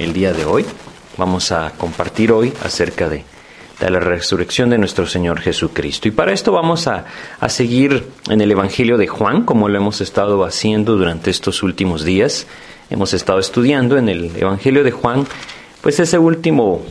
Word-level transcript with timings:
el 0.00 0.12
día 0.12 0.32
de 0.32 0.44
hoy. 0.44 0.64
Vamos 1.16 1.50
a 1.52 1.72
compartir 1.76 2.32
hoy 2.32 2.52
acerca 2.62 3.08
de, 3.08 3.24
la 3.80 4.00
resurrección 4.00 4.70
de 4.70 4.78
nuestro 4.78 5.06
Señor 5.06 5.40
Jesucristo. 5.40 6.08
Y 6.08 6.10
para 6.10 6.32
esto 6.32 6.52
vamos 6.52 6.86
a, 6.86 7.04
seguir 7.48 8.04
en 8.28 8.40
el 8.40 8.50
Evangelio 8.50 8.96
de 8.96 9.06
Juan, 9.06 9.44
como 9.44 9.68
lo 9.68 9.76
hemos 9.76 10.00
estado 10.00 10.44
haciendo 10.44 10.96
durante 10.96 11.30
estos 11.30 11.62
últimos 11.62 12.04
días. 12.04 12.46
Hemos 12.90 13.14
estado 13.14 13.38
estudiando 13.38 13.96
en 13.96 14.08
el 14.08 14.36
Evangelio 14.36 14.84
de 14.84 14.90
Juan, 14.90 15.26
pues 15.80 16.00
ese 16.00 16.18
último 16.18 16.82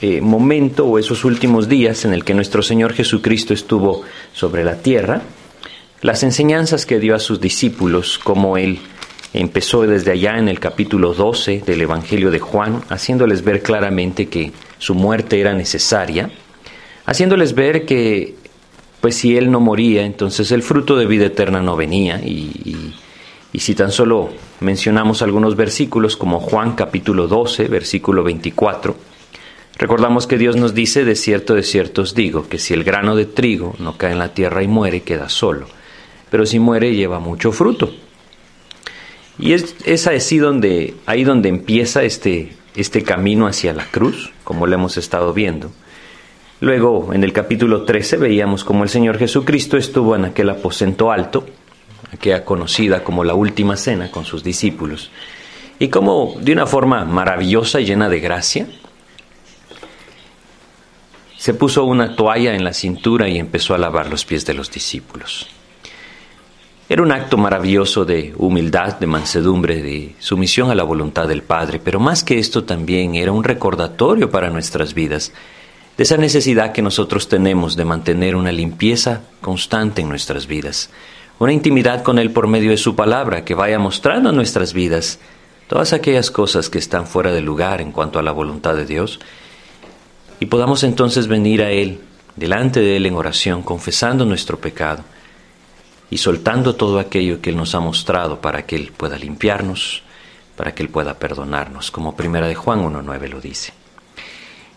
eh, 0.00 0.20
momento 0.20 0.86
o 0.86 0.98
esos 0.98 1.24
últimos 1.24 1.68
días 1.68 2.04
en 2.04 2.12
el 2.12 2.24
que 2.24 2.34
nuestro 2.34 2.62
Señor 2.62 2.92
Jesucristo 2.92 3.54
estuvo 3.54 4.02
sobre 4.32 4.64
la 4.64 4.76
tierra, 4.76 5.22
las 6.02 6.22
enseñanzas 6.22 6.86
que 6.86 6.98
dio 6.98 7.14
a 7.14 7.18
sus 7.18 7.40
discípulos, 7.40 8.18
como 8.18 8.56
Él 8.58 8.80
empezó 9.32 9.82
desde 9.82 10.12
allá 10.12 10.38
en 10.38 10.48
el 10.48 10.60
capítulo 10.60 11.14
12 11.14 11.62
del 11.66 11.82
Evangelio 11.82 12.30
de 12.30 12.38
Juan, 12.38 12.82
haciéndoles 12.88 13.44
ver 13.44 13.62
claramente 13.62 14.28
que 14.28 14.52
su 14.78 14.94
muerte 14.94 15.40
era 15.40 15.52
necesaria, 15.52 16.30
haciéndoles 17.04 17.54
ver 17.54 17.86
que, 17.86 18.34
pues 19.00 19.16
si 19.16 19.36
Él 19.36 19.50
no 19.50 19.60
moría, 19.60 20.04
entonces 20.04 20.50
el 20.52 20.62
fruto 20.62 20.96
de 20.96 21.06
vida 21.06 21.26
eterna 21.26 21.60
no 21.60 21.76
venía, 21.76 22.20
y, 22.20 22.94
si 23.58 23.74
tan 23.74 23.90
solo 23.90 24.28
mencionamos 24.60 25.22
algunos 25.22 25.56
versículos 25.56 26.16
como 26.18 26.40
Juan 26.40 26.72
capítulo 26.72 27.26
12, 27.26 27.68
versículo 27.68 28.22
24, 28.22 28.96
Recordamos 29.78 30.26
que 30.26 30.38
Dios 30.38 30.56
nos 30.56 30.72
dice, 30.72 31.04
de 31.04 31.14
cierto, 31.14 31.54
de 31.54 31.62
cierto 31.62 32.00
os 32.00 32.14
digo, 32.14 32.48
que 32.48 32.58
si 32.58 32.72
el 32.72 32.82
grano 32.82 33.14
de 33.14 33.26
trigo 33.26 33.74
no 33.78 33.98
cae 33.98 34.12
en 34.12 34.18
la 34.18 34.32
tierra 34.32 34.62
y 34.62 34.68
muere, 34.68 35.02
queda 35.02 35.28
solo, 35.28 35.66
pero 36.30 36.46
si 36.46 36.58
muere 36.58 36.94
lleva 36.94 37.18
mucho 37.18 37.52
fruto. 37.52 37.92
Y 39.38 39.52
es, 39.52 39.76
es 39.84 40.40
donde, 40.40 40.94
ahí 41.04 41.24
donde 41.24 41.48
empieza 41.48 42.02
este, 42.02 42.54
este 42.74 43.02
camino 43.02 43.46
hacia 43.46 43.72
la 43.72 43.84
cruz, 43.84 44.32
como 44.44 44.66
lo 44.66 44.74
hemos 44.74 44.96
estado 44.96 45.32
viendo. 45.32 45.70
Luego, 46.60 47.12
en 47.12 47.22
el 47.22 47.34
capítulo 47.34 47.84
13, 47.84 48.16
veíamos 48.16 48.64
cómo 48.64 48.82
el 48.82 48.88
Señor 48.88 49.18
Jesucristo 49.18 49.76
estuvo 49.76 50.16
en 50.16 50.24
aquel 50.24 50.48
aposento 50.48 51.12
alto, 51.12 51.46
aquella 52.12 52.44
conocida 52.44 53.04
como 53.04 53.24
la 53.24 53.34
última 53.34 53.76
cena 53.76 54.10
con 54.10 54.24
sus 54.24 54.42
discípulos, 54.42 55.10
y 55.78 55.88
cómo 55.88 56.36
de 56.40 56.52
una 56.52 56.66
forma 56.66 57.04
maravillosa 57.04 57.80
y 57.80 57.84
llena 57.84 58.08
de 58.08 58.20
gracia, 58.20 58.66
se 61.36 61.52
puso 61.52 61.84
una 61.84 62.16
toalla 62.16 62.54
en 62.54 62.64
la 62.64 62.72
cintura 62.72 63.28
y 63.28 63.38
empezó 63.38 63.74
a 63.74 63.78
lavar 63.78 64.08
los 64.08 64.24
pies 64.24 64.46
de 64.46 64.54
los 64.54 64.70
discípulos. 64.70 65.46
Era 66.88 67.02
un 67.02 67.10
acto 67.10 67.36
maravilloso 67.36 68.04
de 68.04 68.32
humildad, 68.36 69.00
de 69.00 69.08
mansedumbre, 69.08 69.82
de 69.82 70.14
sumisión 70.20 70.70
a 70.70 70.74
la 70.76 70.84
voluntad 70.84 71.26
del 71.26 71.42
Padre, 71.42 71.80
pero 71.82 71.98
más 71.98 72.22
que 72.22 72.38
esto 72.38 72.62
también 72.62 73.16
era 73.16 73.32
un 73.32 73.42
recordatorio 73.42 74.30
para 74.30 74.50
nuestras 74.50 74.94
vidas 74.94 75.32
de 75.96 76.04
esa 76.04 76.16
necesidad 76.16 76.70
que 76.70 76.82
nosotros 76.82 77.28
tenemos 77.28 77.74
de 77.74 77.84
mantener 77.84 78.36
una 78.36 78.52
limpieza 78.52 79.22
constante 79.40 80.00
en 80.02 80.08
nuestras 80.08 80.46
vidas, 80.46 80.88
una 81.40 81.52
intimidad 81.52 82.04
con 82.04 82.20
Él 82.20 82.30
por 82.30 82.46
medio 82.46 82.70
de 82.70 82.76
su 82.76 82.94
palabra 82.94 83.44
que 83.44 83.54
vaya 83.54 83.80
mostrando 83.80 84.30
en 84.30 84.36
nuestras 84.36 84.72
vidas 84.72 85.18
todas 85.66 85.92
aquellas 85.92 86.30
cosas 86.30 86.70
que 86.70 86.78
están 86.78 87.08
fuera 87.08 87.32
de 87.32 87.40
lugar 87.40 87.80
en 87.80 87.90
cuanto 87.90 88.20
a 88.20 88.22
la 88.22 88.30
voluntad 88.30 88.76
de 88.76 88.86
Dios 88.86 89.18
y 90.38 90.46
podamos 90.46 90.84
entonces 90.84 91.26
venir 91.26 91.62
a 91.62 91.72
Él, 91.72 91.98
delante 92.36 92.78
de 92.78 92.96
Él 92.96 93.06
en 93.06 93.14
oración, 93.14 93.62
confesando 93.62 94.24
nuestro 94.24 94.60
pecado 94.60 95.02
y 96.10 96.18
soltando 96.18 96.76
todo 96.76 96.98
aquello 96.98 97.40
que 97.40 97.50
Él 97.50 97.56
nos 97.56 97.74
ha 97.74 97.80
mostrado 97.80 98.40
para 98.40 98.64
que 98.64 98.76
Él 98.76 98.92
pueda 98.96 99.18
limpiarnos, 99.18 100.02
para 100.56 100.74
que 100.74 100.82
Él 100.82 100.88
pueda 100.88 101.18
perdonarnos, 101.18 101.90
como 101.90 102.16
primera 102.16 102.46
de 102.46 102.54
Juan 102.54 102.84
1.9 102.84 103.28
lo 103.28 103.40
dice. 103.40 103.72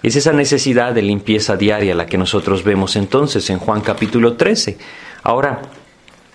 Es 0.02 0.16
esa 0.16 0.32
necesidad 0.32 0.94
de 0.94 1.02
limpieza 1.02 1.58
diaria 1.58 1.94
la 1.94 2.06
que 2.06 2.18
nosotros 2.18 2.64
vemos 2.64 2.96
entonces 2.96 3.50
en 3.50 3.60
Juan 3.60 3.82
capítulo 3.82 4.34
13. 4.34 4.78
Ahora, 5.24 5.62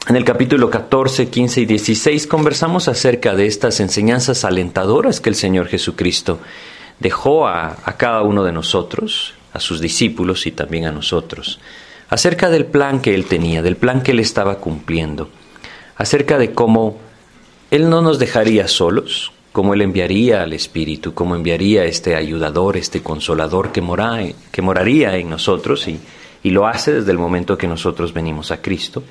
en 0.06 0.16
el 0.16 0.24
capítulo 0.24 0.68
14, 0.68 1.30
15 1.30 1.62
y 1.62 1.64
16 1.64 2.26
conversamos 2.26 2.88
acerca 2.88 3.34
de 3.34 3.46
estas 3.46 3.80
enseñanzas 3.80 4.44
alentadoras 4.44 5.18
que 5.18 5.30
el 5.30 5.34
Señor 5.34 5.68
Jesucristo 5.68 6.40
dejó 7.00 7.48
a, 7.48 7.76
cada 7.96 8.20
uno 8.20 8.44
de 8.44 8.52
nosotros, 8.52 9.32
a 9.54 9.60
sus 9.60 9.80
discípulos 9.80 10.46
y 10.46 10.52
también 10.52 10.84
a 10.84 10.92
nosotros, 10.92 11.58
acerca 12.14 12.48
del 12.48 12.66
plan 12.66 13.00
que 13.00 13.12
Él 13.12 13.24
tenía, 13.24 13.60
del 13.60 13.74
plan 13.76 14.00
que 14.00 14.12
Él 14.12 14.20
estaba 14.20 14.58
cumpliendo, 14.58 15.30
acerca 15.96 16.38
de 16.38 16.52
cómo 16.52 16.96
Él 17.72 17.90
no 17.90 18.02
nos 18.02 18.20
dejaría 18.20 18.68
solos, 18.68 19.32
cómo 19.50 19.74
Él 19.74 19.82
enviaría 19.82 20.44
al 20.44 20.52
Espíritu, 20.52 21.12
cómo 21.12 21.34
enviaría 21.34 21.84
este 21.86 22.14
ayudador, 22.14 22.76
este 22.76 23.02
consolador 23.02 23.72
que, 23.72 23.82
que 24.52 24.62
moraría 24.62 25.16
en 25.16 25.28
nosotros 25.28 25.88
y, 25.88 25.98
y 26.44 26.50
lo 26.50 26.68
hace 26.68 26.92
desde 26.92 27.10
el 27.10 27.18
momento 27.18 27.58
que 27.58 27.66
nosotros 27.66 28.12
venimos 28.12 28.52
a 28.52 28.62
Cristo. 28.62 29.02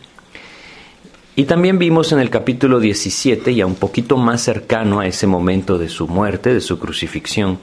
Y 1.36 1.44
también 1.44 1.80
vimos 1.80 2.13
en 2.13 2.19
el 2.19 2.30
capítulo 2.30 2.80
17, 2.80 3.53
ya 3.53 3.66
un 3.66 3.75
poquito 3.75 4.16
más 4.16 4.42
cercano 4.42 5.02
a 5.02 5.08
ese 5.08 5.28
momento 5.28 5.78
de 5.78 5.90
su 5.90 6.08
muerte, 6.08 6.53
de 6.53 6.62
su 6.62 6.80
crucifixión, 6.80 7.59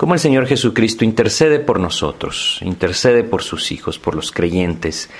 cómo 0.00 0.14
el 0.14 0.20
Señor 0.20 0.46
Jesucristo 0.46 1.04
intercede 1.04 1.58
por 1.58 1.78
nosotros, 1.78 2.58
intercede 2.62 3.22
por 3.22 3.42
sus 3.42 3.70
hijos, 3.70 3.98
por 3.98 4.14
los 4.14 4.32
creyentes. 4.32 5.10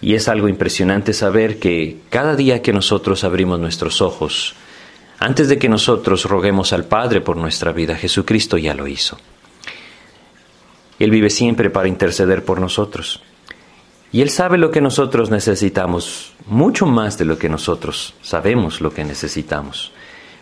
Y 0.00 0.14
es 0.14 0.28
algo 0.28 0.48
impresionante 0.48 1.12
saber 1.12 1.58
que 1.58 1.98
cada 2.08 2.34
día 2.34 2.62
que 2.62 2.72
nosotros 2.72 3.22
abrimos 3.22 3.60
nuestros 3.60 4.00
ojos, 4.00 4.54
antes 5.18 5.50
de 5.50 5.58
que 5.58 5.68
nosotros 5.68 6.24
roguemos 6.24 6.72
al 6.72 6.86
Padre 6.86 7.20
por 7.20 7.36
nuestra 7.36 7.72
vida, 7.72 7.96
Jesucristo 7.96 8.56
ya 8.56 8.72
lo 8.72 8.86
hizo. 8.86 9.18
Él 10.98 11.10
vive 11.10 11.28
siempre 11.28 11.68
para 11.68 11.88
interceder 11.88 12.46
por 12.46 12.62
nosotros. 12.62 13.22
Y 14.10 14.22
Él 14.22 14.30
sabe 14.30 14.56
lo 14.56 14.70
que 14.70 14.80
nosotros 14.80 15.28
necesitamos, 15.28 16.32
mucho 16.46 16.86
más 16.86 17.18
de 17.18 17.26
lo 17.26 17.36
que 17.36 17.50
nosotros 17.50 18.14
sabemos 18.22 18.80
lo 18.80 18.90
que 18.90 19.04
necesitamos. 19.04 19.92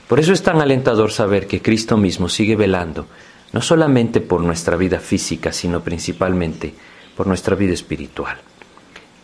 Por 0.06 0.20
eso 0.20 0.32
es 0.32 0.44
tan 0.44 0.60
alentador 0.60 1.10
saber 1.10 1.48
que 1.48 1.60
Cristo 1.60 1.96
mismo 1.96 2.28
sigue 2.28 2.54
velando, 2.54 3.08
no 3.52 3.60
solamente 3.62 4.20
por 4.20 4.40
nuestra 4.42 4.76
vida 4.76 4.98
física, 4.98 5.52
sino 5.52 5.82
principalmente 5.82 6.74
por 7.16 7.26
nuestra 7.26 7.56
vida 7.56 7.74
espiritual. 7.74 8.36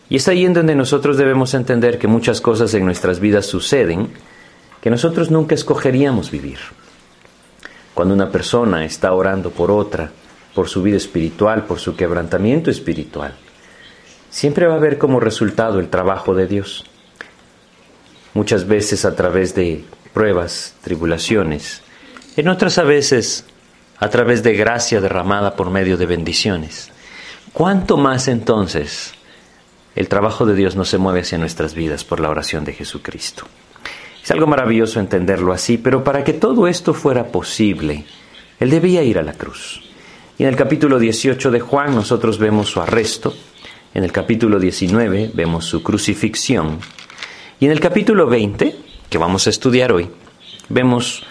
Y 0.09 0.17
es 0.17 0.27
ahí 0.27 0.45
en 0.45 0.53
donde 0.53 0.75
nosotros 0.75 1.17
debemos 1.17 1.53
entender 1.53 1.97
que 1.97 2.07
muchas 2.07 2.41
cosas 2.41 2.73
en 2.73 2.85
nuestras 2.85 3.19
vidas 3.19 3.45
suceden 3.45 4.09
que 4.81 4.89
nosotros 4.89 5.31
nunca 5.31 5.55
escogeríamos 5.55 6.29
vivir. 6.29 6.59
Cuando 7.93 8.13
una 8.13 8.29
persona 8.29 8.85
está 8.85 9.13
orando 9.13 9.49
por 9.51 9.71
otra, 9.71 10.11
por 10.53 10.67
su 10.67 10.83
vida 10.83 10.97
espiritual, 10.97 11.65
por 11.65 11.79
su 11.79 11.95
quebrantamiento 11.95 12.69
espiritual, 12.69 13.33
siempre 14.29 14.67
va 14.67 14.73
a 14.73 14.77
haber 14.77 14.97
como 14.97 15.19
resultado 15.19 15.79
el 15.79 15.89
trabajo 15.89 16.35
de 16.35 16.47
Dios. 16.47 16.85
Muchas 18.33 18.67
veces 18.67 19.05
a 19.05 19.15
través 19.15 19.55
de 19.55 19.85
pruebas, 20.13 20.75
tribulaciones, 20.81 21.81
en 22.35 22.47
otras 22.49 22.77
a 22.77 22.83
veces 22.83 23.45
a 24.03 24.09
través 24.09 24.43
de 24.43 24.51
gracia 24.53 24.99
derramada 24.99 25.55
por 25.55 25.69
medio 25.69 25.95
de 25.95 26.05
bendiciones. 26.05 26.91
¿Cuánto 27.53 27.95
más 27.95 28.27
entonces 28.27 29.13
el 29.95 30.09
trabajo 30.09 30.45
de 30.45 30.55
Dios 30.55 30.75
no 30.75 30.83
se 30.83 30.97
mueve 30.97 31.21
hacia 31.21 31.37
nuestras 31.37 31.73
vidas 31.73 32.03
por 32.03 32.19
la 32.19 32.29
oración 32.29 32.65
de 32.65 32.73
Jesucristo? 32.73 33.45
Es 34.21 34.29
algo 34.29 34.45
maravilloso 34.45 34.99
entenderlo 34.99 35.53
así, 35.53 35.77
pero 35.77 36.03
para 36.03 36.25
que 36.25 36.33
todo 36.33 36.67
esto 36.67 36.93
fuera 36.93 37.27
posible, 37.27 38.03
Él 38.59 38.71
debía 38.71 39.03
ir 39.03 39.19
a 39.19 39.23
la 39.23 39.35
cruz. 39.35 39.81
Y 40.37 40.43
en 40.43 40.49
el 40.49 40.57
capítulo 40.57 40.99
18 40.99 41.49
de 41.49 41.61
Juan 41.61 41.95
nosotros 41.95 42.39
vemos 42.39 42.71
su 42.71 42.81
arresto, 42.81 43.33
en 43.93 44.03
el 44.03 44.11
capítulo 44.11 44.59
19 44.59 45.31
vemos 45.33 45.63
su 45.63 45.81
crucifixión. 45.81 46.79
Y 47.57 47.67
en 47.67 47.71
el 47.71 47.79
capítulo 47.79 48.27
20, 48.27 48.75
que 49.09 49.17
vamos 49.17 49.47
a 49.47 49.49
estudiar 49.49 49.93
hoy, 49.93 50.09
vemos 50.67 51.25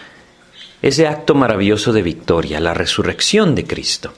ese 0.83 1.07
acto 1.07 1.35
maravilloso 1.35 1.93
de 1.93 2.03
victoria, 2.03 2.61
la 2.61 2.75
resurrección 2.75 3.55
de 3.55 3.65
Cristo. 3.65 4.13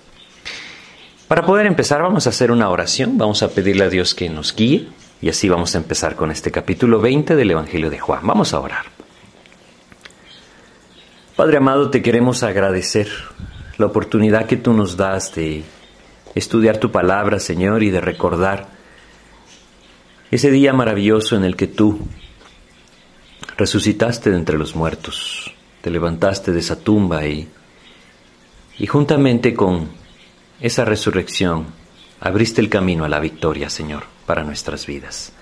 Para 1.29 1.45
poder 1.45 1.67
empezar 1.67 2.03
vamos 2.03 2.27
a 2.27 2.31
hacer 2.31 2.51
una 2.51 2.71
oración, 2.71 3.19
vamos 3.19 3.43
a 3.43 3.51
pedirle 3.51 3.85
a 3.85 3.91
Dios 3.91 4.15
que 4.15 4.29
nos 4.29 4.55
guíe 4.55 4.89
y 5.21 5.29
así 5.29 5.49
vamos 5.49 5.75
a 5.75 5.79
empezar 5.79 6.17
con 6.17 6.31
este 6.31 6.51
capítulo 6.51 7.01
20 7.01 7.37
del 7.37 7.51
Evangelio 7.51 7.91
de 7.91 7.99
Juan. 7.99 8.27
Vamos 8.27 8.53
a 8.55 8.61
orar. 8.61 8.87
Padre 11.37 11.57
amado, 11.59 11.91
te 11.91 12.03
queremos 12.03 12.43
agradecer 12.43 13.09
la 13.77 13.87
oportunidad 13.87 14.47
que 14.47 14.57
tú 14.57 14.73
nos 14.73 14.97
das 14.97 15.35
de 15.35 15.65
estudiar 16.35 16.79
tu 16.79 16.91
palabra, 16.91 17.41
Señor, 17.41 17.83
y 17.83 17.91
de 17.91 18.01
recordar 18.01 18.69
ese 20.31 20.51
día 20.51 20.73
maravilloso 20.73 21.37
en 21.37 21.45
el 21.45 21.57
que 21.57 21.67
tú 21.67 21.99
resucitaste 23.57 24.31
de 24.31 24.37
entre 24.37 24.59
los 24.59 24.75
muertos, 24.75 25.55
te 25.85 25.91
levantaste 25.91 26.51
de 26.51 26.61
esa 26.61 26.81
tumba 26.81 27.27
y, 27.27 27.47
y 28.79 28.87
juntamente 28.87 29.53
con 29.53 29.91
esa 30.59 30.87
resurrección 30.87 31.67
abriste 32.21 32.63
el 32.63 32.71
camino 32.71 33.05
a 33.05 33.09
la 33.11 33.21
victoria, 33.21 33.69
Señor, 33.69 34.05
para 34.25 34.45
nuestras 34.45 34.87
vidas. 34.87 35.35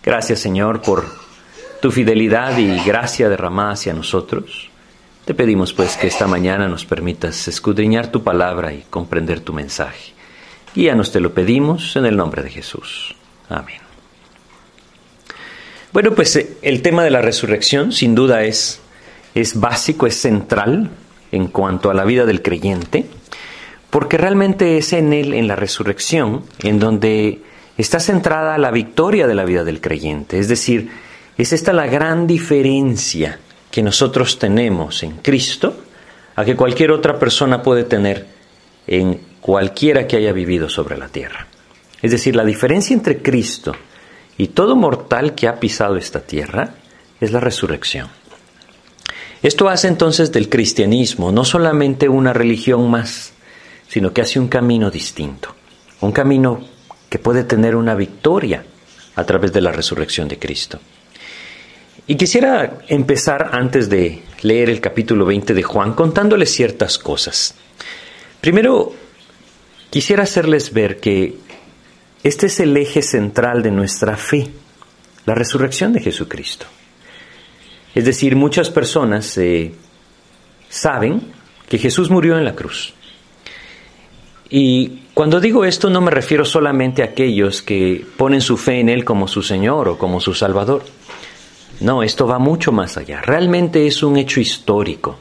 Gracias, 0.00 0.38
Señor, 0.38 0.80
por 0.80 1.04
tu 1.82 1.90
fidelidad 1.90 2.56
y 2.56 2.84
gracia 2.84 3.28
derramada 3.28 3.72
hacia 3.72 3.92
nosotros. 3.94 4.70
Te 5.24 5.34
pedimos 5.34 5.72
pues 5.72 5.96
que 5.96 6.06
esta 6.06 6.28
mañana 6.28 6.68
nos 6.68 6.84
permitas 6.84 7.48
escudriñar 7.48 8.12
tu 8.12 8.22
palabra 8.22 8.72
y 8.72 8.84
comprender 8.88 9.40
tu 9.40 9.52
mensaje. 9.52 10.12
Guíanos, 10.72 11.10
te 11.10 11.18
lo 11.18 11.34
pedimos 11.34 11.96
en 11.96 12.06
el 12.06 12.16
nombre 12.16 12.44
de 12.44 12.50
Jesús. 12.50 13.16
Amén. 13.48 13.80
Bueno, 15.92 16.12
pues 16.12 16.36
eh, 16.36 16.58
el 16.62 16.80
tema 16.80 17.02
de 17.02 17.10
la 17.10 17.22
resurrección 17.22 17.90
sin 17.90 18.14
duda 18.14 18.44
es, 18.44 18.80
es 19.34 19.58
básico, 19.58 20.06
es 20.06 20.16
central 20.20 20.90
en 21.32 21.48
cuanto 21.48 21.90
a 21.90 21.94
la 21.94 22.04
vida 22.04 22.24
del 22.24 22.42
creyente, 22.42 23.06
porque 23.90 24.16
realmente 24.16 24.78
es 24.78 24.92
en 24.92 25.12
él, 25.12 25.34
en 25.34 25.48
la 25.48 25.56
resurrección, 25.56 26.44
en 26.62 26.78
donde 26.78 27.42
está 27.76 28.00
centrada 28.00 28.58
la 28.58 28.70
victoria 28.70 29.26
de 29.26 29.34
la 29.34 29.44
vida 29.44 29.64
del 29.64 29.80
creyente. 29.80 30.38
Es 30.38 30.48
decir, 30.48 30.90
es 31.36 31.52
esta 31.52 31.72
la 31.72 31.86
gran 31.86 32.26
diferencia 32.26 33.38
que 33.70 33.82
nosotros 33.82 34.38
tenemos 34.38 35.02
en 35.02 35.16
Cristo 35.16 35.76
a 36.36 36.44
que 36.44 36.56
cualquier 36.56 36.92
otra 36.92 37.18
persona 37.18 37.62
puede 37.62 37.84
tener 37.84 38.26
en 38.86 39.20
cualquiera 39.40 40.06
que 40.06 40.16
haya 40.16 40.32
vivido 40.32 40.68
sobre 40.68 40.96
la 40.96 41.08
tierra. 41.08 41.46
Es 42.00 42.10
decir, 42.10 42.36
la 42.36 42.44
diferencia 42.44 42.94
entre 42.94 43.18
Cristo 43.18 43.74
y 44.36 44.48
todo 44.48 44.76
mortal 44.76 45.34
que 45.34 45.48
ha 45.48 45.58
pisado 45.58 45.96
esta 45.96 46.20
tierra 46.20 46.74
es 47.20 47.32
la 47.32 47.40
resurrección. 47.40 48.08
Esto 49.44 49.68
hace 49.68 49.88
entonces 49.88 50.32
del 50.32 50.48
cristianismo 50.48 51.30
no 51.30 51.44
solamente 51.44 52.08
una 52.08 52.32
religión 52.32 52.90
más, 52.90 53.34
sino 53.86 54.10
que 54.10 54.22
hace 54.22 54.40
un 54.40 54.48
camino 54.48 54.90
distinto, 54.90 55.54
un 56.00 56.12
camino 56.12 56.64
que 57.10 57.18
puede 57.18 57.44
tener 57.44 57.76
una 57.76 57.94
victoria 57.94 58.64
a 59.14 59.24
través 59.24 59.52
de 59.52 59.60
la 59.60 59.70
resurrección 59.70 60.28
de 60.28 60.38
Cristo. 60.38 60.80
Y 62.06 62.14
quisiera 62.14 62.78
empezar 62.88 63.50
antes 63.52 63.90
de 63.90 64.22
leer 64.40 64.70
el 64.70 64.80
capítulo 64.80 65.26
20 65.26 65.52
de 65.52 65.62
Juan 65.62 65.92
contándoles 65.92 66.50
ciertas 66.50 66.96
cosas. 66.96 67.54
Primero, 68.40 68.94
quisiera 69.90 70.22
hacerles 70.22 70.72
ver 70.72 71.00
que 71.00 71.34
este 72.22 72.46
es 72.46 72.60
el 72.60 72.74
eje 72.78 73.02
central 73.02 73.62
de 73.62 73.72
nuestra 73.72 74.16
fe, 74.16 74.48
la 75.26 75.34
resurrección 75.34 75.92
de 75.92 76.00
Jesucristo. 76.00 76.64
Es 77.94 78.04
decir, 78.04 78.34
muchas 78.34 78.70
personas 78.70 79.36
eh, 79.38 79.72
saben 80.68 81.22
que 81.68 81.78
Jesús 81.78 82.10
murió 82.10 82.36
en 82.36 82.44
la 82.44 82.54
cruz. 82.54 82.92
Y 84.50 85.02
cuando 85.14 85.40
digo 85.40 85.64
esto 85.64 85.90
no 85.90 86.00
me 86.00 86.10
refiero 86.10 86.44
solamente 86.44 87.02
a 87.02 87.06
aquellos 87.06 87.62
que 87.62 88.04
ponen 88.16 88.40
su 88.40 88.56
fe 88.56 88.80
en 88.80 88.88
Él 88.88 89.04
como 89.04 89.28
su 89.28 89.42
Señor 89.42 89.88
o 89.88 89.98
como 89.98 90.20
su 90.20 90.34
Salvador. 90.34 90.84
No, 91.80 92.02
esto 92.02 92.26
va 92.26 92.38
mucho 92.38 92.72
más 92.72 92.96
allá. 92.96 93.20
Realmente 93.22 93.86
es 93.86 94.02
un 94.02 94.16
hecho 94.16 94.40
histórico, 94.40 95.18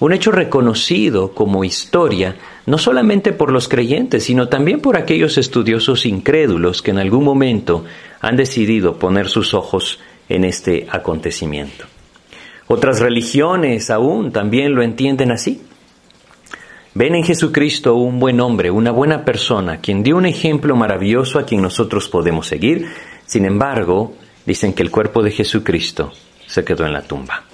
un 0.00 0.12
hecho 0.12 0.32
reconocido 0.32 1.32
como 1.32 1.64
historia 1.64 2.36
no 2.66 2.78
solamente 2.78 3.32
por 3.32 3.50
los 3.50 3.68
creyentes, 3.68 4.24
sino 4.24 4.48
también 4.48 4.80
por 4.80 4.96
aquellos 4.96 5.38
estudiosos 5.38 6.06
incrédulos 6.06 6.82
que 6.82 6.92
en 6.92 6.98
algún 6.98 7.24
momento 7.24 7.84
han 8.20 8.36
decidido 8.36 8.98
poner 8.98 9.28
sus 9.28 9.54
ojos 9.54 9.98
en 10.28 10.44
este 10.44 10.86
acontecimiento. 10.90 11.91
Otras 12.74 13.00
religiones 13.00 13.90
aún 13.90 14.32
también 14.32 14.74
lo 14.74 14.82
entienden 14.82 15.30
así. 15.30 15.60
Ven 16.94 17.14
en 17.14 17.22
Jesucristo 17.22 17.96
un 17.96 18.18
buen 18.18 18.40
hombre, 18.40 18.70
una 18.70 18.90
buena 18.90 19.26
persona, 19.26 19.82
quien 19.82 20.02
dio 20.02 20.16
un 20.16 20.24
ejemplo 20.24 20.74
maravilloso 20.74 21.38
a 21.38 21.44
quien 21.44 21.60
nosotros 21.60 22.08
podemos 22.08 22.46
seguir. 22.46 22.86
Sin 23.26 23.44
embargo, 23.44 24.14
dicen 24.46 24.72
que 24.72 24.82
el 24.82 24.90
cuerpo 24.90 25.22
de 25.22 25.32
Jesucristo 25.32 26.12
se 26.46 26.64
quedó 26.64 26.86
en 26.86 26.94
la 26.94 27.02
tumba. 27.02 27.44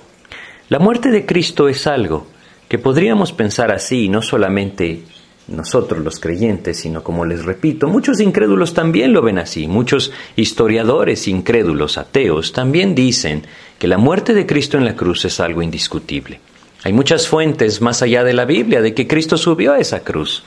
La 0.68 0.78
muerte 0.78 1.10
de 1.10 1.26
Cristo 1.26 1.68
es 1.68 1.88
algo 1.88 2.28
que 2.68 2.78
podríamos 2.78 3.32
pensar 3.32 3.72
así, 3.72 4.08
no 4.08 4.22
solamente 4.22 5.02
nosotros 5.48 6.04
los 6.04 6.20
creyentes, 6.20 6.76
sino 6.76 7.02
como 7.02 7.24
les 7.24 7.44
repito, 7.44 7.88
muchos 7.88 8.20
incrédulos 8.20 8.72
también 8.72 9.12
lo 9.12 9.22
ven 9.22 9.38
así, 9.38 9.66
muchos 9.66 10.12
historiadores 10.36 11.26
incrédulos, 11.26 11.98
ateos, 11.98 12.52
también 12.52 12.94
dicen 12.94 13.42
que 13.78 13.86
la 13.86 13.98
muerte 13.98 14.34
de 14.34 14.46
Cristo 14.46 14.76
en 14.76 14.84
la 14.84 14.96
cruz 14.96 15.24
es 15.24 15.40
algo 15.40 15.62
indiscutible. 15.62 16.40
Hay 16.84 16.92
muchas 16.92 17.28
fuentes 17.28 17.80
más 17.80 18.02
allá 18.02 18.24
de 18.24 18.32
la 18.32 18.44
Biblia 18.44 18.80
de 18.80 18.94
que 18.94 19.06
Cristo 19.06 19.36
subió 19.36 19.72
a 19.72 19.78
esa 19.78 20.00
cruz. 20.00 20.44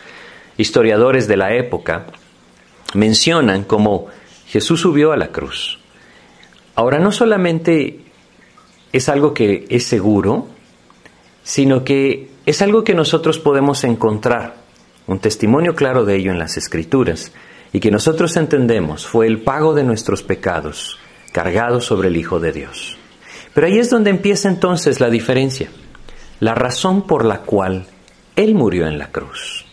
Historiadores 0.58 1.28
de 1.28 1.38
la 1.38 1.54
época 1.56 2.08
mencionan 2.94 3.64
cómo 3.64 4.08
Jesús 4.48 4.82
subió 4.82 5.12
a 5.12 5.18
la 5.18 5.30
cruz. 5.30 5.80
Ahora, 6.76 7.00
no 7.00 7.12
solamente 7.12 8.00
es 8.92 9.10
algo 9.10 9.34
que 9.34 9.66
es 9.70 9.86
seguro, 9.86 10.48
sino 11.44 11.84
que 11.84 12.30
es 12.46 12.62
algo 12.62 12.84
que 12.84 12.94
nosotros 12.94 13.40
podemos 13.40 13.84
encontrar, 13.84 14.56
un 15.08 15.20
testimonio 15.20 15.76
claro 15.76 16.06
de 16.06 16.16
ello 16.16 16.32
en 16.32 16.40
las 16.40 16.58
Escrituras, 16.58 17.32
y 17.74 17.80
que 17.80 17.92
nosotros 17.92 18.36
entendemos 18.36 19.06
fue 19.06 19.28
el 19.28 19.42
pago 19.42 19.74
de 19.74 19.84
nuestros 19.84 20.24
pecados 20.24 20.98
cargado 21.32 21.80
sobre 21.80 22.10
el 22.10 22.18
Hijo 22.18 22.40
de 22.40 22.52
Dios. 22.52 22.98
Pero 23.54 23.68
ahí 23.68 23.80
es 23.80 23.90
donde 23.90 24.10
empieza 24.10 24.48
entonces 24.48 25.00
la 25.00 25.10
diferencia, 25.10 25.70
la 26.40 26.56
razón 26.56 27.02
por 27.06 27.26
la 27.26 27.40
cual 27.40 27.86
Él 28.36 28.56
murió 28.56 28.88
en 28.88 28.98
la 28.98 29.12
cruz. 29.12 29.66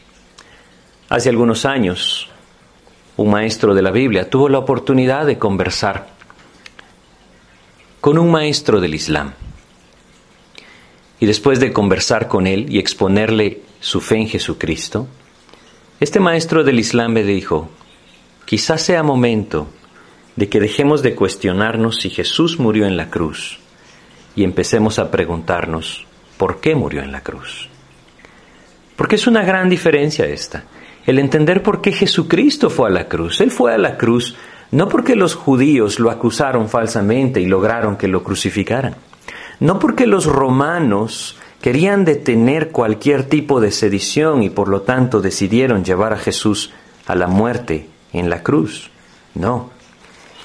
Hace 1.09 1.29
algunos 1.29 1.65
años, 1.65 2.29
un 3.17 3.31
maestro 3.31 3.75
de 3.75 3.83
la 3.83 3.91
Biblia 3.91 4.29
tuvo 4.29 4.49
la 4.49 4.59
oportunidad 4.59 5.27
de 5.27 5.39
conversar 5.39 6.09
con 8.01 8.19
un 8.19 8.31
maestro 8.31 8.81
del 8.81 8.95
Islam. 8.95 9.33
Y 11.21 11.27
después 11.27 11.61
de 11.61 11.73
conversar 11.73 12.29
con 12.29 12.47
él 12.47 12.67
y 12.69 12.79
exponerle 12.79 13.63
su 13.81 14.01
fe 14.01 14.19
en 14.19 14.29
Jesucristo, 14.29 15.09
este 15.99 16.21
maestro 16.21 16.63
del 16.63 16.79
Islam 16.79 17.13
me 17.13 17.25
dijo, 17.25 17.71
quizás 18.45 18.83
sea 18.83 19.03
momento 19.03 19.67
de 20.37 20.49
que 20.49 20.61
dejemos 20.61 21.03
de 21.03 21.17
cuestionarnos 21.17 21.97
si 21.97 22.11
Jesús 22.11 22.61
murió 22.61 22.87
en 22.87 22.97
la 22.97 23.11
cruz 23.11 23.59
y 24.39 24.45
empecemos 24.45 24.99
a 24.99 25.11
preguntarnos 25.11 26.07
por 26.37 26.61
qué 26.61 26.75
murió 26.75 27.03
en 27.03 27.13
la 27.13 27.21
cruz. 27.21 27.69
Porque 28.97 29.17
es 29.17 29.27
una 29.27 29.43
gran 29.43 29.69
diferencia 29.69 30.27
esta, 30.27 30.65
el 31.07 31.19
entender 31.19 31.63
por 31.63 31.81
qué 31.81 31.93
Jesucristo 31.93 32.71
fue 32.71 32.89
a 32.89 32.93
la 32.93 33.09
cruz. 33.09 33.41
Él 33.41 33.51
fue 33.51 33.75
a 33.75 33.79
la 33.79 33.97
cruz 33.97 34.37
no 34.71 34.89
porque 34.89 35.17
los 35.17 35.35
judíos 35.35 35.99
lo 35.99 36.11
acusaron 36.11 36.69
falsamente 36.69 37.41
y 37.41 37.47
lograron 37.47 37.97
que 37.97 38.09
lo 38.09 38.23
crucificaran 38.23 38.97
no 39.61 39.79
porque 39.79 40.07
los 40.07 40.27
romanos 40.27 41.37
querían 41.61 42.05
detener 42.05 42.71
cualquier 42.71 43.25
tipo 43.25 43.61
de 43.61 43.73
sedición 43.73 44.43
y 44.43 44.51
por 44.51 44.69
lo 44.69 44.83
tanto 44.83 45.21
decidieron 45.21 45.85
llevar 45.85 46.13
a 46.13 46.19
Jesús 46.19 46.73
a 47.07 47.15
la 47.15 47.27
muerte 47.27 47.89
en 48.13 48.31
la 48.31 48.43
cruz. 48.43 48.91
No, 49.35 49.71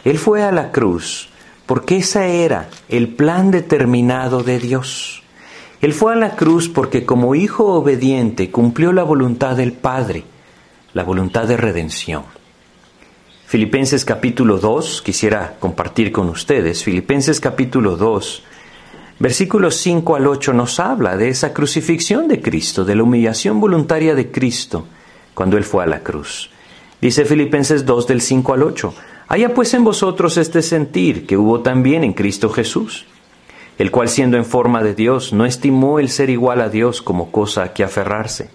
Él 0.03 0.17
fue 0.17 0.43
a 0.43 0.51
la 0.51 0.71
cruz 0.71 1.29
porque 1.73 1.97
ese 1.97 2.45
era 2.45 2.69
el 2.87 3.07
plan 3.07 3.49
determinado 3.49 4.43
de 4.43 4.59
Dios. 4.59 5.23
Él 5.81 5.91
fue 5.91 6.13
a 6.13 6.15
la 6.15 6.35
cruz 6.35 6.69
porque 6.69 7.03
como 7.03 7.33
hijo 7.33 7.65
obediente 7.73 8.51
cumplió 8.51 8.93
la 8.93 9.01
voluntad 9.01 9.55
del 9.55 9.73
Padre, 9.73 10.23
la 10.93 11.01
voluntad 11.01 11.47
de 11.47 11.57
redención. 11.57 12.25
Filipenses 13.47 14.05
capítulo 14.05 14.59
2, 14.59 15.01
quisiera 15.01 15.55
compartir 15.59 16.11
con 16.11 16.29
ustedes, 16.29 16.83
Filipenses 16.83 17.39
capítulo 17.39 17.97
2, 17.97 18.43
Versículos 19.17 19.75
5 19.77 20.15
al 20.15 20.27
8 20.27 20.53
nos 20.53 20.79
habla 20.79 21.17
de 21.17 21.29
esa 21.29 21.53
crucifixión 21.53 22.27
de 22.27 22.39
Cristo, 22.39 22.85
de 22.85 22.93
la 22.93 23.01
humillación 23.01 23.59
voluntaria 23.59 24.13
de 24.13 24.29
Cristo 24.29 24.85
cuando 25.33 25.57
Él 25.57 25.63
fue 25.63 25.83
a 25.83 25.87
la 25.87 26.01
cruz. 26.01 26.51
Dice 27.01 27.25
Filipenses 27.25 27.83
2 27.83 28.05
del 28.05 28.21
5 28.21 28.53
al 28.53 28.61
8, 28.61 28.93
haya 29.33 29.55
pues 29.55 29.73
en 29.73 29.83
vosotros 29.83 30.37
este 30.37 30.61
sentir 30.61 31.25
que 31.25 31.37
hubo 31.37 31.61
también 31.61 32.03
en 32.03 32.13
Cristo 32.13 32.51
Jesús, 32.51 33.07
el 33.79 33.89
cual 33.89 34.07
siendo 34.07 34.37
en 34.37 34.45
forma 34.45 34.83
de 34.83 34.93
Dios 34.93 35.33
no 35.33 35.47
estimó 35.47 35.97
el 35.97 36.09
ser 36.09 36.29
igual 36.29 36.61
a 36.61 36.69
Dios 36.69 37.01
como 37.01 37.31
cosa 37.31 37.63
a 37.63 37.73
que 37.73 37.83
aferrarse, 37.83 38.51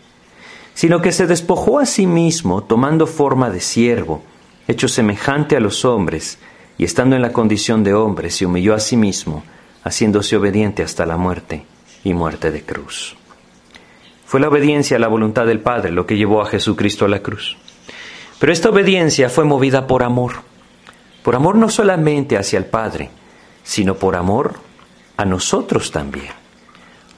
sino 0.74 1.02
que 1.02 1.10
se 1.10 1.26
despojó 1.26 1.80
a 1.80 1.84
sí 1.84 2.06
mismo 2.06 2.62
tomando 2.62 3.08
forma 3.08 3.50
de 3.50 3.58
siervo, 3.58 4.22
hecho 4.68 4.86
semejante 4.86 5.56
a 5.56 5.60
los 5.60 5.84
hombres, 5.84 6.38
y 6.78 6.84
estando 6.84 7.16
en 7.16 7.22
la 7.22 7.32
condición 7.32 7.82
de 7.82 7.94
hombre 7.94 8.30
se 8.30 8.46
humilló 8.46 8.72
a 8.72 8.78
sí 8.78 8.96
mismo, 8.96 9.42
haciéndose 9.82 10.36
obediente 10.36 10.84
hasta 10.84 11.06
la 11.06 11.16
muerte 11.16 11.64
y 12.04 12.14
muerte 12.14 12.52
de 12.52 12.62
cruz. 12.62 13.16
Fue 14.26 14.38
la 14.38 14.46
obediencia 14.46 14.96
a 14.96 15.00
la 15.00 15.08
voluntad 15.08 15.44
del 15.44 15.58
Padre 15.58 15.90
lo 15.90 16.06
que 16.06 16.16
llevó 16.16 16.40
a 16.40 16.46
Jesucristo 16.46 17.04
a 17.04 17.08
la 17.08 17.18
cruz. 17.18 17.56
Pero 18.38 18.52
esta 18.52 18.70
obediencia 18.70 19.28
fue 19.28 19.42
movida 19.42 19.88
por 19.88 20.04
amor, 20.04 20.46
por 21.28 21.36
amor 21.36 21.56
no 21.56 21.68
solamente 21.68 22.38
hacia 22.38 22.58
el 22.58 22.64
Padre, 22.64 23.10
sino 23.62 23.96
por 23.96 24.16
amor 24.16 24.54
a 25.18 25.26
nosotros 25.26 25.90
también. 25.90 26.32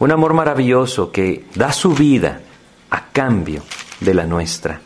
Un 0.00 0.10
amor 0.10 0.34
maravilloso 0.34 1.12
que 1.12 1.44
da 1.54 1.72
su 1.72 1.94
vida 1.94 2.40
a 2.90 3.04
cambio 3.12 3.62
de 4.00 4.12
la 4.12 4.26
nuestra, 4.26 4.80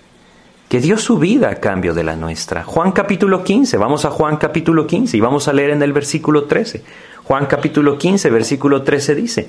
que 0.68 0.78
dio 0.78 0.98
su 0.98 1.16
vida 1.16 1.48
a 1.48 1.54
cambio 1.54 1.94
de 1.94 2.04
la 2.04 2.16
nuestra. 2.16 2.64
Juan 2.64 2.92
capítulo 2.92 3.42
15, 3.42 3.78
vamos 3.78 4.04
a 4.04 4.10
Juan 4.10 4.36
capítulo 4.36 4.86
15 4.86 5.16
y 5.16 5.20
vamos 5.20 5.48
a 5.48 5.54
leer 5.54 5.70
en 5.70 5.82
el 5.82 5.94
versículo 5.94 6.44
13. 6.44 6.84
Juan 7.24 7.46
capítulo 7.46 7.96
15, 7.96 8.28
versículo 8.28 8.82
13 8.82 9.14
dice, 9.14 9.48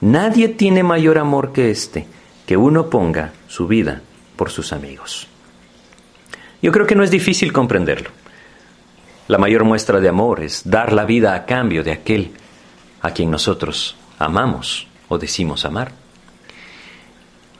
Nadie 0.00 0.48
tiene 0.48 0.82
mayor 0.82 1.18
amor 1.18 1.52
que 1.52 1.70
este, 1.70 2.08
que 2.44 2.56
uno 2.56 2.90
ponga 2.90 3.30
su 3.46 3.68
vida 3.68 4.02
por 4.34 4.50
sus 4.50 4.72
amigos. 4.72 5.28
Yo 6.60 6.72
creo 6.72 6.88
que 6.88 6.96
no 6.96 7.04
es 7.04 7.12
difícil 7.12 7.52
comprenderlo. 7.52 8.10
La 9.28 9.38
mayor 9.38 9.64
muestra 9.64 10.00
de 10.00 10.08
amor 10.08 10.42
es 10.42 10.62
dar 10.64 10.92
la 10.92 11.04
vida 11.04 11.34
a 11.34 11.46
cambio 11.46 11.84
de 11.84 11.92
aquel 11.92 12.32
a 13.00 13.12
quien 13.12 13.30
nosotros 13.30 13.96
amamos 14.18 14.86
o 15.08 15.18
decimos 15.18 15.64
amar. 15.64 15.92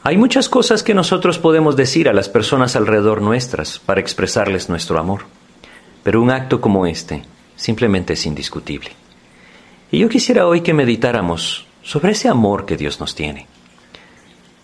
Hay 0.04 0.16
muchas 0.16 0.48
cosas 0.48 0.82
que 0.82 0.94
nosotros 0.94 1.38
podemos 1.38 1.76
decir 1.76 2.08
a 2.08 2.12
las 2.12 2.28
personas 2.28 2.74
alrededor 2.74 3.22
nuestras 3.22 3.78
para 3.78 4.00
expresarles 4.00 4.68
nuestro 4.68 4.98
amor, 4.98 5.22
pero 6.02 6.20
un 6.20 6.30
acto 6.30 6.60
como 6.60 6.86
este 6.86 7.22
simplemente 7.54 8.14
es 8.14 8.26
indiscutible. 8.26 8.90
Y 9.92 9.98
yo 9.98 10.08
quisiera 10.08 10.46
hoy 10.46 10.62
que 10.62 10.74
meditáramos 10.74 11.66
sobre 11.82 12.12
ese 12.12 12.28
amor 12.28 12.66
que 12.66 12.76
Dios 12.76 12.98
nos 12.98 13.14
tiene. 13.14 13.46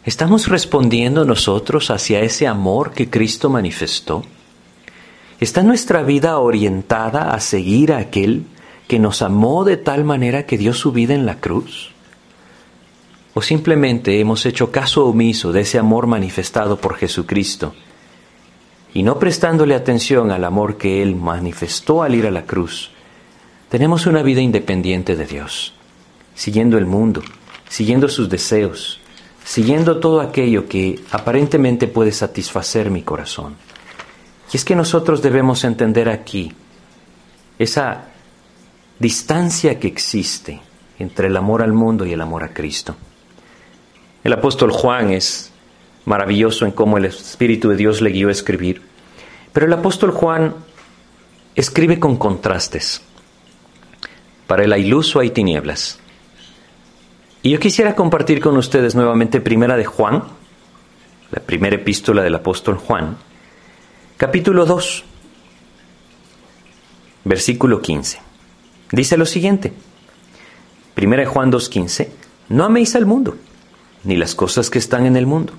¿Estamos 0.05 0.49
respondiendo 0.49 1.25
nosotros 1.25 1.91
hacia 1.91 2.21
ese 2.21 2.47
amor 2.47 2.93
que 2.93 3.11
Cristo 3.11 3.51
manifestó? 3.51 4.25
¿Está 5.41 5.63
nuestra 5.63 6.03
vida 6.03 6.39
orientada 6.39 7.33
a 7.33 7.39
seguir 7.39 7.93
a 7.93 7.99
aquel 7.99 8.45
que 8.89 8.99
nos 8.99 9.23
amó 9.23 9.63
de 9.65 9.77
tal 9.77 10.03
manera 10.03 10.47
que 10.47 10.59
dio 10.59 10.75
su 10.75 10.91
vida 10.91 11.15
en 11.15 11.27
la 11.27 11.39
cruz? 11.39 11.93
¿O 13.35 13.43
simplemente 13.43 14.19
hemos 14.19 14.45
hecho 14.47 14.73
caso 14.73 15.07
omiso 15.07 15.53
de 15.53 15.61
ese 15.61 15.79
amor 15.79 16.09
manifestado 16.09 16.81
por 16.81 16.97
Jesucristo 16.97 17.73
y 18.93 19.05
no 19.05 19.21
prestándole 19.21 19.77
atención 19.77 20.33
al 20.33 20.45
amor 20.45 20.77
que 20.77 21.03
Él 21.03 21.15
manifestó 21.15 22.03
al 22.03 22.17
ir 22.17 22.27
a 22.27 22.33
la 22.33 22.45
cruz, 22.45 22.91
tenemos 23.69 24.07
una 24.07 24.23
vida 24.23 24.41
independiente 24.41 25.15
de 25.15 25.25
Dios, 25.25 25.73
siguiendo 26.35 26.79
el 26.79 26.87
mundo, 26.87 27.23
siguiendo 27.69 28.09
sus 28.09 28.29
deseos, 28.29 28.99
siguiendo 29.45 30.01
todo 30.01 30.21
aquello 30.21 30.67
que 30.67 30.99
aparentemente 31.13 31.87
puede 31.87 32.11
satisfacer 32.11 32.91
mi 32.91 33.03
corazón. 33.03 33.68
Y 34.53 34.57
es 34.57 34.65
que 34.65 34.75
nosotros 34.75 35.23
debemos 35.23 35.65
entender 35.65 36.09
aquí 36.09 36.53
esa 37.59 38.05
distancia 38.99 39.79
que 39.79 39.89
existe 39.89 40.61
entre 40.99 41.29
el 41.29 41.37
amor 41.37 41.63
al 41.63 41.73
mundo 41.73 42.07
y 42.07 42.13
el 42.13 42.21
amor 42.21 42.45
a 42.45 42.53
Cristo. 42.53 42.97
El 44.25 44.33
apóstol 44.33 44.73
Juan 44.73 45.11
es 45.11 45.53
maravilloso 46.05 46.65
en 46.65 46.73
cómo 46.73 46.99
el 46.99 47.05
Espíritu 47.05 47.69
de 47.69 47.77
Dios 47.77 48.01
le 48.01 48.11
guió 48.11 48.29
a 48.29 48.33
escribir, 48.33 48.83
pero 49.53 49.67
el 49.67 49.73
apóstol 49.73 50.11
Juan 50.11 50.55
escribe 51.55 52.01
con 52.01 52.17
contrastes. 52.17 53.03
Para 54.47 54.65
el 54.65 54.77
iluso 54.79 55.21
hay 55.21 55.31
tinieblas. 55.31 55.99
Y 57.43 57.51
yo 57.51 57.61
quisiera 57.61 57.95
compartir 57.95 58.41
con 58.41 58.57
ustedes 58.57 58.95
nuevamente 58.95 59.41
Primera 59.41 59.77
de 59.77 59.85
Juan, 59.85 60.25
la 61.31 61.43
primera 61.43 61.77
epístola 61.77 62.23
del 62.23 62.35
apóstol 62.35 62.77
Juan, 62.77 63.17
capítulo 64.19 64.67
2, 64.67 65.05
versículo 67.25 67.81
15. 67.81 68.19
Dice 68.91 69.17
lo 69.17 69.25
siguiente, 69.25 69.73
Primera 70.95 71.23
de 71.23 71.29
Juan 71.29 71.53
2.15, 71.53 72.09
no 72.49 72.65
améis 72.65 72.97
al 72.97 73.07
mundo, 73.07 73.37
ni 74.03 74.17
las 74.17 74.35
cosas 74.35 74.71
que 74.71 74.81
están 74.81 75.07
en 75.07 75.17
el 75.17 75.27
mundo. 75.27 75.53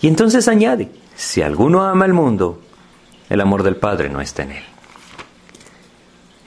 Y 0.00 0.08
entonces 0.08 0.48
añade, 0.48 0.90
si 1.14 1.40
alguno 1.40 1.84
ama 1.84 2.04
al 2.04 2.12
mundo, 2.12 2.60
el 3.30 3.40
amor 3.40 3.62
del 3.62 3.76
Padre 3.76 4.08
no 4.08 4.20
está 4.20 4.42
en 4.42 4.50
él. 4.50 4.64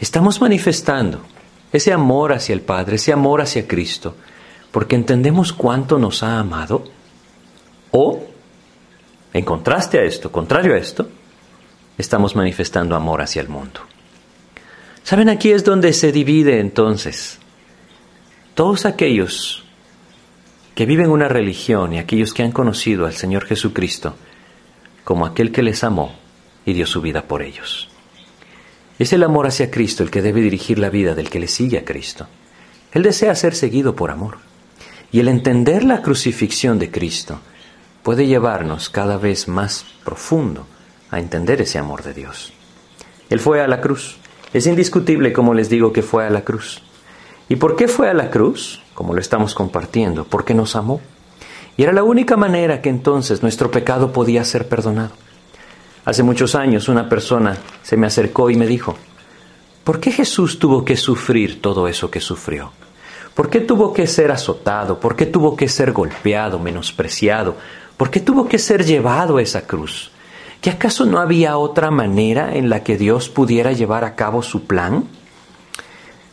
Estamos 0.02 0.42
manifestando 0.42 1.22
ese 1.72 1.94
amor 1.94 2.34
hacia 2.34 2.52
el 2.52 2.62
Padre, 2.62 2.98
ese 2.98 3.14
amor 3.14 3.40
hacia 3.40 3.66
Cristo, 3.66 4.16
porque 4.70 4.98
entendemos 4.98 5.54
cuánto 5.54 5.98
nos 5.98 6.24
ha 6.24 6.40
amado, 6.40 6.84
o, 7.92 8.26
en 9.32 9.46
contraste 9.46 9.98
a 9.98 10.04
esto, 10.04 10.30
contrario 10.30 10.74
a 10.74 10.78
esto, 10.78 11.08
estamos 11.98 12.36
manifestando 12.36 12.96
amor 12.96 13.22
hacia 13.22 13.42
el 13.42 13.50
mundo. 13.50 13.82
¿Saben? 15.04 15.30
Aquí 15.30 15.52
es 15.52 15.64
donde 15.64 15.94
se 15.94 16.12
divide 16.12 16.60
entonces 16.60 17.40
todos 18.56 18.86
aquellos 18.86 19.64
que 20.76 20.86
viven 20.86 21.10
una 21.10 21.28
religión 21.28 21.94
y 21.94 22.00
aquellos 22.00 22.34
que 22.34 22.44
han 22.44 22.52
conocido 22.52 23.06
al 23.06 23.14
Señor 23.14 23.46
Jesucristo 23.46 24.16
como 25.04 25.26
aquel 25.26 25.52
que 25.52 25.64
les 25.64 25.84
amó 25.84 26.16
y 26.66 26.74
dio 26.74 26.86
su 26.86 27.02
vida 27.02 27.24
por 27.24 27.42
ellos. 27.42 27.88
Es 29.00 29.14
el 29.14 29.24
amor 29.24 29.48
hacia 29.48 29.72
Cristo 29.72 30.04
el 30.04 30.12
que 30.12 30.22
debe 30.22 30.42
dirigir 30.42 30.80
la 30.80 30.90
vida 30.90 31.16
del 31.16 31.30
que 31.30 31.40
le 31.40 31.48
sigue 31.48 31.78
a 31.78 31.86
Cristo. 31.86 32.28
Él 32.92 33.04
desea 33.04 33.36
ser 33.36 33.56
seguido 33.56 33.96
por 33.96 34.12
amor. 34.12 34.40
Y 35.12 35.20
el 35.20 35.30
entender 35.30 35.84
la 35.84 36.02
crucifixión 36.02 36.80
de 36.80 36.92
Cristo 36.92 37.40
puede 38.04 38.28
llevarnos 38.28 38.90
cada 38.90 39.18
vez 39.18 39.48
más 39.48 39.86
profundo 40.04 40.68
a 41.12 41.20
entender 41.20 41.62
ese 41.62 41.80
amor 41.80 42.04
de 42.04 42.14
Dios. 42.14 42.54
Él 43.30 43.40
fue 43.40 43.62
a 43.62 43.68
la 43.68 43.82
cruz. 43.82 44.18
Es 44.54 44.68
indiscutible, 44.68 45.34
como 45.34 45.54
les 45.54 45.70
digo, 45.70 45.92
que 45.92 46.02
fue 46.02 46.26
a 46.26 46.30
la 46.30 46.42
cruz. 46.42 46.82
¿Y 47.50 47.58
por 47.58 47.76
qué 47.76 47.88
fue 47.88 48.10
a 48.10 48.14
la 48.14 48.30
cruz? 48.30 48.82
Como 48.94 49.14
lo 49.14 49.22
estamos 49.22 49.54
compartiendo, 49.54 50.26
porque 50.26 50.54
nos 50.54 50.76
amó. 50.76 51.02
Y 51.78 51.84
era 51.84 51.94
la 51.94 52.04
única 52.04 52.36
manera 52.36 52.82
que 52.82 52.90
entonces 52.90 53.44
nuestro 53.44 53.70
pecado 53.70 54.12
podía 54.12 54.44
ser 54.44 54.68
perdonado. 54.68 55.12
Hace 56.06 56.24
muchos 56.24 56.56
años 56.56 56.88
una 56.88 57.10
persona 57.10 57.58
se 57.84 57.98
me 57.98 58.08
acercó 58.08 58.50
y 58.50 58.56
me 58.56 58.66
dijo, 58.66 58.96
¿por 59.84 60.00
qué 60.00 60.12
Jesús 60.12 60.58
tuvo 60.58 60.84
que 60.84 60.96
sufrir 60.96 61.62
todo 61.62 61.88
eso 61.88 62.10
que 62.10 62.22
sufrió? 62.22 62.72
¿Por 63.36 63.50
qué 63.50 63.60
tuvo 63.60 63.94
que 63.94 64.08
ser 64.08 64.32
azotado? 64.32 65.00
¿Por 65.00 65.16
qué 65.16 65.28
tuvo 65.28 65.56
que 65.56 65.68
ser 65.70 65.92
golpeado, 65.92 66.58
menospreciado? 66.58 67.56
¿Por 67.96 68.10
qué 68.10 68.20
tuvo 68.20 68.48
que 68.48 68.58
ser 68.58 68.84
llevado 68.84 69.38
a 69.38 69.42
esa 69.42 69.68
cruz? 69.68 70.12
¿Que 70.62 70.70
acaso 70.72 71.06
no 71.06 71.20
había 71.20 71.58
otra 71.58 71.92
manera 71.92 72.56
en 72.56 72.70
la 72.70 72.84
que 72.84 72.98
Dios 72.98 73.30
pudiera 73.30 73.72
llevar 73.72 74.04
a 74.04 74.16
cabo 74.16 74.42
su 74.42 74.66
plan? 74.66 75.06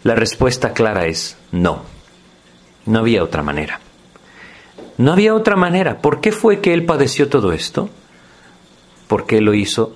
La 0.03 0.15
respuesta 0.15 0.73
clara 0.73 1.07
es 1.07 1.37
no. 1.53 1.83
No 2.87 2.99
había 2.99 3.23
otra 3.23 3.43
manera. 3.43 3.81
No 4.99 5.13
había 5.13 5.35
otra 5.35 5.57
manera. 5.57 6.01
¿Por 6.01 6.21
qué 6.21 6.33
fue 6.33 6.61
que 6.61 6.75
Él 6.75 6.85
padeció 6.85 7.29
todo 7.29 7.53
esto? 7.53 7.91
Porque 9.09 9.39
Él 9.39 9.45
lo 9.45 9.55
hizo 9.55 9.95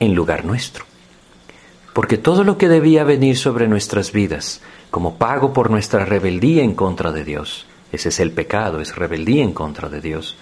en 0.00 0.14
lugar 0.14 0.44
nuestro. 0.44 0.84
Porque 1.92 2.16
todo 2.16 2.42
lo 2.42 2.56
que 2.58 2.68
debía 2.68 3.04
venir 3.04 3.36
sobre 3.36 3.68
nuestras 3.68 4.12
vidas 4.12 4.62
como 4.90 5.16
pago 5.16 5.52
por 5.52 5.70
nuestra 5.70 6.04
rebeldía 6.04 6.62
en 6.62 6.74
contra 6.74 7.12
de 7.12 7.24
Dios, 7.24 7.66
ese 7.92 8.10
es 8.10 8.20
el 8.20 8.32
pecado, 8.32 8.80
es 8.80 8.94
rebeldía 8.96 9.42
en 9.42 9.52
contra 9.52 9.88
de 9.88 10.00
Dios, 10.00 10.36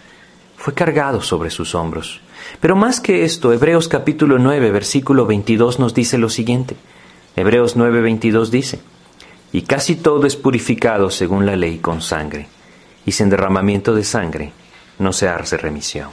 fue 0.57 0.75
cargado 0.75 1.23
sobre 1.23 1.51
sus 1.51 1.75
hombros. 1.75 2.21
Pero 2.61 2.77
más 2.77 3.01
que 3.01 3.25
esto, 3.25 3.53
Hebreos 3.53 3.89
capítulo 3.89 4.39
9, 4.39 4.71
versículo 4.71 5.27
22 5.27 5.79
nos 5.79 5.95
dice 5.95 6.19
lo 6.19 6.29
siguiente. 6.29 6.77
Hebreos 7.37 7.77
9, 7.77 8.01
22 8.01 8.51
dice, 8.51 8.81
y 9.53 9.63
casi 9.63 9.97
todo 9.97 10.27
es 10.27 10.37
purificado 10.37 11.11
según 11.11 11.47
la 11.47 11.57
ley 11.57 11.79
con 11.79 12.03
sangre, 12.03 12.49
y 13.07 13.13
sin 13.13 13.31
derramamiento 13.31 13.95
de 13.95 14.05
sangre 14.05 14.53
no 14.99 15.13
se 15.13 15.29
hace 15.29 15.57
remisión. 15.57 16.11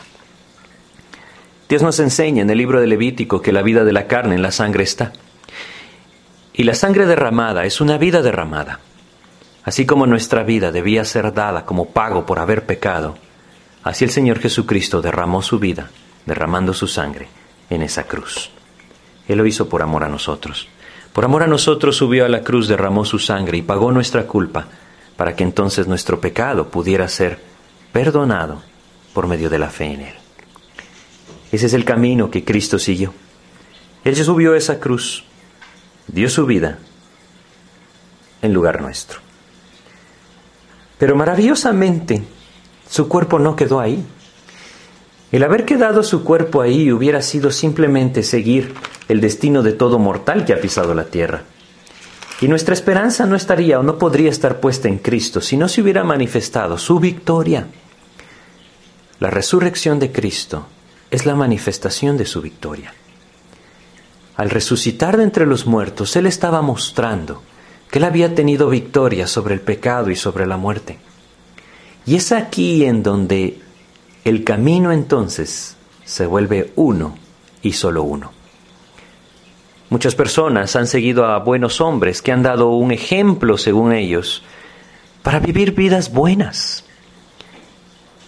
Dios 1.70 1.82
nos 1.82 2.00
enseña 2.00 2.44
en 2.44 2.50
el 2.50 2.58
libro 2.58 2.80
de 2.80 2.88
Levítico 2.88 3.42
que 3.42 3.52
la 3.52 3.62
vida 3.62 3.84
de 3.84 3.92
la 3.92 4.08
carne 4.08 4.36
en 4.36 4.42
la 4.42 4.52
sangre 4.52 4.84
está. 4.84 5.12
Y 6.54 6.64
la 6.64 6.74
sangre 6.74 7.06
derramada 7.06 7.66
es 7.66 7.82
una 7.82 7.98
vida 7.98 8.22
derramada. 8.22 8.80
Así 9.64 9.86
como 9.86 10.08
nuestra 10.08 10.44
vida 10.44 10.72
debía 10.72 11.04
ser 11.04 11.34
dada 11.34 11.66
como 11.66 11.90
pago 11.90 12.26
por 12.26 12.40
haber 12.40 12.66
pecado, 12.66 13.18
así 13.84 14.06
el 14.06 14.12
Señor 14.12 14.40
Jesucristo 14.40 15.02
derramó 15.02 15.42
su 15.42 15.60
vida, 15.60 15.90
derramando 16.28 16.74
su 16.74 16.88
sangre 16.88 17.28
en 17.72 17.82
esa 17.82 18.04
cruz. 18.04 18.52
Él 19.28 19.40
lo 19.40 19.46
hizo 19.48 19.68
por 19.68 19.82
amor 19.82 20.04
a 20.04 20.10
nosotros. 20.10 20.68
Por 21.14 21.26
amor 21.26 21.42
a 21.42 21.48
nosotros 21.48 21.96
subió 21.96 22.26
a 22.26 22.30
la 22.30 22.44
cruz, 22.44 22.68
derramó 22.68 23.04
su 23.04 23.18
sangre 23.18 23.58
y 23.58 23.64
pagó 23.64 23.92
nuestra 23.92 24.28
culpa, 24.28 24.68
para 25.16 25.36
que 25.36 25.44
entonces 25.44 25.88
nuestro 25.88 26.22
pecado 26.22 26.70
pudiera 26.70 27.08
ser 27.08 27.40
perdonado 27.92 28.62
por 29.14 29.26
medio 29.26 29.50
de 29.50 29.58
la 29.58 29.72
fe 29.72 29.86
en 29.86 30.02
Él. 30.02 30.14
Ese 31.52 31.66
es 31.66 31.74
el 31.74 31.86
camino 31.86 32.30
que 32.30 32.44
Cristo 32.44 32.78
siguió. 32.78 33.14
Él 34.04 34.16
se 34.16 34.24
subió 34.24 34.54
a 34.54 34.58
esa 34.58 34.80
cruz, 34.80 35.24
dio 36.08 36.30
su 36.30 36.46
vida 36.46 36.78
en 38.42 38.54
lugar 38.54 38.82
nuestro. 38.82 39.20
Pero 40.98 41.16
maravillosamente 41.16 42.24
su 42.90 43.08
cuerpo 43.08 43.40
no 43.40 43.56
quedó 43.56 43.80
ahí. 43.80 44.06
El 45.32 45.44
haber 45.44 45.66
quedado 45.66 46.04
su 46.04 46.24
cuerpo 46.24 46.62
ahí 46.62 46.92
hubiera 46.92 47.22
sido 47.22 47.52
simplemente 47.52 48.24
seguir 48.24 48.74
el 49.10 49.20
destino 49.20 49.62
de 49.62 49.74
todo 49.74 50.00
mortal 50.00 50.46
que 50.46 50.54
ha 50.54 50.62
pisado 50.62 50.94
la 50.94 51.06
tierra. 51.06 51.44
Y 52.40 52.48
nuestra 52.48 52.74
esperanza 52.74 53.26
no 53.26 53.36
estaría 53.36 53.80
o 53.80 53.84
no 53.84 53.98
podría 53.98 54.30
estar 54.30 54.62
puesta 54.62 54.88
en 54.88 55.00
Cristo 55.00 55.42
si 55.42 55.58
no 55.58 55.68
se 55.68 55.82
hubiera 55.82 56.04
manifestado 56.04 56.78
su 56.78 57.00
victoria. 57.00 57.68
La 59.20 59.30
resurrección 59.30 60.00
de 60.00 60.12
Cristo 60.12 60.68
es 61.12 61.26
la 61.26 61.36
manifestación 61.36 62.16
de 62.16 62.26
su 62.26 62.42
victoria. 62.42 62.94
Al 64.38 64.50
resucitar 64.50 65.18
de 65.18 65.24
entre 65.24 65.46
los 65.46 65.66
muertos, 65.66 66.16
Él 66.16 66.28
estaba 66.28 66.62
mostrando 66.62 67.42
que 67.90 67.98
Él 67.98 68.06
había 68.06 68.34
tenido 68.36 68.70
victoria 68.70 69.28
sobre 69.28 69.56
el 69.56 69.62
pecado 69.62 70.10
y 70.10 70.16
sobre 70.16 70.46
la 70.46 70.58
muerte. 70.58 71.00
Y 72.06 72.16
es 72.16 72.32
aquí 72.32 72.86
en 72.86 73.04
donde 73.04 73.60
el 74.30 74.44
camino 74.44 74.92
entonces 74.92 75.76
se 76.06 76.26
vuelve 76.26 76.72
uno 76.76 77.18
y 77.62 77.74
solo 77.74 78.04
uno. 78.04 78.32
Muchas 79.90 80.16
personas 80.16 80.76
han 80.76 80.88
seguido 80.88 81.26
a 81.26 81.40
buenos 81.40 81.80
hombres 81.80 82.22
que 82.22 82.32
han 82.32 82.44
dado 82.44 82.72
un 82.72 82.92
ejemplo, 82.92 83.58
según 83.58 83.94
ellos, 83.94 84.44
para 85.24 85.40
vivir 85.40 85.74
vidas 85.74 86.12
buenas. 86.12 86.84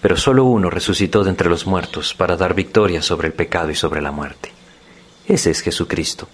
Pero 0.01 0.15
solo 0.15 0.45
uno 0.45 0.69
resucitó 0.69 1.25
de 1.25 1.31
entre 1.31 1.49
los 1.49 1.67
muertos 1.67 2.13
para 2.13 2.37
dar 2.37 2.53
victoria 2.53 3.01
sobre 3.01 3.27
el 3.27 3.33
pecado 3.33 3.71
y 3.71 3.75
sobre 3.75 4.01
la 4.01 4.11
muerte. 4.11 4.53
Ese 5.27 5.51
es 5.51 5.61
Jesucristo. 5.61 6.29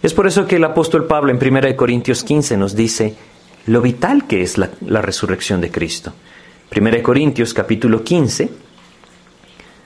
Es 0.00 0.14
por 0.14 0.28
eso 0.28 0.46
que 0.46 0.56
el 0.56 0.64
apóstol 0.64 1.06
Pablo 1.06 1.32
en 1.32 1.44
1 1.44 1.76
Corintios 1.76 2.22
15 2.22 2.56
nos 2.56 2.76
dice 2.76 3.16
lo 3.66 3.80
vital 3.80 4.28
que 4.28 4.42
es 4.42 4.58
la, 4.58 4.70
la 4.86 5.02
resurrección 5.02 5.60
de 5.60 5.72
Cristo. 5.72 6.12
1 6.70 7.02
Corintios 7.02 7.54
capítulo 7.54 8.04
15. 8.04 8.50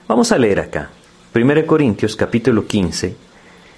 Vamos 0.08 0.32
a 0.32 0.38
leer 0.38 0.58
acá. 0.58 0.90
1 1.32 1.64
Corintios 1.64 2.16
capítulo 2.16 2.66
15. 2.66 3.14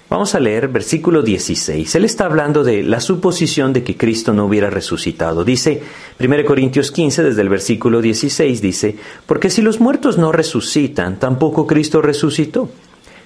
Vamos 0.09 0.33
a 0.33 0.39
leer 0.39 0.69
versículo 0.69 1.21
16. 1.21 1.95
Él 1.95 2.05
está 2.05 2.25
hablando 2.25 2.63
de 2.63 2.81
la 2.81 2.99
suposición 2.99 3.73
de 3.73 3.83
que 3.83 3.95
Cristo 3.95 4.33
no 4.33 4.45
hubiera 4.45 4.71
resucitado. 4.71 5.43
Dice 5.43 5.83
1 6.19 6.45
Corintios 6.45 6.91
15 6.91 7.23
desde 7.23 7.41
el 7.43 7.49
versículo 7.49 8.01
16 8.01 8.59
dice, 8.59 8.95
porque 9.27 9.51
si 9.51 9.61
los 9.61 9.79
muertos 9.79 10.17
no 10.17 10.31
resucitan, 10.31 11.19
tampoco 11.19 11.67
Cristo 11.67 12.01
resucitó. 12.01 12.69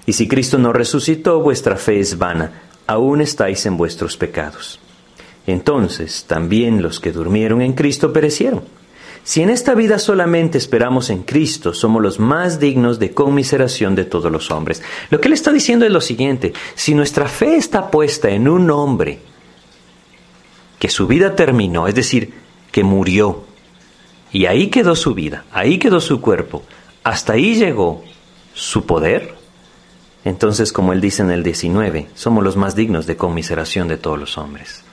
Y 0.05 0.13
si 0.13 0.27
Cristo 0.27 0.57
no 0.57 0.73
resucitó, 0.73 1.39
vuestra 1.39 1.77
fe 1.77 2.01
es 2.01 2.17
vana, 2.17 2.63
aún 2.85 3.21
estáis 3.21 3.65
en 3.65 3.77
vuestros 3.77 4.17
pecados. 4.17 4.81
Entonces 5.47 6.25
también 6.27 6.81
los 6.81 6.99
que 6.99 7.13
durmieron 7.13 7.61
en 7.61 7.73
Cristo 7.73 8.11
perecieron. 8.11 8.78
Si 9.29 9.43
en 9.43 9.51
esta 9.51 9.75
vida 9.75 9.99
solamente 9.99 10.57
esperamos 10.57 11.11
en 11.11 11.21
Cristo, 11.21 11.75
somos 11.75 12.01
los 12.01 12.17
más 12.17 12.59
dignos 12.59 12.97
de 12.97 13.11
conmiseración 13.11 13.93
de 13.93 14.03
todos 14.03 14.31
los 14.31 14.49
hombres. 14.49 14.81
Lo 15.11 15.21
que 15.21 15.27
él 15.27 15.35
está 15.35 15.51
diciendo 15.51 15.85
es 15.85 15.91
lo 15.91 16.01
siguiente, 16.01 16.51
si 16.73 16.95
nuestra 16.95 17.27
fe 17.27 17.55
está 17.55 17.91
puesta 17.91 18.31
en 18.31 18.47
un 18.47 18.71
hombre 18.71 19.19
que 20.79 20.89
su 20.89 21.05
vida 21.05 21.35
terminó, 21.35 21.87
es 21.87 21.93
decir, 21.93 22.33
que 22.71 22.83
murió, 22.83 23.43
y 24.31 24.47
ahí 24.47 24.71
quedó 24.71 24.95
su 24.95 25.13
vida, 25.13 25.45
ahí 25.51 25.77
quedó 25.77 26.01
su 26.01 26.21
cuerpo, 26.21 26.63
hasta 27.03 27.33
ahí 27.33 27.53
llegó 27.53 28.03
su 28.55 28.87
poder, 28.87 29.35
entonces, 30.25 30.73
como 30.73 30.91
él 30.91 31.01
dice 31.01 31.21
en 31.21 31.29
el 31.29 31.43
19, 31.43 32.07
somos 32.15 32.43
los 32.43 32.57
más 32.57 32.75
dignos 32.75 33.05
de 33.05 33.15
conmiseración 33.15 33.87
de 33.89 33.97
todos 33.97 34.17
los 34.17 34.39
hombres. 34.39 34.83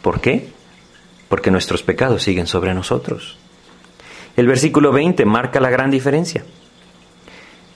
¿Por 0.00 0.22
qué? 0.22 0.48
Porque 1.28 1.50
nuestros 1.50 1.82
pecados 1.82 2.22
siguen 2.22 2.46
sobre 2.46 2.72
nosotros. 2.72 3.36
El 4.36 4.46
versículo 4.46 4.92
20 4.92 5.24
marca 5.24 5.60
la 5.60 5.70
gran 5.70 5.90
diferencia. 5.90 6.44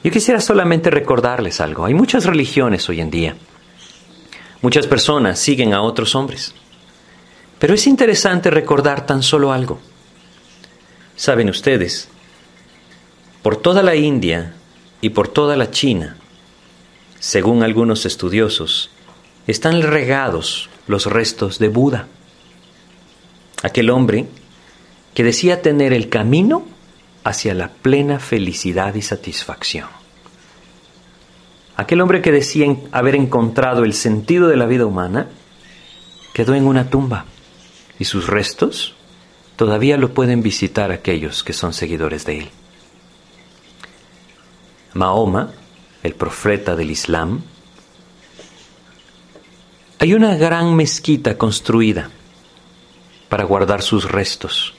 Yo 0.02 0.11
quisiera 0.11 0.40
solamente 0.40 0.90
recordarles 0.90 1.61
algo. 1.61 1.87
Hay 1.87 1.94
muchas 1.94 2.26
religiones 2.26 2.88
hoy 2.88 3.00
en 3.00 3.11
día. 3.11 3.37
Muchas 4.61 4.87
personas 4.87 5.38
siguen 5.38 5.73
a 5.73 5.82
otros 5.82 6.14
hombres. 6.14 6.54
Pero 7.58 7.75
es 7.75 7.87
interesante 7.87 8.50
recordar 8.50 9.06
tan 9.06 9.23
solo 9.23 9.52
algo. 9.52 9.80
Saben 11.16 11.49
ustedes, 11.49 12.08
por 13.42 13.56
toda 13.56 13.82
la 13.82 13.94
India 13.94 14.54
y 15.00 15.11
por 15.11 15.28
toda 15.28 15.56
la 15.56 15.70
China, 15.70 16.16
según 17.18 17.62
algunos 17.62 18.04
estudiosos, 18.04 18.90
están 19.46 19.80
regados 19.82 20.68
los 20.87 21.06
restos 21.06 21.58
de 21.58 21.68
Buda, 21.68 22.08
aquel 23.62 23.90
hombre 23.90 24.26
que 25.14 25.25
decía 25.25 25.62
tener 25.62 25.92
el 25.92 26.09
camino 26.09 26.64
hacia 27.23 27.54
la 27.54 27.68
plena 27.68 28.18
felicidad 28.18 28.94
y 28.94 29.02
satisfacción. 29.02 29.88
Aquel 31.76 32.00
hombre 32.00 32.23
que 32.23 32.32
decía 32.32 32.67
haber 32.93 33.15
encontrado 33.15 33.84
el 33.84 33.95
sentido 33.95 34.49
de 34.49 34.56
la 34.56 34.67
vida 34.67 34.86
humana 34.86 35.28
quedó 36.32 36.54
en 36.54 36.67
una 36.67 36.91
tumba 36.91 37.25
y 37.99 38.04
sus 38.04 38.26
restos 38.26 38.95
todavía 39.56 39.97
lo 39.97 40.12
pueden 40.12 40.43
visitar 40.43 40.93
aquellos 40.93 41.43
que 41.43 41.52
son 41.52 41.73
seguidores 41.73 42.25
de 42.26 42.39
él. 42.39 42.50
Mahoma 44.95 45.52
el 46.04 46.15
profeta 46.15 46.76
del 46.76 46.91
Islam, 46.91 47.43
hay 49.99 50.12
una 50.12 50.36
gran 50.36 50.76
mezquita 50.76 51.39
construida 51.39 52.10
para 53.30 53.45
guardar 53.45 53.80
sus 53.80 54.10
restos. 54.10 54.74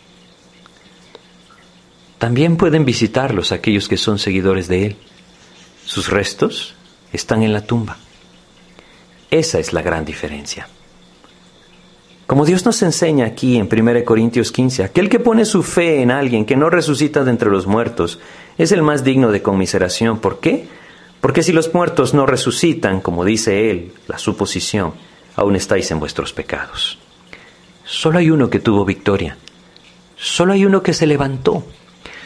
También 2.17 2.57
pueden 2.57 2.85
visitarlos 2.85 3.51
aquellos 3.51 3.87
que 3.87 3.97
son 3.97 4.19
seguidores 4.19 4.67
de 4.67 4.85
él. 4.85 4.95
Sus 5.85 6.09
restos 6.09 6.75
están 7.11 7.43
en 7.43 7.53
la 7.53 7.61
tumba. 7.61 7.97
Esa 9.29 9.59
es 9.59 9.73
la 9.73 9.81
gran 9.81 10.05
diferencia. 10.05 10.67
Como 12.27 12.45
Dios 12.45 12.65
nos 12.65 12.81
enseña 12.81 13.25
aquí 13.25 13.57
en 13.57 13.69
1 13.71 14.03
Corintios 14.03 14.51
15, 14.51 14.83
aquel 14.83 15.09
que 15.09 15.19
pone 15.19 15.45
su 15.45 15.61
fe 15.61 16.01
en 16.01 16.09
alguien 16.09 16.45
que 16.45 16.55
no 16.55 16.71
resucita 16.71 17.23
de 17.23 17.29
entre 17.29 17.51
los 17.51 17.67
muertos 17.67 18.19
es 18.57 18.71
el 18.71 18.81
más 18.81 19.03
digno 19.03 19.31
de 19.31 19.43
conmiseración. 19.43 20.19
¿Por 20.19 20.39
qué? 20.39 20.67
Porque 21.21 21.43
si 21.43 21.51
los 21.51 21.73
muertos 21.73 22.13
no 22.13 22.25
resucitan, 22.25 23.01
como 23.01 23.25
dice 23.25 23.69
él, 23.69 23.93
la 24.07 24.17
suposición, 24.17 24.93
aún 25.35 25.55
estáis 25.55 25.91
en 25.91 25.99
vuestros 25.99 26.33
pecados. 26.33 26.97
Solo 27.83 28.17
hay 28.17 28.31
uno 28.31 28.49
que 28.49 28.59
tuvo 28.59 28.85
victoria. 28.85 29.37
Solo 30.17 30.53
hay 30.53 30.65
uno 30.65 30.81
que 30.81 30.93
se 30.93 31.05
levantó. 31.05 31.63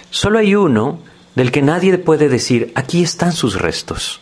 Solo 0.09 0.39
hay 0.39 0.55
uno 0.55 0.99
del 1.35 1.51
que 1.51 1.61
nadie 1.61 1.97
puede 1.97 2.29
decir, 2.29 2.71
aquí 2.75 3.03
están 3.03 3.31
sus 3.31 3.59
restos. 3.59 4.19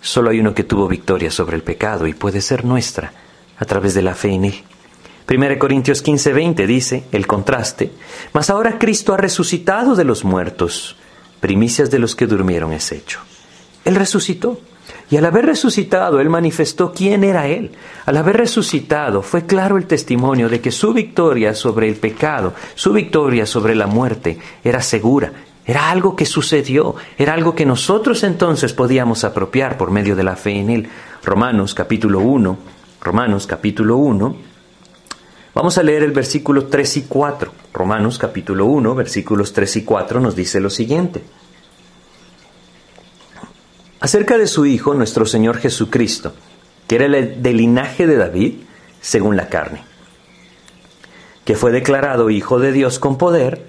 Solo 0.00 0.30
hay 0.30 0.40
uno 0.40 0.54
que 0.54 0.64
tuvo 0.64 0.88
victoria 0.88 1.30
sobre 1.30 1.56
el 1.56 1.62
pecado 1.62 2.06
y 2.06 2.14
puede 2.14 2.40
ser 2.40 2.64
nuestra 2.64 3.12
a 3.58 3.64
través 3.64 3.94
de 3.94 4.02
la 4.02 4.14
fe 4.14 4.30
en 4.30 4.46
él. 4.46 4.62
1 5.28 5.58
Corintios 5.58 6.02
15, 6.02 6.32
20 6.32 6.66
dice 6.66 7.04
el 7.12 7.26
contraste, 7.26 7.92
mas 8.32 8.50
ahora 8.50 8.78
Cristo 8.78 9.14
ha 9.14 9.16
resucitado 9.16 9.94
de 9.94 10.04
los 10.04 10.24
muertos, 10.24 10.96
primicias 11.40 11.90
de 11.90 11.98
los 12.00 12.16
que 12.16 12.26
durmieron 12.26 12.72
es 12.72 12.90
hecho. 12.92 13.20
Él 13.84 13.94
resucitó. 13.94 14.60
Y 15.12 15.18
al 15.18 15.26
haber 15.26 15.44
resucitado, 15.44 16.20
Él 16.20 16.30
manifestó 16.30 16.94
quién 16.94 17.22
era 17.22 17.46
Él. 17.46 17.72
Al 18.06 18.16
haber 18.16 18.38
resucitado, 18.38 19.20
fue 19.20 19.44
claro 19.44 19.76
el 19.76 19.84
testimonio 19.84 20.48
de 20.48 20.62
que 20.62 20.70
su 20.70 20.94
victoria 20.94 21.54
sobre 21.54 21.86
el 21.86 21.96
pecado, 21.96 22.54
su 22.74 22.94
victoria 22.94 23.44
sobre 23.44 23.74
la 23.74 23.86
muerte, 23.86 24.38
era 24.64 24.80
segura. 24.80 25.30
Era 25.66 25.90
algo 25.90 26.16
que 26.16 26.24
sucedió, 26.24 26.94
era 27.18 27.34
algo 27.34 27.54
que 27.54 27.66
nosotros 27.66 28.22
entonces 28.22 28.72
podíamos 28.72 29.22
apropiar 29.22 29.76
por 29.76 29.90
medio 29.90 30.16
de 30.16 30.22
la 30.22 30.34
fe 30.34 30.52
en 30.52 30.70
Él. 30.70 30.88
Romanos 31.22 31.74
capítulo 31.74 32.20
1, 32.20 32.56
Romanos 33.02 33.46
capítulo 33.46 33.98
1, 33.98 34.36
vamos 35.54 35.76
a 35.76 35.82
leer 35.82 36.04
el 36.04 36.12
versículo 36.12 36.68
3 36.68 36.96
y 36.96 37.02
4. 37.02 37.52
Romanos 37.74 38.16
capítulo 38.16 38.64
1, 38.64 38.94
versículos 38.94 39.52
3 39.52 39.76
y 39.76 39.84
4 39.84 40.20
nos 40.20 40.34
dice 40.34 40.58
lo 40.58 40.70
siguiente 40.70 41.22
acerca 44.02 44.36
de 44.36 44.48
su 44.48 44.66
Hijo, 44.66 44.94
nuestro 44.94 45.26
Señor 45.26 45.58
Jesucristo, 45.58 46.32
que 46.88 46.96
era 46.96 47.08
del 47.08 47.56
linaje 47.56 48.08
de 48.08 48.16
David 48.16 48.54
según 49.00 49.36
la 49.36 49.48
carne, 49.48 49.84
que 51.44 51.54
fue 51.54 51.70
declarado 51.70 52.28
Hijo 52.28 52.58
de 52.58 52.72
Dios 52.72 52.98
con 52.98 53.16
poder, 53.16 53.64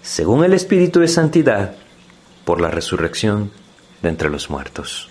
según 0.00 0.44
el 0.44 0.52
Espíritu 0.52 1.00
de 1.00 1.08
Santidad, 1.08 1.74
por 2.44 2.60
la 2.60 2.70
resurrección 2.70 3.50
de 4.02 4.10
entre 4.10 4.30
los 4.30 4.50
muertos. 4.50 5.10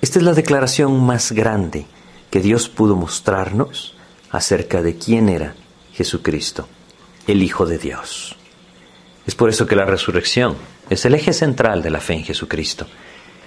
Esta 0.00 0.20
es 0.20 0.24
la 0.24 0.34
declaración 0.34 1.04
más 1.04 1.32
grande 1.32 1.86
que 2.30 2.38
Dios 2.38 2.68
pudo 2.68 2.94
mostrarnos 2.94 3.96
acerca 4.30 4.80
de 4.80 4.96
quién 4.96 5.28
era 5.28 5.56
Jesucristo, 5.92 6.68
el 7.26 7.42
Hijo 7.42 7.66
de 7.66 7.78
Dios. 7.78 8.36
Es 9.26 9.34
por 9.34 9.50
eso 9.50 9.66
que 9.66 9.74
la 9.74 9.86
resurrección 9.86 10.54
es 10.88 11.04
el 11.04 11.16
eje 11.16 11.32
central 11.32 11.82
de 11.82 11.90
la 11.90 11.98
fe 11.98 12.14
en 12.14 12.22
Jesucristo. 12.22 12.86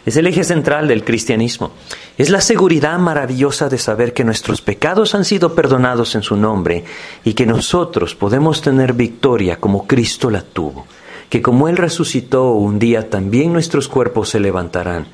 Es 0.09 0.17
el 0.17 0.25
eje 0.25 0.43
central 0.43 0.87
del 0.87 1.03
cristianismo. 1.03 1.69
Es 2.17 2.31
la 2.31 2.41
seguridad 2.41 2.97
maravillosa 2.97 3.69
de 3.69 3.77
saber 3.77 4.11
que 4.11 4.23
nuestros 4.23 4.59
pecados 4.59 5.13
han 5.13 5.23
sido 5.23 5.53
perdonados 5.53 6.15
en 6.15 6.23
su 6.23 6.35
nombre 6.35 6.83
y 7.23 7.35
que 7.35 7.45
nosotros 7.45 8.15
podemos 8.15 8.63
tener 8.63 8.93
victoria 8.93 9.59
como 9.59 9.85
Cristo 9.85 10.31
la 10.31 10.41
tuvo. 10.41 10.87
Que 11.29 11.43
como 11.43 11.67
Él 11.67 11.77
resucitó 11.77 12.53
un 12.53 12.79
día 12.79 13.11
también 13.11 13.53
nuestros 13.53 13.87
cuerpos 13.87 14.29
se 14.29 14.39
levantarán 14.39 15.05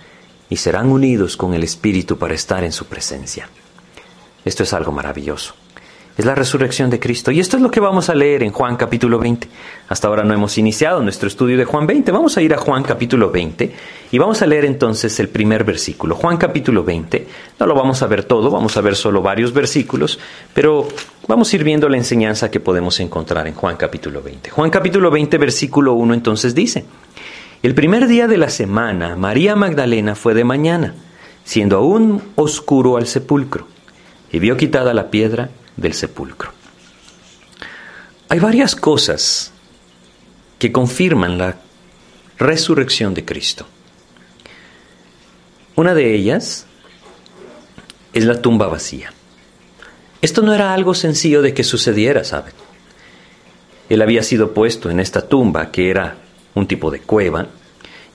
y 0.50 0.56
serán 0.56 0.90
unidos 0.90 1.36
con 1.36 1.54
el 1.54 1.64
Espíritu 1.66 2.18
para 2.18 2.34
estar 2.34 2.64
en 2.64 2.72
su 2.72 2.86
presencia. 2.86 3.50
Esto 4.46 4.64
es 4.64 4.72
algo 4.72 4.94
maravilloso. 4.94 5.56
Es 6.18 6.26
la 6.26 6.36
resurrección 6.36 6.90
de 6.90 7.00
Cristo. 7.00 7.32
Y 7.32 7.40
esto 7.40 7.58
es 7.58 7.64
lo 7.64 7.70
que 7.70 7.80
vamos 7.80 8.10
a 8.10 8.16
leer 8.16 8.44
en 8.44 8.52
Juan 8.52 8.78
capítulo 8.78 9.20
20. 9.20 9.48
Hasta 9.90 10.08
ahora 10.08 10.24
no 10.24 10.34
hemos 10.34 10.58
iniciado 10.58 11.02
nuestro 11.02 11.28
estudio 11.28 11.58
de 11.58 11.66
Juan 11.66 11.86
20. 11.86 12.12
Vamos 12.12 12.38
a 12.38 12.42
ir 12.42 12.54
a 12.54 12.58
Juan 12.58 12.84
capítulo 12.84 13.32
20 13.32 13.76
y 14.12 14.18
vamos 14.18 14.42
a 14.42 14.48
leer 14.48 14.64
entonces 14.64 15.20
el 15.20 15.28
primer 15.28 15.66
versículo. 15.66 16.16
Juan 16.16 16.38
capítulo 16.38 16.84
20. 16.84 17.28
No 17.60 17.66
lo 17.66 17.76
vamos 17.76 18.02
a 18.02 18.08
ver 18.08 18.24
todo, 18.24 18.50
vamos 18.50 18.78
a 18.78 18.82
ver 18.82 18.96
solo 18.96 19.22
varios 19.22 19.52
versículos, 19.52 20.18
pero 20.54 20.88
vamos 21.28 21.52
a 21.52 21.56
ir 21.58 21.66
viendo 21.66 21.90
la 21.90 21.98
enseñanza 21.98 22.50
que 22.50 22.62
podemos 22.62 23.00
encontrar 23.02 23.48
en 23.48 23.54
Juan 23.54 23.76
capítulo 23.76 24.22
20. 24.22 24.52
Juan 24.52 24.70
capítulo 24.70 25.12
20 25.12 25.38
versículo 25.38 25.94
1 25.94 26.14
entonces 26.14 26.56
dice, 26.56 26.86
el 27.62 27.76
primer 27.76 28.08
día 28.08 28.28
de 28.28 28.38
la 28.38 28.50
semana, 28.50 29.18
María 29.18 29.56
Magdalena 29.56 30.16
fue 30.16 30.34
de 30.34 30.44
mañana, 30.46 30.94
siendo 31.44 31.78
aún 31.78 32.22
oscuro 32.36 32.96
al 32.96 33.08
sepulcro, 33.08 33.68
y 34.32 34.40
vio 34.40 34.56
quitada 34.56 34.94
la 34.94 35.10
piedra 35.10 35.50
del 35.78 35.94
sepulcro. 35.94 36.52
Hay 38.30 38.40
varias 38.40 38.76
cosas 38.76 39.52
que 40.58 40.72
confirman 40.72 41.38
la 41.38 41.58
resurrección 42.38 43.14
de 43.14 43.26
Cristo. 43.26 43.68
Una 45.76 45.94
de 45.94 46.16
ellas 46.16 46.66
es 48.14 48.26
la 48.26 48.42
tumba 48.42 48.68
vacía. 48.68 49.14
Esto 50.22 50.42
no 50.42 50.54
era 50.54 50.74
algo 50.74 50.94
sencillo 50.94 51.42
de 51.42 51.54
que 51.54 51.64
sucediera, 51.64 52.24
¿saben? 52.24 52.54
Él 53.90 54.02
había 54.02 54.24
sido 54.24 54.54
puesto 54.54 54.90
en 54.90 55.00
esta 55.00 55.28
tumba, 55.28 55.72
que 55.72 55.90
era 55.90 56.18
un 56.56 56.66
tipo 56.66 56.90
de 56.90 57.02
cueva, 57.02 57.48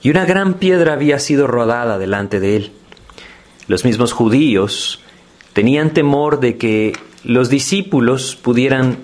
y 0.01 0.09
una 0.09 0.25
gran 0.25 0.55
piedra 0.55 0.93
había 0.93 1.19
sido 1.19 1.47
rodada 1.47 1.97
delante 1.97 2.39
de 2.39 2.57
él. 2.57 2.71
Los 3.67 3.85
mismos 3.85 4.11
judíos 4.11 4.99
tenían 5.53 5.93
temor 5.93 6.39
de 6.39 6.57
que 6.57 6.93
los 7.23 7.49
discípulos 7.49 8.35
pudieran 8.35 8.97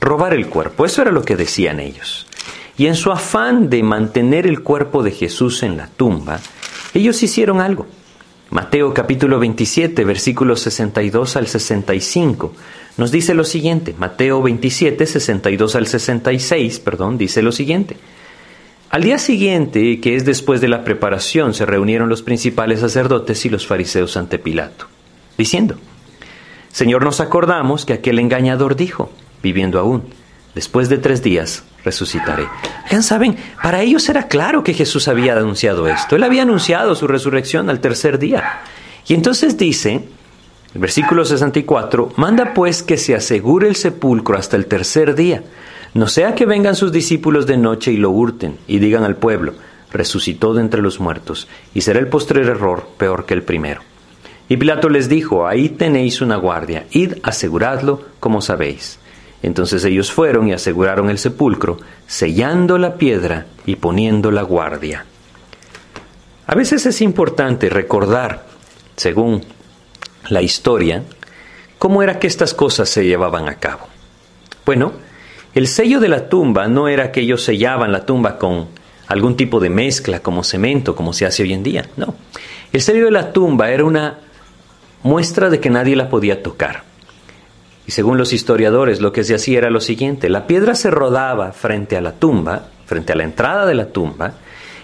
robar 0.00 0.34
el 0.34 0.46
cuerpo. 0.46 0.84
Eso 0.84 1.02
era 1.02 1.10
lo 1.10 1.22
que 1.22 1.36
decían 1.36 1.80
ellos. 1.80 2.26
Y 2.76 2.86
en 2.86 2.94
su 2.94 3.10
afán 3.10 3.70
de 3.70 3.82
mantener 3.82 4.46
el 4.46 4.62
cuerpo 4.62 5.02
de 5.02 5.10
Jesús 5.10 5.62
en 5.62 5.76
la 5.76 5.88
tumba, 5.88 6.40
ellos 6.94 7.22
hicieron 7.22 7.60
algo. 7.60 7.86
Mateo 8.50 8.94
capítulo 8.94 9.38
27, 9.38 10.04
versículos 10.04 10.60
62 10.60 11.36
al 11.36 11.48
65, 11.48 12.54
nos 12.96 13.10
dice 13.10 13.34
lo 13.34 13.44
siguiente. 13.44 13.94
Mateo 13.98 14.40
27, 14.40 15.04
62 15.06 15.74
al 15.76 15.86
66, 15.86 16.80
perdón, 16.80 17.18
dice 17.18 17.42
lo 17.42 17.52
siguiente. 17.52 17.96
Al 18.90 19.02
día 19.02 19.18
siguiente, 19.18 20.00
que 20.00 20.16
es 20.16 20.24
después 20.24 20.62
de 20.62 20.68
la 20.68 20.82
preparación, 20.82 21.52
se 21.52 21.66
reunieron 21.66 22.08
los 22.08 22.22
principales 22.22 22.80
sacerdotes 22.80 23.44
y 23.44 23.50
los 23.50 23.66
fariseos 23.66 24.16
ante 24.16 24.38
Pilato, 24.38 24.86
diciendo, 25.36 25.78
Señor, 26.78 27.02
nos 27.02 27.18
acordamos 27.18 27.84
que 27.84 27.92
aquel 27.92 28.20
engañador 28.20 28.76
dijo, 28.76 29.10
viviendo 29.42 29.80
aún, 29.80 30.04
después 30.54 30.88
de 30.88 30.98
tres 30.98 31.24
días 31.24 31.64
resucitaré. 31.84 32.46
Ya 32.88 33.02
saben, 33.02 33.36
para 33.60 33.82
ellos 33.82 34.08
era 34.08 34.28
claro 34.28 34.62
que 34.62 34.74
Jesús 34.74 35.08
había 35.08 35.36
anunciado 35.36 35.88
esto. 35.88 36.14
Él 36.14 36.22
había 36.22 36.42
anunciado 36.42 36.94
su 36.94 37.08
resurrección 37.08 37.68
al 37.68 37.80
tercer 37.80 38.20
día. 38.20 38.60
Y 39.08 39.14
entonces 39.14 39.58
dice, 39.58 40.04
el 40.72 40.80
versículo 40.80 41.24
64, 41.24 42.12
manda 42.14 42.54
pues 42.54 42.84
que 42.84 42.96
se 42.96 43.16
asegure 43.16 43.66
el 43.66 43.74
sepulcro 43.74 44.38
hasta 44.38 44.54
el 44.54 44.66
tercer 44.66 45.16
día, 45.16 45.42
no 45.94 46.06
sea 46.06 46.36
que 46.36 46.46
vengan 46.46 46.76
sus 46.76 46.92
discípulos 46.92 47.48
de 47.48 47.56
noche 47.56 47.90
y 47.90 47.96
lo 47.96 48.10
hurten 48.10 48.56
y 48.68 48.78
digan 48.78 49.02
al 49.02 49.16
pueblo, 49.16 49.54
resucitó 49.90 50.54
de 50.54 50.60
entre 50.60 50.80
los 50.80 51.00
muertos, 51.00 51.48
y 51.74 51.80
será 51.80 51.98
el 51.98 52.06
postrer 52.06 52.46
error 52.46 52.86
peor 52.98 53.26
que 53.26 53.34
el 53.34 53.42
primero. 53.42 53.80
Y 54.48 54.56
Pilato 54.56 54.88
les 54.88 55.08
dijo, 55.08 55.46
ahí 55.46 55.68
tenéis 55.68 56.20
una 56.20 56.36
guardia, 56.36 56.86
id, 56.90 57.14
aseguradlo 57.22 58.02
como 58.18 58.40
sabéis. 58.40 58.98
Entonces 59.42 59.84
ellos 59.84 60.10
fueron 60.10 60.48
y 60.48 60.52
aseguraron 60.52 61.10
el 61.10 61.18
sepulcro, 61.18 61.78
sellando 62.06 62.78
la 62.78 62.94
piedra 62.94 63.46
y 63.66 63.76
poniendo 63.76 64.30
la 64.30 64.42
guardia. 64.42 65.04
A 66.46 66.54
veces 66.54 66.86
es 66.86 67.02
importante 67.02 67.68
recordar, 67.68 68.46
según 68.96 69.44
la 70.28 70.42
historia, 70.42 71.04
cómo 71.78 72.02
era 72.02 72.18
que 72.18 72.26
estas 72.26 72.54
cosas 72.54 72.88
se 72.88 73.04
llevaban 73.04 73.48
a 73.48 73.56
cabo. 73.56 73.86
Bueno, 74.64 74.92
el 75.54 75.68
sello 75.68 76.00
de 76.00 76.08
la 76.08 76.28
tumba 76.28 76.66
no 76.68 76.88
era 76.88 77.12
que 77.12 77.20
ellos 77.20 77.42
sellaban 77.42 77.92
la 77.92 78.06
tumba 78.06 78.38
con 78.38 78.66
algún 79.06 79.36
tipo 79.36 79.60
de 79.60 79.70
mezcla 79.70 80.20
como 80.20 80.42
cemento, 80.42 80.96
como 80.96 81.12
se 81.12 81.26
hace 81.26 81.42
hoy 81.42 81.52
en 81.52 81.62
día, 81.62 81.86
no. 81.96 82.14
El 82.72 82.82
sello 82.82 83.06
de 83.06 83.10
la 83.10 83.32
tumba 83.32 83.70
era 83.70 83.84
una 83.84 84.18
muestra 85.02 85.50
de 85.50 85.60
que 85.60 85.70
nadie 85.70 85.96
la 85.96 86.08
podía 86.08 86.42
tocar. 86.42 86.84
Y 87.86 87.92
según 87.92 88.18
los 88.18 88.32
historiadores, 88.32 89.00
lo 89.00 89.12
que 89.12 89.24
se 89.24 89.34
hacía 89.34 89.58
era 89.58 89.70
lo 89.70 89.80
siguiente, 89.80 90.28
la 90.28 90.46
piedra 90.46 90.74
se 90.74 90.90
rodaba 90.90 91.52
frente 91.52 91.96
a 91.96 92.02
la 92.02 92.12
tumba, 92.12 92.66
frente 92.84 93.12
a 93.12 93.16
la 93.16 93.24
entrada 93.24 93.64
de 93.64 93.74
la 93.74 93.86
tumba, 93.86 94.34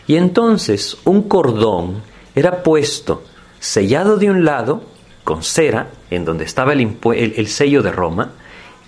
y 0.07 0.17
entonces 0.17 0.97
un 1.05 1.23
cordón 1.29 2.03
era 2.35 2.63
puesto 2.63 3.23
sellado 3.61 4.17
de 4.17 4.31
un 4.31 4.45
lado 4.45 4.83
con 5.23 5.43
cera, 5.43 5.89
en 6.11 6.25
donde 6.25 6.45
estaba 6.45 6.73
el, 6.73 6.97
el, 7.05 7.47
sello 7.49 7.83
de 7.83 7.93
Roma, 7.93 8.33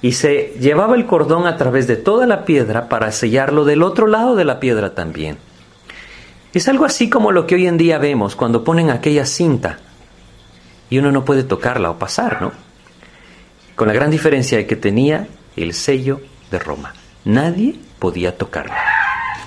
y 0.03 0.13
se 0.13 0.55
llevaba 0.61 0.95
el 0.97 1.07
cordón 1.07 1.47
a 1.47 1.57
través 1.57 1.87
de 1.87 1.97
toda 1.97 2.27
la 2.27 2.45
piedra 2.45 2.89
para 2.89 3.13
sellarlo 3.13 3.65
del 3.65 3.83
otro 3.83 4.07
lado 4.07 4.37
de 4.37 4.45
la 4.45 4.61
piedra 4.61 4.95
también. 4.95 5.39
Es 6.53 6.69
algo 6.69 6.85
así 6.85 7.11
como 7.11 7.33
lo 7.33 7.47
que 7.47 7.55
hoy 7.55 7.67
en 7.67 7.77
día 7.77 7.99
vemos 7.99 8.37
cuando 8.37 8.65
ponen 8.65 8.91
aquella 8.91 9.27
cinta 9.27 9.79
y 10.91 10.99
uno 10.99 11.13
no 11.13 11.25
puede 11.25 11.45
tocarla 11.45 11.91
o 11.91 11.99
pasar, 11.99 12.41
¿no? 12.43 12.53
Con 13.75 13.89
la 13.89 13.95
gran 13.95 14.11
diferencia 14.11 14.59
de 14.59 14.67
que 14.67 14.77
tenía 14.77 15.29
el 15.57 15.75
sello 15.75 16.21
de 16.51 16.59
Roma. 16.59 16.95
Nadie 17.25 17.75
podía 17.99 18.37
tocarla. 18.37 18.77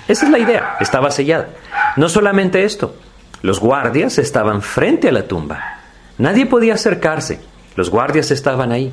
Esa 0.06 0.26
es 0.26 0.30
la 0.30 0.38
idea, 0.38 0.76
estaba 0.80 1.10
sellada. 1.10 1.50
No 1.96 2.08
solamente 2.08 2.64
esto, 2.64 2.94
los 3.42 3.60
guardias 3.60 4.18
estaban 4.18 4.62
frente 4.62 5.08
a 5.08 5.12
la 5.12 5.26
tumba. 5.26 5.78
Nadie 6.18 6.46
podía 6.46 6.74
acercarse, 6.74 7.40
los 7.76 7.90
guardias 7.90 8.30
estaban 8.30 8.72
ahí. 8.72 8.92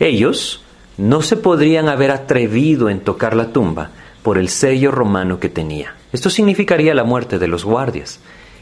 Ellos 0.00 0.64
no 0.96 1.22
se 1.22 1.36
podrían 1.36 1.88
haber 1.88 2.10
atrevido 2.10 2.88
en 2.88 3.00
tocar 3.00 3.36
la 3.36 3.52
tumba 3.52 3.90
por 4.22 4.38
el 4.38 4.48
sello 4.48 4.90
romano 4.90 5.38
que 5.38 5.48
tenía. 5.48 5.94
Esto 6.12 6.30
significaría 6.30 6.94
la 6.94 7.04
muerte 7.04 7.38
de 7.38 7.48
los 7.48 7.64
guardias 7.64 8.20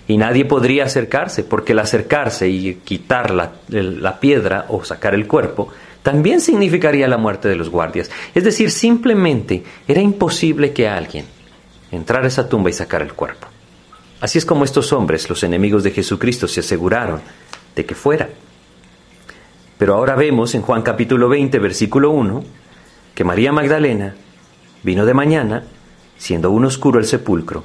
y 0.08 0.16
nadie 0.16 0.44
podría 0.44 0.84
acercarse, 0.84 1.44
porque 1.44 1.72
el 1.72 1.78
acercarse 1.78 2.48
y 2.48 2.74
quitar 2.84 3.30
la, 3.30 4.20
piedra 4.20 4.66
o 4.68 4.84
sacar 4.84 5.14
el 5.14 5.26
cuerpo 5.26 5.68
también 6.02 6.40
significaría 6.40 7.06
la 7.06 7.16
muerte 7.16 7.48
de 7.48 7.54
los 7.54 7.70
guardias. 7.70 8.10
Es 8.34 8.42
decir, 8.42 8.70
simplemente 8.72 9.62
era 9.86 10.00
imposible 10.00 10.72
que 10.72 10.88
alguien 10.88 11.26
entrara 11.92 12.24
a 12.24 12.28
esa 12.28 12.48
tumba 12.48 12.70
y 12.70 12.72
sacara 12.72 13.04
el 13.04 13.12
cuerpo. 13.12 13.46
Así 14.20 14.38
es 14.38 14.44
como 14.44 14.64
estos 14.64 14.92
hombres, 14.92 15.28
los 15.28 15.42
enemigos 15.44 15.84
de 15.84 15.92
Jesucristo, 15.92 16.48
se 16.48 16.60
aseguraron 16.60 17.20
de 17.76 17.84
que 17.84 17.94
fuera. 17.94 18.28
Pero 19.78 19.94
ahora 19.94 20.16
vemos 20.16 20.54
en 20.54 20.62
Juan 20.62 20.82
capítulo 20.82 21.28
20, 21.28 21.58
versículo 21.58 22.10
1, 22.10 22.44
que 23.14 23.24
María 23.24 23.52
Magdalena 23.52 24.14
vino 24.82 25.04
de 25.06 25.14
mañana, 25.14 25.64
siendo 26.18 26.48
aún 26.48 26.64
oscuro 26.64 26.98
el 26.98 27.06
sepulcro, 27.06 27.64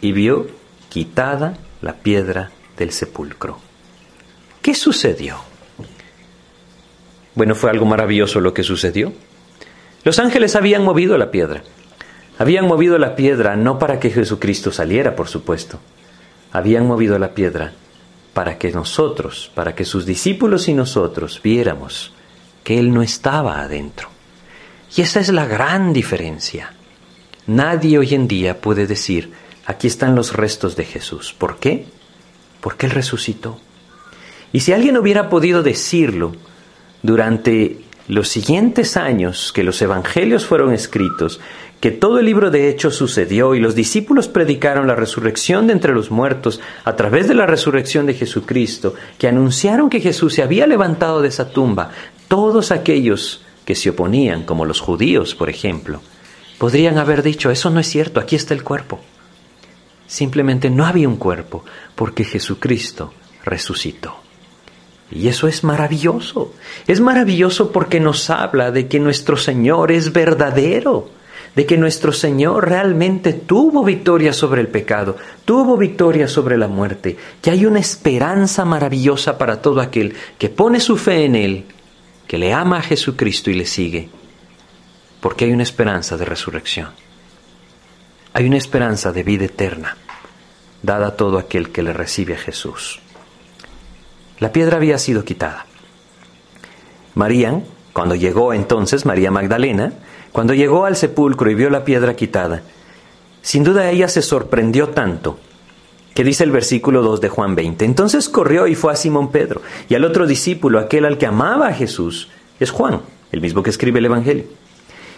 y 0.00 0.12
vio 0.12 0.46
quitada 0.88 1.58
la 1.86 1.94
piedra 1.94 2.50
del 2.76 2.90
sepulcro. 2.90 3.58
¿Qué 4.60 4.74
sucedió? 4.74 5.36
Bueno, 7.36 7.54
fue 7.54 7.70
algo 7.70 7.86
maravilloso 7.86 8.40
lo 8.40 8.52
que 8.52 8.64
sucedió. 8.64 9.12
Los 10.02 10.18
ángeles 10.18 10.56
habían 10.56 10.82
movido 10.82 11.16
la 11.16 11.30
piedra. 11.30 11.62
Habían 12.38 12.66
movido 12.66 12.98
la 12.98 13.14
piedra 13.14 13.54
no 13.56 13.78
para 13.78 14.00
que 14.00 14.10
Jesucristo 14.10 14.72
saliera, 14.72 15.14
por 15.14 15.28
supuesto. 15.28 15.78
Habían 16.50 16.86
movido 16.86 17.18
la 17.20 17.34
piedra 17.34 17.72
para 18.34 18.58
que 18.58 18.72
nosotros, 18.72 19.50
para 19.54 19.74
que 19.76 19.84
sus 19.84 20.04
discípulos 20.06 20.68
y 20.68 20.74
nosotros 20.74 21.40
viéramos 21.42 22.12
que 22.64 22.78
Él 22.80 22.92
no 22.92 23.02
estaba 23.02 23.60
adentro. 23.60 24.08
Y 24.96 25.02
esa 25.02 25.20
es 25.20 25.28
la 25.28 25.46
gran 25.46 25.92
diferencia. 25.92 26.72
Nadie 27.46 27.98
hoy 27.98 28.12
en 28.14 28.26
día 28.26 28.60
puede 28.60 28.88
decir, 28.88 29.32
Aquí 29.66 29.88
están 29.88 30.14
los 30.14 30.32
restos 30.32 30.76
de 30.76 30.84
Jesús. 30.84 31.34
¿Por 31.36 31.58
qué? 31.58 31.86
Porque 32.60 32.86
Él 32.86 32.92
resucitó. 32.92 33.58
Y 34.52 34.60
si 34.60 34.72
alguien 34.72 34.96
hubiera 34.96 35.28
podido 35.28 35.62
decirlo 35.62 36.32
durante 37.02 37.80
los 38.08 38.28
siguientes 38.28 38.96
años 38.96 39.52
que 39.52 39.64
los 39.64 39.82
evangelios 39.82 40.46
fueron 40.46 40.72
escritos, 40.72 41.40
que 41.80 41.90
todo 41.90 42.20
el 42.20 42.26
libro 42.26 42.50
de 42.50 42.68
Hechos 42.68 42.94
sucedió 42.94 43.54
y 43.54 43.60
los 43.60 43.74
discípulos 43.74 44.28
predicaron 44.28 44.86
la 44.86 44.94
resurrección 44.94 45.66
de 45.66 45.72
entre 45.72 45.92
los 45.92 46.10
muertos 46.10 46.60
a 46.84 46.94
través 46.94 47.28
de 47.28 47.34
la 47.34 47.46
resurrección 47.46 48.06
de 48.06 48.14
Jesucristo, 48.14 48.94
que 49.18 49.28
anunciaron 49.28 49.90
que 49.90 50.00
Jesús 50.00 50.34
se 50.34 50.42
había 50.42 50.66
levantado 50.66 51.20
de 51.20 51.28
esa 51.28 51.50
tumba, 51.50 51.90
todos 52.28 52.70
aquellos 52.70 53.44
que 53.64 53.74
se 53.74 53.90
oponían, 53.90 54.44
como 54.44 54.64
los 54.64 54.80
judíos, 54.80 55.34
por 55.34 55.50
ejemplo, 55.50 56.00
podrían 56.58 56.98
haber 56.98 57.22
dicho, 57.22 57.50
eso 57.50 57.68
no 57.70 57.80
es 57.80 57.88
cierto, 57.88 58.20
aquí 58.20 58.36
está 58.36 58.54
el 58.54 58.62
cuerpo. 58.62 59.00
Simplemente 60.06 60.70
no 60.70 60.86
había 60.86 61.08
un 61.08 61.16
cuerpo 61.16 61.64
porque 61.94 62.24
Jesucristo 62.24 63.12
resucitó. 63.44 64.20
Y 65.10 65.28
eso 65.28 65.46
es 65.46 65.62
maravilloso. 65.64 66.52
Es 66.86 67.00
maravilloso 67.00 67.70
porque 67.72 68.00
nos 68.00 68.28
habla 68.30 68.70
de 68.70 68.88
que 68.88 68.98
nuestro 68.98 69.36
Señor 69.36 69.92
es 69.92 70.12
verdadero, 70.12 71.08
de 71.54 71.64
que 71.64 71.78
nuestro 71.78 72.12
Señor 72.12 72.68
realmente 72.68 73.32
tuvo 73.32 73.84
victoria 73.84 74.32
sobre 74.32 74.60
el 74.60 74.68
pecado, 74.68 75.16
tuvo 75.44 75.76
victoria 75.76 76.28
sobre 76.28 76.58
la 76.58 76.68
muerte, 76.68 77.16
que 77.40 77.50
hay 77.50 77.66
una 77.66 77.78
esperanza 77.78 78.64
maravillosa 78.64 79.38
para 79.38 79.62
todo 79.62 79.80
aquel 79.80 80.14
que 80.38 80.48
pone 80.48 80.80
su 80.80 80.96
fe 80.96 81.24
en 81.24 81.36
Él, 81.36 81.64
que 82.26 82.36
le 82.36 82.52
ama 82.52 82.78
a 82.78 82.82
Jesucristo 82.82 83.50
y 83.50 83.54
le 83.54 83.64
sigue, 83.64 84.08
porque 85.20 85.46
hay 85.46 85.52
una 85.52 85.62
esperanza 85.62 86.16
de 86.16 86.24
resurrección. 86.24 87.05
Hay 88.36 88.44
una 88.44 88.58
esperanza 88.58 89.12
de 89.12 89.22
vida 89.22 89.46
eterna, 89.46 89.96
dada 90.82 91.06
a 91.06 91.16
todo 91.16 91.38
aquel 91.38 91.70
que 91.70 91.82
le 91.82 91.94
recibe 91.94 92.34
a 92.34 92.36
Jesús. 92.36 93.00
La 94.40 94.52
piedra 94.52 94.76
había 94.76 94.98
sido 94.98 95.24
quitada. 95.24 95.64
María, 97.14 97.62
cuando 97.94 98.14
llegó 98.14 98.52
entonces, 98.52 99.06
María 99.06 99.30
Magdalena, 99.30 99.94
cuando 100.32 100.52
llegó 100.52 100.84
al 100.84 100.96
sepulcro 100.96 101.50
y 101.50 101.54
vio 101.54 101.70
la 101.70 101.86
piedra 101.86 102.14
quitada, 102.14 102.60
sin 103.40 103.64
duda 103.64 103.90
ella 103.90 104.06
se 104.06 104.20
sorprendió 104.20 104.90
tanto 104.90 105.38
que 106.12 106.22
dice 106.22 106.44
el 106.44 106.50
versículo 106.50 107.00
2 107.00 107.22
de 107.22 107.30
Juan 107.30 107.54
20. 107.54 107.86
Entonces 107.86 108.28
corrió 108.28 108.66
y 108.66 108.74
fue 108.74 108.92
a 108.92 108.96
Simón 108.96 109.32
Pedro 109.32 109.62
y 109.88 109.94
al 109.94 110.04
otro 110.04 110.26
discípulo, 110.26 110.78
aquel 110.78 111.06
al 111.06 111.16
que 111.16 111.24
amaba 111.24 111.68
a 111.68 111.72
Jesús, 111.72 112.28
es 112.60 112.70
Juan, 112.70 113.00
el 113.32 113.40
mismo 113.40 113.62
que 113.62 113.70
escribe 113.70 114.00
el 114.00 114.04
Evangelio. 114.04 114.44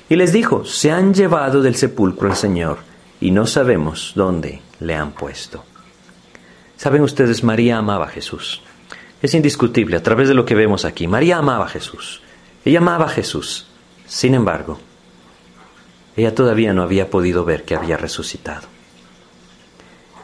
Y 0.08 0.14
les 0.14 0.32
dijo, 0.32 0.64
se 0.64 0.92
han 0.92 1.14
llevado 1.14 1.62
del 1.62 1.74
sepulcro 1.74 2.30
al 2.30 2.36
Señor 2.36 2.86
y 3.20 3.30
no 3.30 3.46
sabemos 3.46 4.12
dónde 4.14 4.60
le 4.80 4.94
han 4.94 5.12
puesto. 5.12 5.64
Saben 6.76 7.02
ustedes, 7.02 7.42
María 7.42 7.78
amaba 7.78 8.06
a 8.06 8.10
Jesús. 8.10 8.62
Es 9.20 9.34
indiscutible 9.34 9.96
a 9.96 10.02
través 10.02 10.28
de 10.28 10.34
lo 10.34 10.44
que 10.44 10.54
vemos 10.54 10.84
aquí. 10.84 11.08
María 11.08 11.38
amaba 11.38 11.66
a 11.66 11.68
Jesús. 11.68 12.22
Ella 12.64 12.78
amaba 12.78 13.06
a 13.06 13.08
Jesús. 13.08 13.66
Sin 14.06 14.34
embargo, 14.34 14.78
ella 16.16 16.34
todavía 16.34 16.72
no 16.72 16.82
había 16.82 17.10
podido 17.10 17.44
ver 17.44 17.64
que 17.64 17.74
había 17.74 17.96
resucitado. 17.96 18.66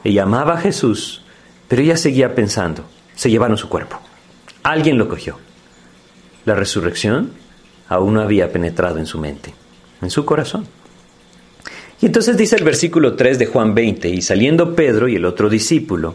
Ella 0.05 0.25
amaba 0.25 0.55
a 0.55 0.61
Jesús, 0.61 1.23
pero 1.67 1.83
ella 1.83 1.97
seguía 1.97 2.35
pensando, 2.35 2.85
se 3.15 3.31
llevaron 3.31 3.57
su 3.57 3.69
cuerpo. 3.69 4.01
Alguien 4.63 4.99
lo 4.99 5.09
cogió. 5.09 5.39
La 6.45 6.55
resurrección 6.55 7.33
aún 7.89 8.15
no 8.15 8.21
había 8.21 8.53
penetrado 8.53 8.99
en 8.99 9.07
su 9.07 9.19
mente, 9.19 9.55
en 10.03 10.11
su 10.11 10.25
corazón. 10.25 10.67
Y 12.05 12.09
entonces 12.09 12.37
dice 12.37 12.57
el 12.57 12.65
versículo 12.65 13.17
3 13.17 13.39
de 13.39 13.47
Juan 13.47 13.75
20, 13.75 14.11
y 14.11 14.21
saliendo 14.21 14.75
Pedro 14.77 15.09
y 15.09 15.17
el 15.17 15.25
otro 15.25 15.49
discípulo, 15.49 16.15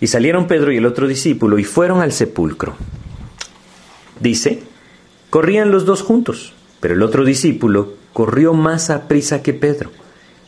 y 0.00 0.08
salieron 0.08 0.48
Pedro 0.48 0.72
y 0.72 0.78
el 0.78 0.86
otro 0.86 1.06
discípulo 1.06 1.56
y 1.56 1.62
fueron 1.62 2.00
al 2.00 2.10
sepulcro. 2.10 2.74
Dice, 4.18 4.64
corrían 5.30 5.70
los 5.70 5.86
dos 5.86 6.02
juntos, 6.02 6.52
pero 6.80 6.94
el 6.94 7.02
otro 7.04 7.24
discípulo 7.24 7.94
corrió 8.12 8.54
más 8.54 8.90
a 8.90 9.06
prisa 9.06 9.40
que 9.40 9.54
Pedro 9.54 9.92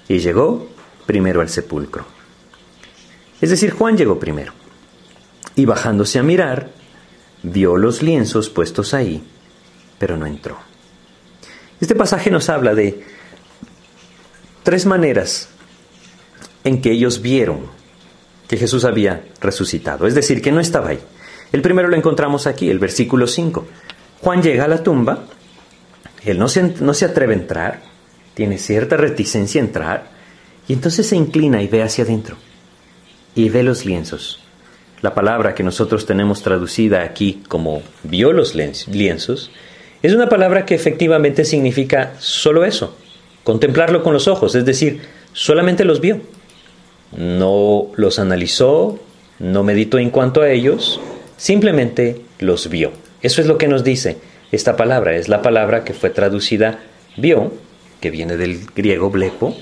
y 0.08 0.18
llegó 0.18 0.68
primero 1.06 1.40
al 1.40 1.48
sepulcro. 1.48 2.06
Es 3.40 3.50
decir, 3.50 3.70
Juan 3.70 3.96
llegó 3.96 4.18
primero. 4.18 4.52
Y 5.54 5.64
bajándose 5.64 6.18
a 6.18 6.24
mirar, 6.24 6.72
vio 7.44 7.76
los 7.76 8.02
lienzos 8.02 8.48
puestos 8.48 8.94
ahí, 8.94 9.22
pero 9.96 10.16
no 10.16 10.26
entró. 10.26 10.58
Este 11.80 11.94
pasaje 11.94 12.32
nos 12.32 12.48
habla 12.48 12.74
de 12.74 13.16
tres 14.68 14.84
maneras 14.84 15.48
en 16.62 16.82
que 16.82 16.90
ellos 16.90 17.22
vieron 17.22 17.60
que 18.46 18.58
Jesús 18.58 18.84
había 18.84 19.24
resucitado, 19.40 20.06
es 20.06 20.14
decir, 20.14 20.42
que 20.42 20.52
no 20.52 20.60
estaba 20.60 20.90
ahí. 20.90 20.98
El 21.52 21.62
primero 21.62 21.88
lo 21.88 21.96
encontramos 21.96 22.46
aquí, 22.46 22.68
el 22.68 22.78
versículo 22.78 23.26
5. 23.26 23.66
Juan 24.20 24.42
llega 24.42 24.64
a 24.64 24.68
la 24.68 24.82
tumba, 24.82 25.24
él 26.22 26.38
no 26.38 26.48
se, 26.48 26.62
no 26.80 26.92
se 26.92 27.06
atreve 27.06 27.32
a 27.32 27.38
entrar, 27.38 27.80
tiene 28.34 28.58
cierta 28.58 28.98
reticencia 28.98 29.58
a 29.62 29.64
entrar, 29.64 30.10
y 30.68 30.74
entonces 30.74 31.06
se 31.06 31.16
inclina 31.16 31.62
y 31.62 31.66
ve 31.66 31.82
hacia 31.82 32.04
adentro, 32.04 32.36
y 33.34 33.48
ve 33.48 33.62
los 33.62 33.86
lienzos. 33.86 34.42
La 35.00 35.14
palabra 35.14 35.54
que 35.54 35.62
nosotros 35.62 36.04
tenemos 36.04 36.42
traducida 36.42 37.04
aquí 37.04 37.42
como 37.48 37.80
vio 38.02 38.34
los 38.34 38.54
lienzos, 38.54 39.50
es 40.02 40.12
una 40.12 40.28
palabra 40.28 40.66
que 40.66 40.74
efectivamente 40.74 41.46
significa 41.46 42.16
solo 42.18 42.66
eso, 42.66 42.98
contemplarlo 43.44 44.02
con 44.02 44.12
los 44.12 44.28
ojos, 44.28 44.54
es 44.54 44.64
decir, 44.64 45.02
solamente 45.32 45.84
los 45.84 46.00
vio 46.00 46.20
no 47.16 47.88
los 47.96 48.18
analizó, 48.18 48.98
no 49.38 49.62
meditó 49.62 49.98
en 49.98 50.10
cuanto 50.10 50.42
a 50.42 50.50
ellos, 50.50 51.00
simplemente 51.36 52.22
los 52.38 52.68
vio. 52.68 52.92
Eso 53.22 53.40
es 53.40 53.46
lo 53.46 53.58
que 53.58 53.68
nos 53.68 53.84
dice 53.84 54.18
esta 54.52 54.76
palabra, 54.76 55.16
es 55.16 55.28
la 55.28 55.42
palabra 55.42 55.84
que 55.84 55.94
fue 55.94 56.10
traducida 56.10 56.80
vio, 57.16 57.52
que 58.00 58.10
viene 58.10 58.36
del 58.36 58.66
griego 58.74 59.10
blepo, 59.10 59.56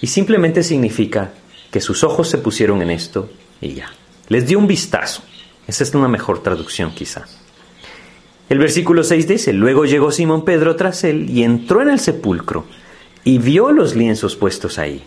y 0.00 0.08
simplemente 0.08 0.62
significa 0.62 1.32
que 1.70 1.80
sus 1.80 2.04
ojos 2.04 2.28
se 2.28 2.38
pusieron 2.38 2.82
en 2.82 2.90
esto 2.90 3.30
y 3.60 3.74
ya. 3.74 3.92
Les 4.28 4.46
dio 4.46 4.58
un 4.58 4.66
vistazo. 4.66 5.22
Esa 5.66 5.84
es 5.84 5.94
una 5.94 6.08
mejor 6.08 6.42
traducción 6.42 6.92
quizá. 6.92 7.26
El 8.48 8.58
versículo 8.58 9.04
6 9.04 9.28
dice, 9.28 9.52
luego 9.52 9.84
llegó 9.84 10.10
Simón 10.10 10.44
Pedro 10.44 10.76
tras 10.76 11.04
él 11.04 11.30
y 11.30 11.44
entró 11.44 11.80
en 11.80 11.88
el 11.88 12.00
sepulcro 12.00 12.66
y 13.24 13.38
vio 13.38 13.72
los 13.72 13.94
lienzos 13.94 14.36
puestos 14.36 14.78
ahí 14.78 15.04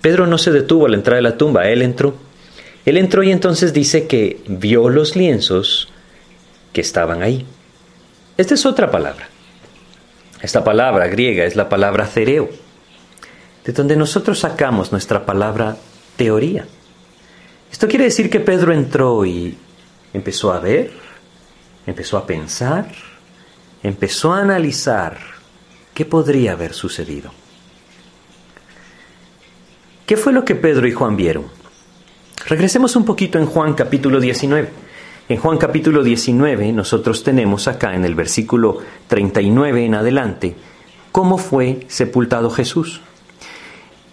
Pedro 0.00 0.26
no 0.26 0.38
se 0.38 0.50
detuvo 0.50 0.86
a 0.86 0.88
la 0.88 0.96
entrada 0.96 1.16
de 1.16 1.22
la 1.22 1.36
tumba, 1.36 1.68
él 1.68 1.82
entró. 1.82 2.14
Él 2.86 2.96
entró 2.96 3.22
y 3.22 3.30
entonces 3.30 3.72
dice 3.72 4.06
que 4.06 4.42
vio 4.46 4.88
los 4.88 5.14
lienzos 5.14 5.88
que 6.72 6.80
estaban 6.80 7.22
ahí. 7.22 7.46
Esta 8.38 8.54
es 8.54 8.64
otra 8.64 8.90
palabra. 8.90 9.28
Esta 10.40 10.64
palabra 10.64 11.08
griega 11.08 11.44
es 11.44 11.54
la 11.54 11.68
palabra 11.68 12.06
cereo, 12.06 12.48
de 13.64 13.72
donde 13.72 13.96
nosotros 13.96 14.38
sacamos 14.38 14.90
nuestra 14.90 15.26
palabra 15.26 15.76
teoría. 16.16 16.64
Esto 17.70 17.86
quiere 17.86 18.04
decir 18.04 18.30
que 18.30 18.40
Pedro 18.40 18.72
entró 18.72 19.26
y 19.26 19.54
empezó 20.14 20.50
a 20.54 20.60
ver, 20.60 20.90
empezó 21.86 22.16
a 22.16 22.26
pensar, 22.26 22.90
empezó 23.82 24.32
a 24.32 24.40
analizar 24.40 25.18
qué 25.94 26.04
podría 26.04 26.52
haber 26.52 26.72
sucedido. 26.74 27.30
¿Qué 30.06 30.16
fue 30.16 30.32
lo 30.32 30.44
que 30.44 30.54
Pedro 30.54 30.88
y 30.88 30.92
Juan 30.92 31.16
vieron? 31.16 31.44
Regresemos 32.46 32.96
un 32.96 33.04
poquito 33.04 33.38
en 33.38 33.46
Juan 33.46 33.74
capítulo 33.74 34.18
19. 34.18 34.68
En 35.28 35.36
Juan 35.36 35.58
capítulo 35.58 36.02
19 36.02 36.72
nosotros 36.72 37.22
tenemos 37.22 37.68
acá 37.68 37.94
en 37.94 38.04
el 38.04 38.16
versículo 38.16 38.78
39 39.06 39.84
en 39.84 39.94
adelante 39.94 40.56
cómo 41.12 41.38
fue 41.38 41.86
sepultado 41.88 42.50
Jesús. 42.50 43.00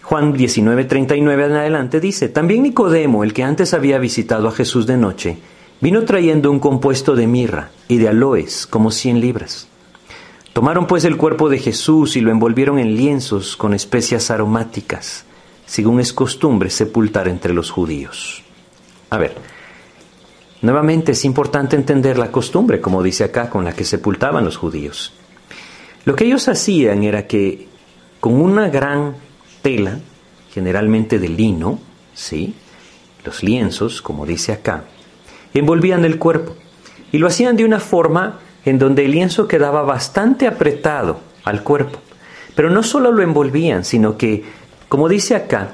Juan 0.03 0.33
19, 0.33 0.85
39 0.85 1.45
en 1.45 1.51
adelante 1.53 1.99
dice, 1.99 2.29
también 2.29 2.63
Nicodemo, 2.63 3.23
el 3.23 3.33
que 3.33 3.43
antes 3.43 3.73
había 3.73 3.97
visitado 3.97 4.47
a 4.47 4.51
Jesús 4.51 4.87
de 4.87 4.95
noche, 4.95 5.37
vino 5.81 6.05
trayendo 6.05 6.49
un 6.49 6.59
compuesto 6.59 7.15
de 7.15 7.27
mirra 7.27 7.71
y 7.87 7.97
de 7.97 8.07
aloes, 8.07 8.67
como 8.67 8.91
cien 8.91 9.19
libras. 9.19 9.67
Tomaron 10.57 10.87
pues 10.87 11.05
el 11.05 11.17
cuerpo 11.17 11.49
de 11.49 11.59
Jesús 11.59 12.17
y 12.17 12.21
lo 12.21 12.31
envolvieron 12.31 12.79
en 12.79 12.95
lienzos 12.95 13.55
con 13.55 13.75
especias 13.75 14.31
aromáticas 14.31 15.23
según 15.67 15.99
es 15.99 16.13
costumbre, 16.13 16.71
sepultar 16.71 17.27
entre 17.27 17.53
los 17.53 17.69
judíos. 17.69 18.41
A 19.11 19.19
ver, 19.19 19.35
nuevamente 20.63 21.11
es 21.11 21.25
importante 21.25 21.75
entender 21.75 22.17
la 22.17 22.31
costumbre, 22.31 22.81
como 22.81 23.03
dice 23.03 23.23
acá, 23.23 23.51
con 23.51 23.65
la 23.65 23.73
que 23.73 23.85
sepultaban 23.85 24.45
los 24.45 24.57
judíos. 24.57 25.13
Lo 26.05 26.15
que 26.15 26.25
ellos 26.25 26.47
hacían 26.47 27.03
era 27.03 27.27
que 27.27 27.67
con 28.19 28.33
una 28.41 28.67
gran 28.69 29.13
tela, 29.61 29.99
generalmente 30.51 31.19
de 31.19 31.29
lino, 31.29 31.77
¿sí? 32.15 32.55
los 33.23 33.43
lienzos, 33.43 34.01
como 34.01 34.25
dice 34.25 34.53
acá, 34.53 34.85
envolvían 35.53 36.03
el 36.03 36.17
cuerpo 36.17 36.55
y 37.11 37.19
lo 37.19 37.27
hacían 37.27 37.55
de 37.57 37.63
una 37.63 37.79
forma 37.79 38.39
en 38.69 38.79
donde 38.79 39.05
el 39.05 39.11
lienzo 39.11 39.47
quedaba 39.47 39.81
bastante 39.83 40.47
apretado 40.47 41.19
al 41.43 41.63
cuerpo. 41.63 41.99
Pero 42.55 42.69
no 42.69 42.83
solo 42.83 43.11
lo 43.11 43.21
envolvían, 43.21 43.85
sino 43.85 44.17
que 44.17 44.43
como 44.89 45.09
dice 45.09 45.35
acá, 45.35 45.73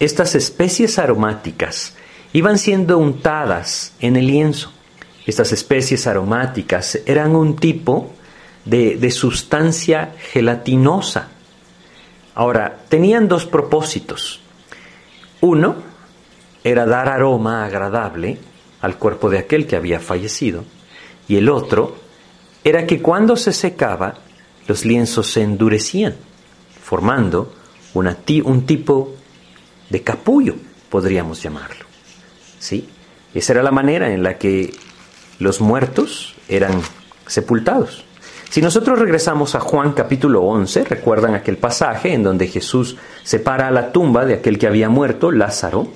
estas 0.00 0.34
especies 0.34 0.98
aromáticas 0.98 1.94
iban 2.32 2.58
siendo 2.58 2.98
untadas 2.98 3.92
en 4.00 4.16
el 4.16 4.26
lienzo. 4.26 4.72
Estas 5.26 5.52
especies 5.52 6.06
aromáticas 6.06 6.98
eran 7.06 7.36
un 7.36 7.56
tipo 7.56 8.10
de, 8.64 9.10
sustancia 9.10 10.14
gelatinosa. 10.32 11.28
Ahora, 12.34 12.78
tenían 12.88 13.28
dos 13.28 13.44
propósitos. 13.44 14.40
Uno 15.42 15.76
era 16.64 16.86
dar 16.86 17.08
aroma 17.08 17.66
agradable 17.66 18.38
al 18.80 18.96
cuerpo 18.96 19.28
de 19.28 19.38
aquel 19.38 19.66
que 19.66 19.76
había 19.76 20.00
fallecido. 20.00 20.64
Y 21.28 21.36
el 21.36 21.50
otro 21.50 21.96
era 22.64 22.86
que 22.86 23.02
cuando 23.02 23.36
se 23.36 23.52
secaba, 23.52 24.14
los 24.66 24.86
lienzos 24.86 25.30
se 25.30 25.42
endurecían, 25.42 26.14
formando 26.82 27.54
un 27.92 28.66
tipo 28.66 29.14
de 29.90 30.02
capullo, 30.02 30.56
podríamos 30.88 31.42
llamarlo. 31.42 31.84
¿sí? 32.58 32.88
Esa 33.34 33.52
era 33.52 33.62
la 33.62 33.70
manera 33.70 34.12
en 34.12 34.22
la 34.22 34.38
que 34.38 34.74
los 35.38 35.60
muertos 35.60 36.34
eran 36.48 36.80
sepultados. 37.26 38.04
Si 38.48 38.62
nosotros 38.62 38.98
regresamos 38.98 39.54
a 39.54 39.60
Juan 39.60 39.92
capítulo 39.92 40.42
11, 40.42 40.84
recuerdan 40.84 41.34
aquel 41.34 41.56
pasaje 41.56 42.14
en 42.14 42.22
donde 42.22 42.46
Jesús 42.46 42.96
separa 43.22 43.68
a 43.68 43.72
la 43.72 43.92
tumba 43.92 44.24
de 44.24 44.34
aquel 44.34 44.58
que 44.58 44.66
había 44.66 44.88
muerto, 44.88 45.30
Lázaro, 45.30 45.88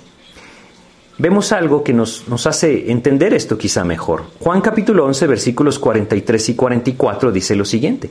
vemos 1.18 1.52
algo 1.52 1.84
que 1.84 1.92
nos, 1.92 2.28
nos, 2.28 2.46
hace 2.46 2.90
entender 2.90 3.34
esto 3.34 3.58
quizá 3.58 3.84
mejor. 3.84 4.24
Juan 4.40 4.60
capítulo 4.60 5.04
11, 5.04 5.26
versículos 5.26 5.78
43 5.78 6.48
y 6.48 6.54
44 6.54 7.32
dice 7.32 7.56
lo 7.56 7.64
siguiente. 7.64 8.10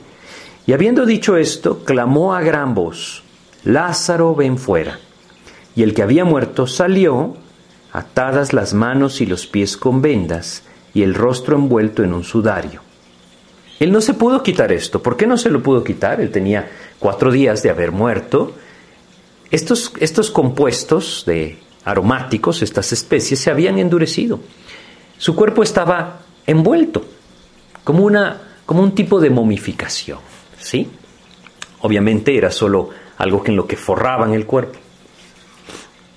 Y 0.66 0.72
habiendo 0.72 1.06
dicho 1.06 1.36
esto, 1.36 1.82
clamó 1.84 2.34
a 2.34 2.42
gran 2.42 2.74
voz, 2.74 3.22
Lázaro, 3.64 4.34
ven 4.34 4.58
fuera. 4.58 4.98
Y 5.74 5.82
el 5.82 5.94
que 5.94 6.02
había 6.02 6.24
muerto 6.24 6.66
salió, 6.66 7.36
atadas 7.92 8.52
las 8.52 8.74
manos 8.74 9.20
y 9.20 9.26
los 9.26 9.46
pies 9.46 9.76
con 9.76 10.02
vendas, 10.02 10.62
y 10.92 11.02
el 11.02 11.14
rostro 11.14 11.56
envuelto 11.56 12.02
en 12.02 12.12
un 12.12 12.24
sudario. 12.24 12.82
Él 13.80 13.92
no 13.92 14.00
se 14.00 14.14
pudo 14.14 14.42
quitar 14.42 14.72
esto. 14.72 15.02
¿Por 15.02 15.16
qué 15.16 15.26
no 15.26 15.38
se 15.38 15.50
lo 15.50 15.62
pudo 15.62 15.84
quitar? 15.84 16.20
Él 16.20 16.30
tenía 16.30 16.68
cuatro 16.98 17.30
días 17.30 17.62
de 17.62 17.70
haber 17.70 17.92
muerto. 17.92 18.52
Estos, 19.50 19.92
estos 20.00 20.30
compuestos 20.30 21.22
de 21.26 21.58
aromáticos, 21.88 22.60
estas 22.60 22.92
especies, 22.92 23.40
se 23.40 23.50
habían 23.50 23.78
endurecido. 23.78 24.40
Su 25.16 25.34
cuerpo 25.34 25.62
estaba 25.62 26.20
envuelto, 26.46 27.02
como, 27.82 28.04
una, 28.04 28.40
como 28.66 28.82
un 28.82 28.94
tipo 28.94 29.18
de 29.20 29.30
momificación. 29.30 30.18
¿sí? 30.60 30.90
Obviamente 31.80 32.36
era 32.36 32.50
solo 32.50 32.90
algo 33.16 33.42
en 33.46 33.56
lo 33.56 33.66
que 33.66 33.76
forraban 33.76 34.34
el 34.34 34.44
cuerpo. 34.44 34.78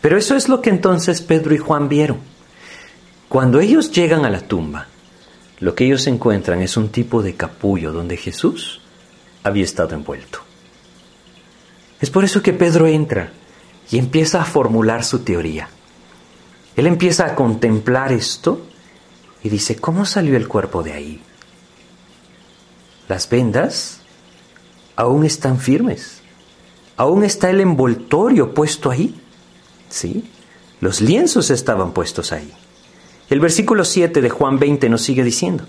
Pero 0.01 0.17
eso 0.17 0.35
es 0.35 0.49
lo 0.49 0.61
que 0.61 0.69
entonces 0.71 1.21
Pedro 1.21 1.55
y 1.55 1.57
Juan 1.57 1.87
vieron. 1.87 2.17
Cuando 3.29 3.61
ellos 3.61 3.91
llegan 3.91 4.25
a 4.25 4.29
la 4.29 4.41
tumba, 4.41 4.87
lo 5.61 5.73
que 5.73 5.85
ellos 5.85 6.05
encuentran 6.07 6.61
es 6.61 6.75
un 6.75 6.89
tipo 6.89 7.23
de 7.23 7.35
capullo 7.35 7.93
donde 7.93 8.17
Jesús 8.17 8.81
había 9.43 9.63
estado 9.63 9.95
envuelto. 9.95 10.39
Es 12.01 12.09
por 12.09 12.25
eso 12.25 12.41
que 12.41 12.51
Pedro 12.51 12.87
entra 12.87 13.31
y 13.91 13.97
empieza 13.97 14.41
a 14.41 14.45
formular 14.45 15.03
su 15.03 15.19
teoría. 15.19 15.69
Él 16.75 16.87
empieza 16.87 17.25
a 17.25 17.35
contemplar 17.35 18.11
esto 18.11 18.61
y 19.43 19.49
dice, 19.49 19.75
¿cómo 19.75 20.05
salió 20.05 20.37
el 20.37 20.47
cuerpo 20.47 20.81
de 20.81 20.93
ahí? 20.93 21.21
Las 23.09 23.29
vendas 23.29 23.99
aún 24.95 25.25
están 25.25 25.59
firmes. 25.59 26.21
Aún 26.95 27.23
está 27.23 27.49
el 27.49 27.59
envoltorio 27.59 28.53
puesto 28.53 28.89
ahí. 28.89 29.19
¿Sí? 29.89 30.29
Los 30.79 31.01
lienzos 31.01 31.49
estaban 31.49 31.91
puestos 31.91 32.31
ahí. 32.31 32.51
El 33.29 33.39
versículo 33.39 33.83
7 33.83 34.21
de 34.21 34.29
Juan 34.29 34.59
20 34.59 34.89
nos 34.89 35.01
sigue 35.01 35.23
diciendo, 35.23 35.65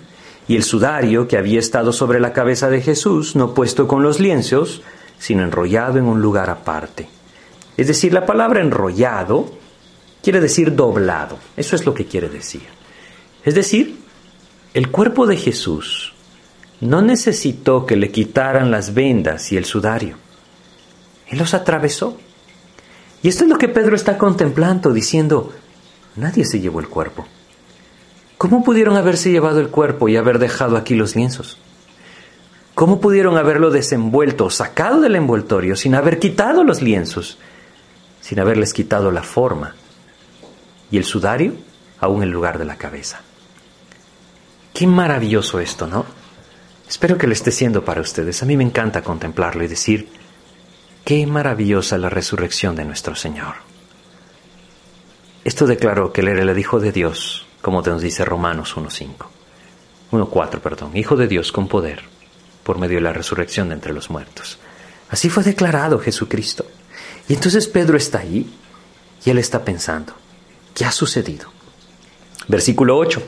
y 0.47 0.55
el 0.55 0.63
sudario 0.63 1.27
que 1.27 1.37
había 1.37 1.59
estado 1.59 1.93
sobre 1.93 2.19
la 2.19 2.33
cabeza 2.33 2.69
de 2.69 2.81
Jesús, 2.81 3.35
no 3.35 3.53
puesto 3.53 3.87
con 3.87 4.03
los 4.03 4.19
lienzos, 4.19 4.81
sino 5.17 5.43
enrollado 5.43 5.97
en 5.97 6.05
un 6.05 6.21
lugar 6.21 6.49
aparte. 6.49 7.07
Es 7.77 7.87
decir, 7.87 8.13
la 8.13 8.25
palabra 8.25 8.61
enrollado 8.61 9.51
quiere 10.21 10.39
decir 10.39 10.75
doblado. 10.75 11.37
Eso 11.57 11.75
es 11.75 11.85
lo 11.85 11.93
que 11.93 12.05
quiere 12.05 12.29
decir. 12.29 12.63
Es 13.43 13.55
decir, 13.55 13.99
el 14.73 14.89
cuerpo 14.89 15.27
de 15.27 15.37
Jesús 15.37 16.13
no 16.81 17.01
necesitó 17.01 17.85
que 17.85 17.95
le 17.95 18.11
quitaran 18.11 18.71
las 18.71 18.93
vendas 18.93 19.51
y 19.51 19.57
el 19.57 19.65
sudario. 19.65 20.17
Él 21.27 21.39
los 21.39 21.53
atravesó. 21.53 22.17
Y 23.21 23.29
esto 23.29 23.45
es 23.45 23.49
lo 23.49 23.57
que 23.57 23.69
Pedro 23.69 23.95
está 23.95 24.17
contemplando, 24.17 24.91
diciendo, 24.91 25.53
nadie 26.15 26.45
se 26.45 26.59
llevó 26.59 26.79
el 26.79 26.89
cuerpo. 26.89 27.25
¿Cómo 28.37 28.63
pudieron 28.63 28.97
haberse 28.97 29.31
llevado 29.31 29.61
el 29.61 29.69
cuerpo 29.69 30.09
y 30.09 30.17
haber 30.17 30.39
dejado 30.39 30.75
aquí 30.75 30.95
los 30.95 31.15
lienzos? 31.15 31.57
¿Cómo 32.75 32.99
pudieron 32.99 33.37
haberlo 33.37 33.69
desenvuelto, 33.71 34.49
sacado 34.49 34.99
del 34.99 35.15
envoltorio, 35.15 35.75
sin 35.75 35.95
haber 35.95 36.19
quitado 36.19 36.63
los 36.63 36.81
lienzos, 36.81 37.37
sin 38.23 38.39
haberles 38.39 38.73
quitado 38.73 39.11
la 39.11 39.21
forma? 39.21 39.75
Y 40.89 40.97
el 40.97 41.03
sudario 41.03 41.55
aún 41.99 42.23
en 42.23 42.31
lugar 42.31 42.57
de 42.57 42.63
la 42.63 42.77
cabeza. 42.77 43.19
Qué 44.73 44.87
maravilloso 44.87 45.59
esto, 45.59 45.87
¿no? 45.87 46.05
Espero 46.87 47.17
que 47.17 47.27
lo 47.27 47.33
esté 47.33 47.51
siendo 47.51 47.83
para 47.83 48.01
ustedes. 48.01 48.41
A 48.41 48.45
mí 48.45 48.55
me 48.55 48.63
encanta 48.63 49.01
contemplarlo 49.01 49.63
y 49.63 49.67
decir, 49.67 50.09
qué 51.03 51.27
maravillosa 51.27 51.97
la 51.97 52.09
resurrección 52.09 52.75
de 52.75 52.85
nuestro 52.85 53.13
Señor. 53.13 53.55
Esto 55.43 55.67
declaró 55.67 56.13
que 56.13 56.21
Él 56.21 56.29
era 56.29 56.41
el 56.41 56.57
Hijo 56.57 56.79
de 56.79 56.93
Dios, 56.93 57.45
como 57.61 57.81
nos 57.81 58.01
dice 58.01 58.23
Romanos 58.23 58.77
1.5. 58.77 59.09
1.4, 60.11 60.59
perdón. 60.59 60.95
Hijo 60.95 61.17
de 61.17 61.27
Dios 61.27 61.51
con 61.51 61.67
poder, 61.67 62.03
por 62.63 62.79
medio 62.79 62.97
de 62.97 63.01
la 63.03 63.13
resurrección 63.13 63.67
de 63.67 63.75
entre 63.75 63.93
los 63.93 64.09
muertos. 64.09 64.59
Así 65.09 65.29
fue 65.29 65.43
declarado 65.43 65.99
Jesucristo. 65.99 66.65
Entonces 67.33 67.65
Pedro 67.67 67.97
está 67.97 68.19
allí 68.19 68.45
y 69.25 69.29
él 69.31 69.39
está 69.39 69.65
pensando, 69.65 70.13
¿qué 70.75 70.85
ha 70.85 70.91
sucedido? 70.91 71.47
Versículo 72.47 72.95
8. 72.95 73.23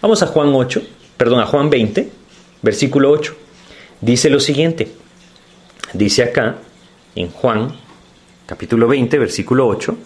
Vamos 0.00 0.22
a 0.22 0.28
Juan 0.28 0.50
8, 0.54 0.80
perdón, 1.16 1.40
a 1.40 1.46
Juan 1.46 1.68
20, 1.68 2.12
versículo 2.62 3.10
8. 3.10 3.34
Dice 4.02 4.30
lo 4.30 4.38
siguiente. 4.38 4.92
Dice 5.92 6.22
acá, 6.22 6.58
en 7.16 7.28
Juan, 7.32 7.74
capítulo 8.46 8.86
20, 8.86 9.18
versículo 9.18 9.66
8. 9.66 9.96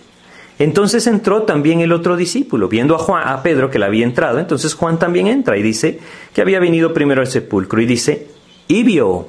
Entonces 0.58 1.06
entró 1.06 1.42
también 1.42 1.82
el 1.82 1.92
otro 1.92 2.16
discípulo, 2.16 2.68
viendo 2.68 2.94
a 2.94 2.98
Juan, 2.98 3.28
a 3.28 3.42
Pedro 3.42 3.70
que 3.70 3.78
le 3.78 3.84
había 3.84 4.06
entrado, 4.06 4.38
entonces 4.38 4.72
Juan 4.72 4.98
también 4.98 5.26
entra 5.26 5.58
y 5.58 5.62
dice 5.62 6.00
que 6.32 6.40
había 6.40 6.60
venido 6.60 6.94
primero 6.94 7.20
al 7.20 7.26
sepulcro 7.26 7.82
y 7.82 7.84
dice, 7.84 8.26
y 8.68 8.84
vio 8.84 9.28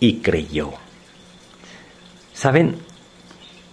y 0.00 0.14
creyó. 0.16 0.72
¿Saben? 2.34 2.87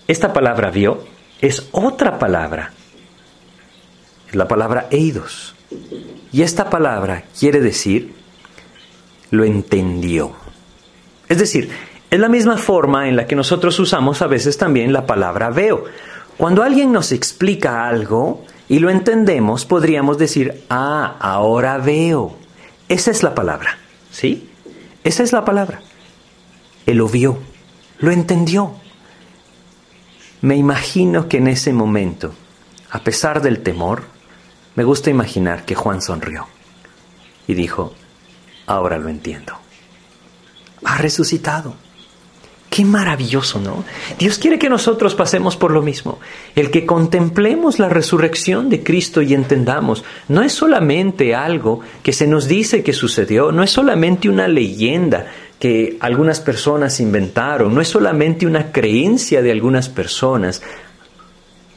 Esta 0.07 0.33
palabra 0.33 0.69
vio 0.71 1.03
es 1.41 1.67
otra 1.71 2.19
palabra. 2.19 2.71
Es 4.27 4.35
la 4.35 4.47
palabra 4.47 4.87
eidos. 4.91 5.55
Y 6.31 6.41
esta 6.41 6.69
palabra 6.69 7.23
quiere 7.37 7.59
decir 7.59 8.13
lo 9.31 9.43
entendió. 9.43 10.33
Es 11.27 11.39
decir, 11.39 11.69
es 12.09 12.19
la 12.19 12.29
misma 12.29 12.57
forma 12.57 13.09
en 13.09 13.15
la 13.15 13.27
que 13.27 13.35
nosotros 13.35 13.79
usamos 13.79 14.21
a 14.21 14.27
veces 14.27 14.57
también 14.57 14.93
la 14.93 15.05
palabra 15.05 15.49
veo. 15.49 15.85
Cuando 16.37 16.63
alguien 16.63 16.91
nos 16.91 17.11
explica 17.11 17.87
algo 17.87 18.45
y 18.67 18.79
lo 18.79 18.89
entendemos, 18.89 19.65
podríamos 19.65 20.17
decir, 20.17 20.63
ah, 20.69 21.15
ahora 21.19 21.77
veo. 21.77 22.35
Esa 22.87 23.11
es 23.11 23.23
la 23.23 23.33
palabra, 23.33 23.77
¿sí? 24.11 24.49
Esa 25.03 25.23
es 25.23 25.31
la 25.33 25.45
palabra. 25.45 25.81
Él 26.85 26.97
lo 26.97 27.07
vio, 27.07 27.39
lo 27.99 28.11
entendió. 28.11 28.73
Me 30.41 30.55
imagino 30.55 31.27
que 31.27 31.37
en 31.37 31.47
ese 31.47 31.73
momento, 31.73 32.33
a 32.91 32.99
pesar 32.99 33.41
del 33.41 33.61
temor, 33.63 34.03
me 34.75 34.83
gusta 34.83 35.09
imaginar 35.09 35.65
que 35.65 35.75
Juan 35.75 36.01
sonrió 36.01 36.47
y 37.47 37.53
dijo, 37.53 37.93
ahora 38.65 38.97
lo 38.97 39.09
entiendo. 39.09 39.53
Ha 40.83 40.97
resucitado. 40.97 41.75
Qué 42.69 42.83
maravilloso, 42.83 43.61
¿no? 43.61 43.85
Dios 44.19 44.37
quiere 44.37 44.59
que 44.59 44.67
nosotros 44.67 45.15
pasemos 45.15 45.55
por 45.55 45.71
lo 45.71 45.81
mismo. 45.81 46.19
El 46.55 46.71
que 46.71 46.85
contemplemos 46.85 47.79
la 47.79 47.87
resurrección 47.87 48.69
de 48.69 48.83
Cristo 48.83 49.21
y 49.21 49.33
entendamos, 49.33 50.03
no 50.27 50.41
es 50.41 50.51
solamente 50.51 51.33
algo 51.33 51.79
que 52.03 52.11
se 52.11 52.27
nos 52.27 52.49
dice 52.49 52.83
que 52.83 52.91
sucedió, 52.91 53.53
no 53.53 53.63
es 53.63 53.71
solamente 53.71 54.27
una 54.27 54.49
leyenda 54.49 55.27
que 55.59 55.97
algunas 55.99 56.39
personas 56.39 56.99
inventaron, 56.99 57.73
no 57.73 57.81
es 57.81 57.87
solamente 57.87 58.45
una 58.45 58.71
creencia 58.71 59.41
de 59.41 59.51
algunas 59.51 59.89
personas, 59.89 60.61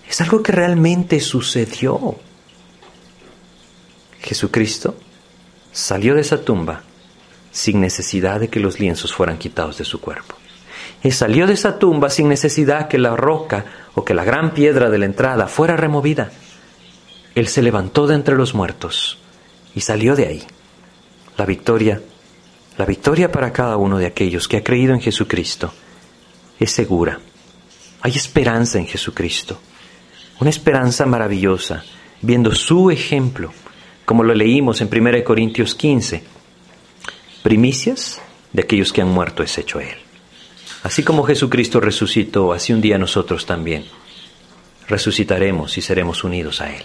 es 0.09 0.21
algo 0.21 0.43
que 0.43 0.53
realmente 0.53 1.21
sucedió. 1.21 2.17
Jesucristo 4.21 4.97
salió 5.73 6.15
de 6.15 6.23
esa 6.23 6.41
tumba 6.41 6.83
sin 7.51 7.81
necesidad 7.81 8.41
de 8.41 8.49
que 8.49 8.61
los 8.61 8.81
lienzos 8.81 9.13
fueran 9.15 9.39
quitados 9.39 9.79
de 9.79 9.85
su 9.85 10.01
cuerpo. 10.01 10.35
Y 11.03 11.13
salió 11.13 11.47
de 11.47 11.55
esa 11.55 11.79
tumba 11.79 12.11
sin 12.11 12.29
necesidad 12.29 12.89
que 12.89 12.99
la 12.99 13.17
roca 13.17 13.65
o 13.95 14.05
que 14.05 14.15
la 14.15 14.25
gran 14.25 14.53
piedra 14.53 14.91
de 14.91 14.99
la 14.99 15.07
entrada 15.07 15.47
fuera 15.47 15.77
removida. 15.77 16.31
Él 17.35 17.47
se 17.47 17.63
levantó 17.63 18.07
de 18.07 18.17
entre 18.17 18.35
los 18.35 18.55
muertos 18.55 19.19
y 19.75 19.81
salió 19.81 20.17
de 20.17 20.27
ahí. 20.27 20.43
La 21.37 21.47
victoria, 21.47 22.01
la 22.79 22.85
victoria 22.85 23.31
para 23.31 23.53
cada 23.53 23.77
uno 23.77 23.99
de 23.99 24.07
aquellos 24.07 24.47
que 24.47 24.57
ha 24.57 24.63
creído 24.63 24.95
en 24.95 25.01
Jesucristo 25.01 25.75
es 26.61 26.71
segura. 26.71 27.19
Hay 28.01 28.13
esperanza 28.13 28.79
en 28.79 28.87
Jesucristo, 28.87 29.61
una 30.39 30.51
esperanza 30.51 31.05
maravillosa, 31.05 31.85
viendo 32.23 32.55
su 32.55 32.93
ejemplo, 32.93 33.53
como 34.05 34.23
lo 34.23 34.33
leímos 34.33 34.81
en 34.81 34.89
1 34.93 35.25
Corintios 35.25 35.75
15. 35.75 36.23
Primicias 37.43 38.21
de 38.53 38.63
aquellos 38.63 38.93
que 38.93 39.03
han 39.03 39.09
muerto 39.09 39.43
es 39.43 39.59
hecho 39.59 39.81
Él. 39.81 39.97
Así 40.85 41.03
como 41.03 41.25
Jesucristo 41.25 41.81
resucitó, 41.81 42.53
así 42.53 42.73
un 42.73 42.81
día 42.81 42.97
nosotros 42.97 43.45
también 43.45 43.87
resucitaremos 44.87 45.77
y 45.79 45.83
seremos 45.83 46.23
unidos 46.23 46.61
a 46.61 46.73
Él. 46.73 46.85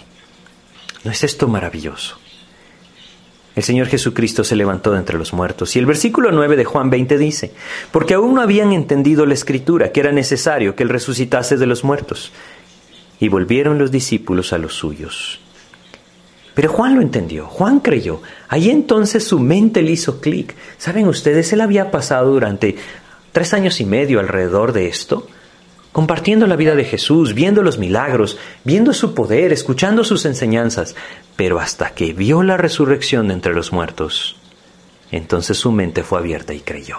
¿No 1.04 1.12
es 1.12 1.22
esto 1.22 1.46
maravilloso? 1.46 2.18
El 3.56 3.62
Señor 3.62 3.86
Jesucristo 3.86 4.42
se 4.42 4.56
levantó 4.56 4.90
de 4.92 4.98
entre 4.98 5.16
los 5.16 5.32
muertos. 5.32 5.76
Y 5.76 5.78
el 5.78 5.86
versículo 5.86 6.32
9 6.32 6.56
de 6.56 6.64
Juan 6.64 6.90
20 6.90 7.18
dice, 7.18 7.52
porque 7.92 8.14
aún 8.14 8.34
no 8.34 8.40
habían 8.40 8.72
entendido 8.72 9.26
la 9.26 9.34
escritura, 9.34 9.92
que 9.92 10.00
era 10.00 10.10
necesario 10.10 10.74
que 10.74 10.82
Él 10.82 10.88
resucitase 10.88 11.56
de 11.56 11.66
los 11.66 11.84
muertos. 11.84 12.32
Y 13.20 13.28
volvieron 13.28 13.78
los 13.78 13.92
discípulos 13.92 14.52
a 14.52 14.58
los 14.58 14.74
suyos. 14.74 15.40
Pero 16.54 16.72
Juan 16.72 16.94
lo 16.94 17.02
entendió, 17.02 17.46
Juan 17.46 17.80
creyó. 17.80 18.22
Ahí 18.48 18.70
entonces 18.70 19.24
su 19.24 19.40
mente 19.40 19.82
le 19.82 19.92
hizo 19.92 20.20
clic. 20.20 20.54
¿Saben 20.78 21.08
ustedes? 21.08 21.52
Él 21.52 21.60
había 21.60 21.90
pasado 21.90 22.32
durante 22.32 22.76
tres 23.32 23.54
años 23.54 23.80
y 23.80 23.84
medio 23.84 24.20
alrededor 24.20 24.72
de 24.72 24.86
esto, 24.86 25.26
compartiendo 25.94 26.48
la 26.48 26.56
vida 26.56 26.74
de 26.74 26.82
Jesús, 26.84 27.34
viendo 27.34 27.62
los 27.62 27.78
milagros, 27.78 28.36
viendo 28.64 28.92
su 28.92 29.14
poder, 29.14 29.52
escuchando 29.52 30.02
sus 30.02 30.24
enseñanzas, 30.24 30.96
pero 31.36 31.60
hasta 31.60 31.90
que 31.90 32.12
vio 32.12 32.42
la 32.42 32.56
resurrección 32.56 33.28
de 33.28 33.34
entre 33.34 33.54
los 33.54 33.72
muertos, 33.72 34.34
entonces 35.12 35.56
su 35.56 35.70
mente 35.70 36.02
fue 36.02 36.18
abierta 36.18 36.52
y 36.52 36.58
creyó. 36.58 36.98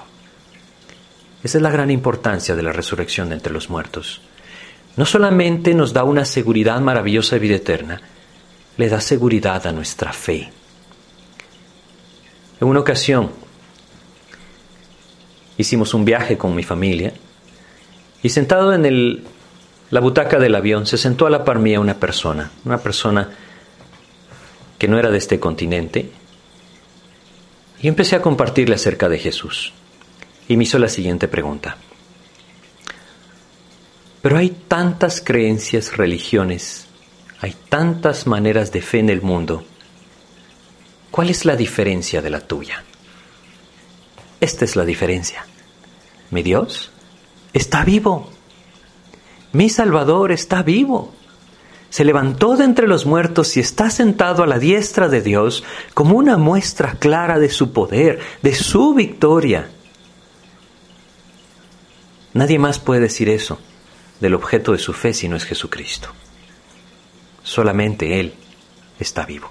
Esa 1.43 1.57
es 1.57 1.61
la 1.61 1.71
gran 1.71 1.91
importancia 1.91 2.55
de 2.55 2.63
la 2.63 2.71
resurrección 2.71 3.27
de 3.27 3.35
entre 3.35 3.51
los 3.51 3.69
muertos. 3.69 4.21
No 4.95 5.05
solamente 5.05 5.73
nos 5.73 5.91
da 5.91 6.05
una 6.05 6.23
seguridad 6.23 6.79
maravillosa 6.79 7.35
de 7.35 7.39
vida 7.41 7.55
eterna, 7.55 8.01
le 8.77 8.87
da 8.87 9.01
seguridad 9.01 9.67
a 9.67 9.73
nuestra 9.73 10.13
fe. 10.13 10.53
En 12.61 12.67
una 12.69 12.79
ocasión 12.79 13.29
hicimos 15.57 15.93
un 15.93 16.05
viaje 16.05 16.37
con 16.37 16.55
mi 16.55 16.63
familia 16.63 17.11
y 18.25 18.29
sentado 18.29 18.73
en 18.73 18.87
el, 18.87 19.23
la 19.91 19.99
butaca 19.99 20.39
del 20.39 20.55
avión 20.55 20.87
se 20.87 20.97
sentó 20.97 21.27
a 21.27 21.29
la 21.29 21.45
par 21.45 21.59
mía 21.59 21.79
una 21.79 21.99
persona, 21.99 22.49
una 22.63 22.79
persona 22.79 23.29
que 24.79 24.87
no 24.87 24.97
era 24.97 25.11
de 25.11 25.19
este 25.19 25.39
continente, 25.39 26.09
y 27.79 27.87
empecé 27.87 28.15
a 28.15 28.23
compartirle 28.23 28.73
acerca 28.73 29.09
de 29.09 29.19
Jesús. 29.19 29.73
Y 30.47 30.57
me 30.57 30.63
hizo 30.63 30.79
la 30.79 30.89
siguiente 30.89 31.27
pregunta. 31.27 31.77
Pero 34.23 34.39
hay 34.39 34.49
tantas 34.49 35.21
creencias, 35.21 35.95
religiones, 35.95 36.87
hay 37.41 37.55
tantas 37.69 38.25
maneras 38.25 38.71
de 38.71 38.81
fe 38.81 38.97
en 38.97 39.11
el 39.11 39.21
mundo. 39.21 39.63
¿Cuál 41.11 41.29
es 41.29 41.45
la 41.45 41.55
diferencia 41.55 42.23
de 42.23 42.31
la 42.31 42.39
tuya? 42.39 42.83
Esta 44.41 44.65
es 44.65 44.75
la 44.75 44.83
diferencia. 44.83 45.45
Mi 46.31 46.41
Dios 46.41 46.89
está 47.55 47.85
vivo. 47.85 48.29
Mi 49.53 49.69
Salvador 49.69 50.33
está 50.33 50.61
vivo. 50.61 51.13
Se 51.89 52.03
levantó 52.03 52.57
de 52.57 52.65
entre 52.65 52.87
los 52.87 53.05
muertos 53.05 53.55
y 53.55 53.61
está 53.61 53.89
sentado 53.89 54.43
a 54.43 54.47
la 54.47 54.59
diestra 54.59 55.07
de 55.07 55.21
Dios 55.21 55.63
como 55.93 56.17
una 56.17 56.35
muestra 56.35 56.95
clara 56.99 57.39
de 57.39 57.49
su 57.49 57.71
poder, 57.71 58.19
de 58.41 58.53
su 58.53 58.93
victoria. 58.93 59.69
Nadie 62.33 62.59
más 62.59 62.79
puede 62.79 63.01
decir 63.01 63.29
eso 63.29 63.57
del 64.19 64.33
objeto 64.33 64.73
de 64.73 64.77
su 64.77 64.91
fe 64.91 65.13
si 65.13 65.29
no 65.29 65.37
es 65.37 65.45
Jesucristo. 65.45 66.09
Solamente 67.41 68.19
Él 68.19 68.33
está 68.99 69.25
vivo. 69.25 69.49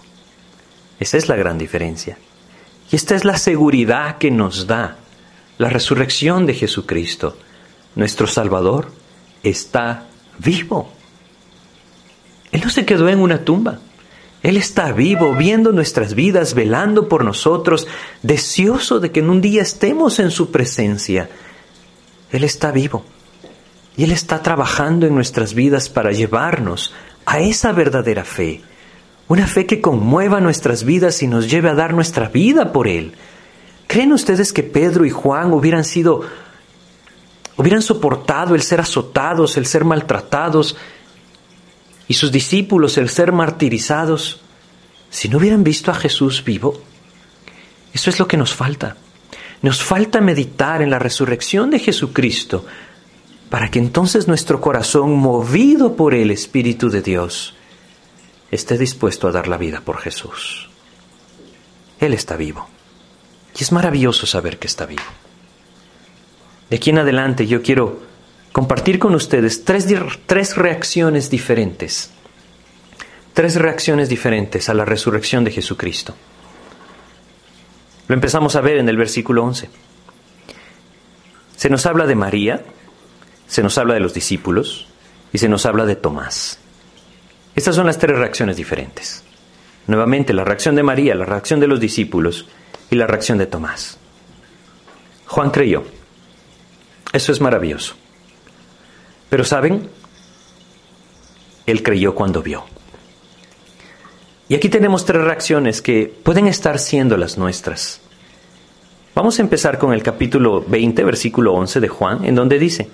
Esa 1.00 1.16
es 1.16 1.28
la 1.30 1.36
gran 1.36 1.57
diferencia. 1.57 2.18
Y 2.90 2.96
esta 2.96 3.14
es 3.14 3.24
la 3.24 3.38
seguridad 3.38 4.18
que 4.18 4.30
nos 4.30 4.66
da 4.66 4.98
la 5.57 5.70
resurrección 5.70 6.44
de 6.44 6.52
Jesucristo 6.52 7.38
nuestro 7.95 8.26
Salvador, 8.26 8.90
está 9.42 10.07
vivo. 10.38 10.90
Él 12.53 12.62
no 12.62 12.70
se 12.70 12.84
quedó 12.84 13.09
en 13.09 13.20
una 13.20 13.45
tumba. 13.45 13.80
Él 14.42 14.57
está 14.57 14.92
vivo, 14.92 15.34
viendo 15.34 15.72
nuestras 15.72 16.14
vidas, 16.14 16.55
velando 16.55 17.09
por 17.09 17.24
nosotros, 17.24 17.88
deseoso 18.22 19.01
de 19.01 19.11
que 19.11 19.20
en 19.20 19.30
un 19.30 19.40
día 19.40 19.62
estemos 19.62 20.18
en 20.18 20.30
su 20.30 20.51
presencia. 20.51 21.30
Él 22.30 22.45
está 22.45 22.70
vivo. 22.70 23.05
Y 23.97 24.05
Él 24.05 24.11
está 24.11 24.42
trabajando 24.42 25.07
en 25.07 25.14
nuestras 25.14 25.55
vidas 25.55 25.88
para 25.88 26.12
llevarnos 26.12 26.92
a 27.24 27.40
esa 27.40 27.72
verdadera 27.72 28.24
fe. 28.24 28.61
Una 29.28 29.47
fe 29.47 29.66
que 29.66 29.80
conmueva 29.80 30.40
nuestras 30.40 30.84
vidas 30.84 31.22
y 31.22 31.26
nos 31.26 31.51
lleve 31.51 31.70
a 31.70 31.74
dar 31.74 31.95
nuestra 31.95 32.28
vida 32.28 32.72
por 32.72 32.86
Él. 32.86 33.14
¿Creen 33.86 34.12
ustedes 34.12 34.53
que 34.53 34.62
Pedro 34.62 35.07
y 35.07 35.11
Juan 35.11 35.53
hubieran 35.53 35.84
sido 35.84 36.22
hubieran 37.57 37.82
soportado 37.82 38.55
el 38.55 38.62
ser 38.62 38.80
azotados, 38.80 39.57
el 39.57 39.66
ser 39.66 39.84
maltratados, 39.84 40.76
y 42.09 42.14
sus 42.14 42.30
discípulos 42.32 42.98
el 42.98 43.09
ser 43.09 43.32
martirizados, 43.32 44.40
si 45.11 45.28
no 45.28 45.38
hubieran 45.38 45.64
visto 45.64 45.90
a 45.90 45.94
Jesús 45.94 46.44
vivo? 46.44 46.80
Eso 47.92 48.11
es 48.11 48.18
lo 48.18 48.26
que 48.26 48.36
nos 48.36 48.55
falta. 48.55 48.96
Nos 49.62 49.82
falta 49.82 50.20
meditar 50.20 50.82
en 50.82 50.90
la 50.90 50.98
resurrección 50.98 51.70
de 51.70 51.78
Jesucristo 51.78 52.66
para 53.48 53.70
que 53.70 53.78
entonces 53.78 54.26
nuestro 54.26 54.61
corazón, 54.61 55.14
movido 55.14 55.94
por 55.94 56.12
el 56.12 56.30
Espíritu 56.30 56.90
de 56.90 57.02
Dios, 57.02 57.55
esté 58.50 58.76
dispuesto 58.76 59.28
a 59.28 59.32
dar 59.32 59.48
la 59.48 59.57
vida 59.57 59.80
por 59.80 59.98
Jesús. 59.98 60.68
Él 62.00 62.12
está 62.12 62.36
vivo. 62.36 62.68
Y 63.57 63.62
es 63.62 63.70
maravilloso 63.70 64.26
saber 64.26 64.59
que 64.59 64.66
está 64.66 64.86
vivo. 64.86 65.02
De 66.70 66.76
aquí 66.76 66.90
en 66.90 66.98
adelante 66.98 67.46
yo 67.46 67.62
quiero 67.62 68.00
compartir 68.52 68.98
con 68.98 69.14
ustedes 69.14 69.64
tres, 69.64 69.86
tres 70.26 70.56
reacciones 70.56 71.30
diferentes. 71.30 72.10
Tres 73.32 73.56
reacciones 73.56 74.08
diferentes 74.08 74.68
a 74.68 74.74
la 74.74 74.84
resurrección 74.84 75.44
de 75.44 75.50
Jesucristo. 75.50 76.14
Lo 78.06 78.14
empezamos 78.14 78.54
a 78.54 78.60
ver 78.60 78.76
en 78.76 78.88
el 78.88 78.96
versículo 78.96 79.42
11. 79.44 79.68
Se 81.56 81.70
nos 81.70 81.86
habla 81.86 82.06
de 82.06 82.14
María, 82.14 82.62
se 83.46 83.62
nos 83.62 83.78
habla 83.78 83.94
de 83.94 84.00
los 84.00 84.14
discípulos 84.14 84.86
y 85.32 85.38
se 85.38 85.48
nos 85.48 85.66
habla 85.66 85.86
de 85.86 85.96
Tomás. 85.96 86.58
Estas 87.56 87.76
son 87.76 87.86
las 87.86 87.98
tres 87.98 88.18
reacciones 88.18 88.56
diferentes. 88.56 89.24
Nuevamente, 89.86 90.32
la 90.32 90.44
reacción 90.44 90.74
de 90.74 90.82
María, 90.82 91.14
la 91.14 91.24
reacción 91.24 91.60
de 91.60 91.66
los 91.66 91.80
discípulos 91.80 92.46
y 92.90 92.96
la 92.96 93.06
reacción 93.06 93.38
de 93.38 93.46
Tomás. 93.46 93.98
Juan 95.26 95.50
creyó. 95.50 95.84
Eso 97.14 97.30
es 97.30 97.40
maravilloso. 97.40 97.94
Pero 99.30 99.44
¿saben? 99.44 99.88
Él 101.64 101.82
creyó 101.84 102.12
cuando 102.12 102.42
vio. 102.42 102.64
Y 104.48 104.56
aquí 104.56 104.68
tenemos 104.68 105.04
tres 105.04 105.22
reacciones 105.22 105.80
que 105.80 106.12
pueden 106.24 106.48
estar 106.48 106.80
siendo 106.80 107.16
las 107.16 107.38
nuestras. 107.38 108.00
Vamos 109.14 109.38
a 109.38 109.42
empezar 109.42 109.78
con 109.78 109.92
el 109.92 110.02
capítulo 110.02 110.64
20, 110.66 111.04
versículo 111.04 111.54
11 111.54 111.78
de 111.78 111.88
Juan, 111.88 112.24
en 112.24 112.34
donde 112.34 112.58
dice, 112.58 112.88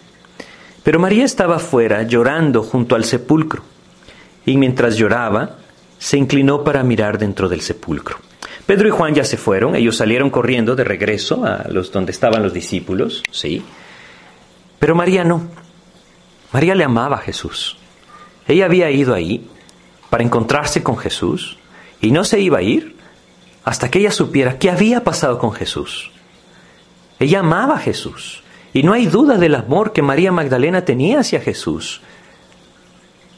Pero 0.83 1.01
María 1.01 1.25
estaba 1.25 1.59
fuera 1.59 2.03
llorando 2.03 2.63
junto 2.63 2.97
al 2.97 3.07
sepulcro, 3.07 3.63
y 4.45 4.59
mientras 4.59 4.97
lloraba, 4.97 5.57
se 5.99 6.19
inclinó 6.19 6.63
para 6.63 6.83
mirar 6.83 7.17
dentro 7.17 7.49
del 7.49 7.63
sepulcro. 7.63 8.19
Pedro 8.67 8.87
y 8.87 8.91
Juan 8.91 9.15
ya 9.15 9.25
se 9.25 9.39
fueron, 9.39 9.75
ellos 9.75 9.97
salieron 9.97 10.29
corriendo 10.29 10.77
de 10.77 10.85
regreso 10.85 11.47
a 11.47 11.65
los 11.71 11.91
donde 11.91 12.13
estaban 12.13 12.43
los 12.43 12.53
discípulos, 12.53 13.23
¿sí? 13.31 13.63
Pero 14.81 14.97
María 14.97 15.23
no. 15.23 15.43
María 16.53 16.75
le 16.75 16.83
amaba 16.83 17.17
a 17.17 17.21
Jesús. 17.21 17.77
Ella 18.49 18.65
había 18.65 18.91
ido 18.91 19.15
ahí 19.15 19.49
para 20.09 20.25
encontrarse 20.25 20.83
con 20.83 20.97
Jesús 20.97 21.59
y 22.01 22.11
no 22.11 22.25
se 22.25 22.41
iba 22.41 22.59
a 22.59 22.63
ir 22.63 22.97
hasta 23.63 23.89
que 23.91 24.01
ella 24.01 24.11
supiera 24.11 24.59
qué 24.59 24.71
había 24.71 25.05
pasado 25.05 25.39
con 25.39 25.53
Jesús. 25.53 26.11
Ella 27.21 27.41
amaba 27.41 27.75
a 27.75 27.79
Jesús 27.79 28.43
y 28.73 28.83
no 28.83 28.93
hay 28.93 29.07
duda 29.07 29.37
del 29.37 29.55
amor 29.55 29.93
que 29.93 30.03
María 30.03 30.33
Magdalena 30.33 30.85
tenía 30.85 31.21
hacia 31.21 31.41
Jesús, 31.41 32.01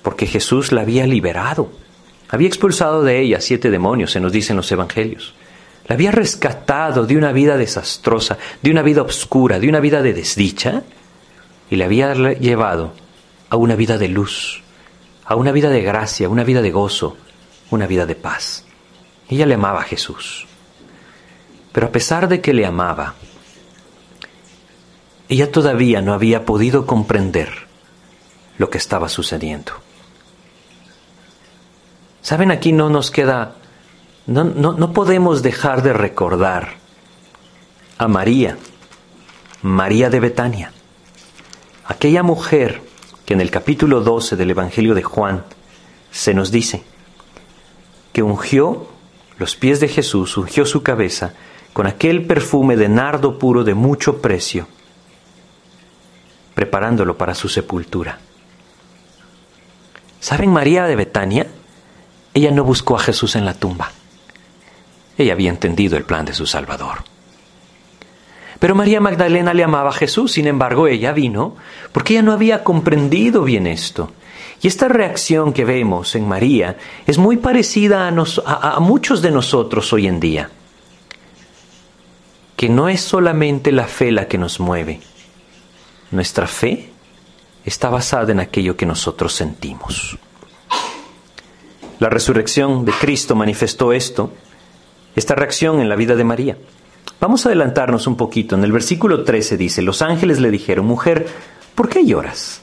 porque 0.03 0.26
Jesús 0.26 0.72
la 0.72 0.82
había 0.82 1.07
liberado, 1.07 1.72
había 2.28 2.49
expulsado 2.49 3.03
de 3.03 3.20
ella 3.20 3.40
siete 3.40 3.70
demonios, 3.70 4.12
se 4.12 4.20
nos 4.20 4.32
dicen 4.32 4.57
los 4.57 4.70
evangelios. 4.70 5.34
La 5.86 5.95
había 5.95 6.12
rescatado 6.12 7.07
de 7.07 7.16
una 7.16 7.32
vida 7.32 7.57
desastrosa, 7.57 8.38
de 8.62 8.70
una 8.70 8.82
vida 8.82 9.03
oscura, 9.03 9.59
de 9.59 9.68
una 9.68 9.80
vida 9.80 10.01
de 10.01 10.14
desdicha, 10.14 10.84
y 11.73 11.77
le 11.77 11.85
había 11.85 12.12
llevado 12.35 12.93
a 13.49 13.57
una 13.57 13.77
vida 13.77 13.97
de 13.97 14.09
luz, 14.09 14.61
a 15.25 15.37
una 15.37 15.53
vida 15.53 15.70
de 15.70 15.81
gracia, 15.81 16.29
una 16.29 16.45
vida 16.45 16.61
de 16.61 16.70
gozo, 16.70 17.16
una 17.70 17.87
vida 17.87 18.05
de 18.05 18.14
paz. 18.14 18.66
Ella 19.31 19.47
le 19.47 19.55
amaba 19.55 19.81
a 19.81 19.85
Jesús. 19.85 20.47
Pero 21.73 21.87
a 21.87 21.91
pesar 21.91 22.29
de 22.29 22.43
que 22.43 22.53
le 22.53 22.66
amaba, 22.66 23.14
ella 25.31 25.51
todavía 25.51 26.03
no 26.03 26.12
había 26.12 26.45
podido 26.45 26.87
comprender 26.87 27.49
lo 28.59 28.68
que 28.68 28.77
estaba 28.77 29.09
sucediendo. 29.09 29.73
Saben, 32.20 32.51
aquí 32.51 32.73
no 32.73 32.91
nos 32.91 33.11
queda, 33.11 33.55
no, 34.27 34.45
no, 34.45 34.75
no 34.75 34.93
podemos 34.93 35.43
dejar 35.43 35.83
de 35.83 35.95
recordar 35.95 36.75
a 37.97 38.09
María, 38.09 38.59
María 39.62 40.11
de 40.11 40.20
Betania 40.20 40.73
aquella 41.85 42.22
mujer 42.22 42.83
que 43.24 43.35
en 43.35 43.41
el 43.41 43.51
capítulo 43.51 44.01
12 44.01 44.37
del 44.37 44.51
Evangelio 44.51 44.95
de 44.95 45.03
Juan 45.03 45.45
se 46.11 46.35
nos 46.35 46.51
dice, 46.51 46.85
que 48.12 48.22
ungió 48.22 48.89
los 49.39 49.57
pies 49.57 49.80
de 49.80 49.89
Jesús, 49.89 50.37
ungió 50.37 50.66
su 50.66 50.83
cabeza 50.83 51.35
con 51.72 51.87
aquel 51.87 52.26
perfume 52.26 52.76
de 52.76 52.89
nardo 52.89 53.39
puro 53.39 53.64
de 53.64 53.74
mucho 53.74 54.20
precio, 54.20 54.68
preparándolo 56.55 57.16
para 57.16 57.35
su 57.35 57.49
sepultura. 57.49 58.18
¿Saben 60.20 60.51
María 60.51 60.85
de 60.85 60.97
Betania? 60.97 61.47
Ella 62.35 62.51
no 62.51 62.64
buscó 62.64 62.97
a 62.97 63.01
Jesús 63.01 63.35
en 63.37 63.45
la 63.45 63.55
tumba. 63.55 63.91
Ella 65.18 65.33
había 65.33 65.51
entendido 65.51 65.97
el 65.97 66.05
plan 66.05 66.24
de 66.24 66.35
su 66.35 66.47
Salvador. 66.47 67.05
Pero 68.63 68.77
María 68.77 69.01
Magdalena 69.01 69.55
le 69.55 69.65
amaba 69.65 69.91
a 69.91 69.93
Jesús, 69.93 70.31
sin 70.31 70.47
embargo 70.47 70.87
ella 70.87 71.11
vino 71.11 71.57
porque 71.91 72.13
ella 72.13 72.23
no 72.23 72.31
había 72.31 72.63
comprendido 72.63 73.43
bien 73.43 73.67
esto. 73.67 74.13
Y 74.61 74.69
esta 74.69 74.87
reacción 74.87 75.53
que 75.53 75.65
vemos 75.65 76.15
en 76.15 76.29
María 76.29 76.77
es 77.05 77.19
muy 77.19 77.39
parecida 77.39 78.07
a, 78.07 78.77
a, 78.77 78.79
muchos 78.79 79.21
de 79.21 79.33
nosotros 79.33 79.93
hoy 79.93 80.07
en 80.07 80.21
día. 80.21 80.49
Que 82.55 82.69
no 82.69 82.89
es 82.89 83.01
solamente 83.01 83.73
la 83.73 83.89
fe 83.89 84.13
la 84.13 84.29
que 84.29 84.39
nos 84.39 84.61
mueve. 84.61 85.01
Nuestra 86.13 86.47
fe 86.47 86.89
está 87.65 87.91
basada 87.91 88.31
en 88.31 88.39
aquello 88.39 88.77
que 88.77 88.87
nosotros 88.87 89.35
sentimos. 89.35 90.17
La 91.99 92.09
resurrección 92.09 92.85
de 92.85 92.93
Cristo 92.93 93.35
manifestó 93.35 93.93
esto, 93.93 94.33
esta 95.17 95.35
reacción 95.35 95.81
en 95.81 95.89
la 95.89 95.97
vida 95.97 96.15
de 96.15 96.23
María. 96.23 96.57
Vamos 97.23 97.47
a 97.47 97.51
adelantarnos 97.51 98.09
un 98.09 98.16
poquito. 98.16 98.57
En 98.57 98.64
el 98.64 98.73
versículo 98.73 99.23
13 99.23 99.57
dice, 99.57 99.81
los 99.81 100.03
ángeles 100.03 100.41
le 100.41 100.51
dijeron, 100.51 100.87
mujer, 100.87 101.29
¿por 101.77 101.89
qué 101.89 102.05
lloras? 102.05 102.62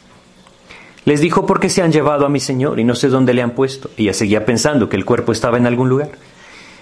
Les 1.06 1.22
dijo, 1.22 1.46
porque 1.46 1.70
se 1.70 1.82
han 1.82 1.94
llevado 1.94 2.26
a 2.26 2.30
mi 2.30 2.42
Señor 2.42 2.78
y 2.78 2.84
no 2.84 2.94
sé 2.94 3.08
dónde 3.08 3.34
le 3.34 3.42
han 3.42 3.52
puesto. 3.52 3.90
Ella 3.96 4.12
seguía 4.12 4.44
pensando 4.44 4.90
que 4.90 4.98
el 4.98 5.06
cuerpo 5.06 5.32
estaba 5.32 5.58
en 5.58 5.66
algún 5.66 5.88
lugar. 5.88 6.12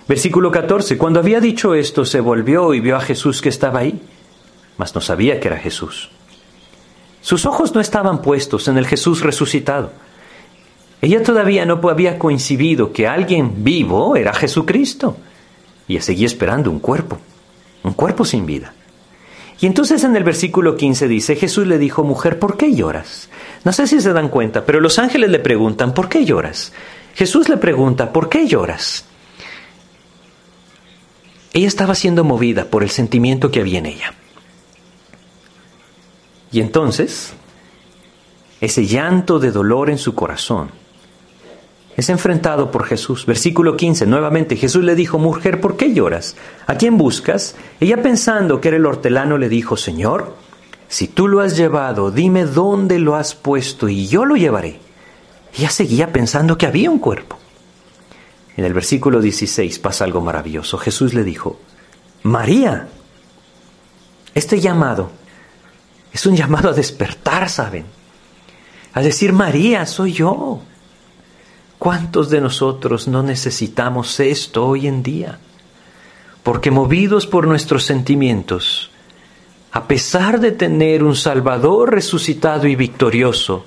Versículo 0.07 0.49
14, 0.49 0.97
cuando 0.97 1.19
había 1.19 1.39
dicho 1.39 1.75
esto, 1.75 2.03
se 2.03 2.19
volvió 2.19 2.73
y 2.73 2.79
vio 2.79 2.95
a 2.95 2.99
Jesús 2.99 3.43
que 3.43 3.49
estaba 3.49 3.77
ahí, 3.77 4.01
mas 4.77 4.95
no 4.95 4.99
sabía 5.01 5.39
que 5.39 5.47
era 5.47 5.57
Jesús. 5.57 6.09
Sus 7.21 7.45
ojos 7.45 7.75
no 7.75 7.79
estaban 7.79 8.23
puestos 8.23 8.67
en 8.69 8.79
el 8.79 8.87
Jesús 8.87 9.21
resucitado. 9.21 9.91
Ella 10.99 11.21
todavía 11.21 11.63
no 11.67 11.79
había 11.87 12.17
coincidido 12.17 12.91
que 12.91 13.07
alguien 13.07 13.63
vivo 13.63 14.15
era 14.15 14.33
Jesucristo. 14.33 15.15
Y 15.87 15.99
seguía 15.99 16.25
esperando 16.25 16.71
un 16.71 16.79
cuerpo, 16.79 17.19
un 17.87 17.93
cuerpo 17.93 18.25
sin 18.25 18.45
vida. 18.45 18.73
Y 19.59 19.65
entonces 19.65 20.03
en 20.03 20.15
el 20.15 20.23
versículo 20.23 20.77
15 20.77 21.07
dice, 21.07 21.35
Jesús 21.35 21.65
le 21.65 21.79
dijo, 21.79 22.03
mujer, 22.03 22.37
¿por 22.37 22.57
qué 22.57 22.75
lloras? 22.75 23.29
No 23.63 23.73
sé 23.73 23.87
si 23.87 23.99
se 23.99 24.13
dan 24.13 24.29
cuenta, 24.29 24.65
pero 24.65 24.79
los 24.79 24.99
ángeles 24.99 25.31
le 25.31 25.39
preguntan, 25.39 25.93
¿por 25.93 26.09
qué 26.09 26.25
lloras? 26.25 26.73
Jesús 27.15 27.49
le 27.49 27.57
pregunta, 27.57 28.13
¿por 28.13 28.29
qué 28.29 28.47
lloras? 28.47 29.05
Ella 31.53 31.67
estaba 31.67 31.95
siendo 31.95 32.23
movida 32.23 32.65
por 32.65 32.83
el 32.83 32.91
sentimiento 32.91 33.49
que 33.49 33.61
había 33.61 33.79
en 33.79 33.87
ella. 33.87 34.13
Y 36.51 36.59
entonces, 36.59 37.33
ese 38.61 38.85
llanto 38.85 39.39
de 39.39 39.51
dolor 39.51 39.89
en 39.89 39.97
su 39.97 40.13
corazón 40.13 40.69
es 41.97 42.09
enfrentado 42.09 42.69
por 42.69 42.85
Jesús. 42.85 43.25
Versículo 43.25 43.75
15, 43.75 44.05
nuevamente 44.05 44.55
Jesús 44.55 44.83
le 44.83 44.93
dijo, 44.93 45.17
mujer, 45.17 45.59
¿por 45.59 45.75
qué 45.77 45.93
lloras? 45.93 46.35
¿A 46.67 46.75
quién 46.75 46.95
buscas? 46.95 47.55
Ella 47.79 48.03
pensando 48.03 48.61
que 48.61 48.67
era 48.67 48.77
el 48.77 48.85
hortelano 48.85 49.39
le 49.39 49.49
dijo, 49.49 49.75
Señor, 49.75 50.35
si 50.87 51.07
tú 51.07 51.27
lo 51.27 51.41
has 51.41 51.57
llevado, 51.57 52.11
dime 52.11 52.45
dónde 52.45 52.99
lo 52.99 53.15
has 53.15 53.33
puesto 53.33 53.89
y 53.89 54.07
yo 54.07 54.25
lo 54.25 54.35
llevaré. 54.35 54.79
Ella 55.57 55.71
seguía 55.71 56.13
pensando 56.13 56.55
que 56.55 56.67
había 56.67 56.91
un 56.91 56.99
cuerpo. 56.99 57.39
En 58.55 58.63
el 58.63 58.73
versículo 58.73 59.19
16 59.19 59.79
pasa 59.79 60.05
algo 60.05 60.21
maravilloso. 60.21 60.77
Jesús 60.77 61.15
le 61.15 61.23
dijo, 61.23 61.59
María, 62.21 62.89
este 64.35 64.59
llamado 64.59 65.09
es 66.13 66.27
un 66.27 66.35
llamado 66.35 66.69
a 66.69 66.73
despertar, 66.73 67.49
¿saben? 67.49 67.85
A 68.93 69.01
decir, 69.01 69.33
María, 69.33 69.87
soy 69.87 70.13
yo. 70.13 70.61
¿Cuántos 71.79 72.29
de 72.29 72.41
nosotros 72.41 73.07
no 73.07 73.21
necesitamos 73.21 74.19
esto 74.19 74.65
hoy 74.65 74.87
en 74.87 75.03
día? 75.03 75.39
Porque 76.41 76.71
movidos 76.71 77.27
por 77.27 77.47
nuestros 77.47 77.83
sentimientos, 77.83 78.89
a 79.71 79.87
pesar 79.87 80.39
de 80.39 80.51
tener 80.51 81.03
un 81.03 81.15
Salvador 81.15 81.93
resucitado 81.93 82.67
y 82.67 82.75
victorioso, 82.75 83.65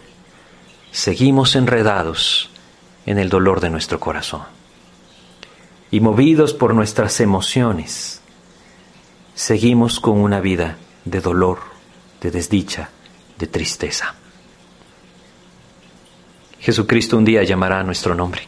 seguimos 0.91 1.55
enredados 1.55 2.51
en 3.07 3.19
el 3.19 3.29
dolor 3.29 3.61
de 3.61 3.71
nuestro 3.71 4.01
corazón. 4.01 4.43
Y 5.93 6.01
movidos 6.01 6.53
por 6.53 6.75
nuestras 6.75 7.21
emociones, 7.21 8.23
seguimos 9.35 10.01
con 10.01 10.19
una 10.19 10.41
vida 10.41 10.79
de 11.05 11.21
dolor, 11.21 11.59
de 12.21 12.31
desdicha, 12.33 12.91
de 13.39 13.47
tristeza. 13.47 14.15
Jesucristo 16.61 17.17
un 17.17 17.25
día 17.25 17.43
llamará 17.43 17.81
a 17.81 17.85
nuestro 17.85 18.15
nombre 18.15 18.43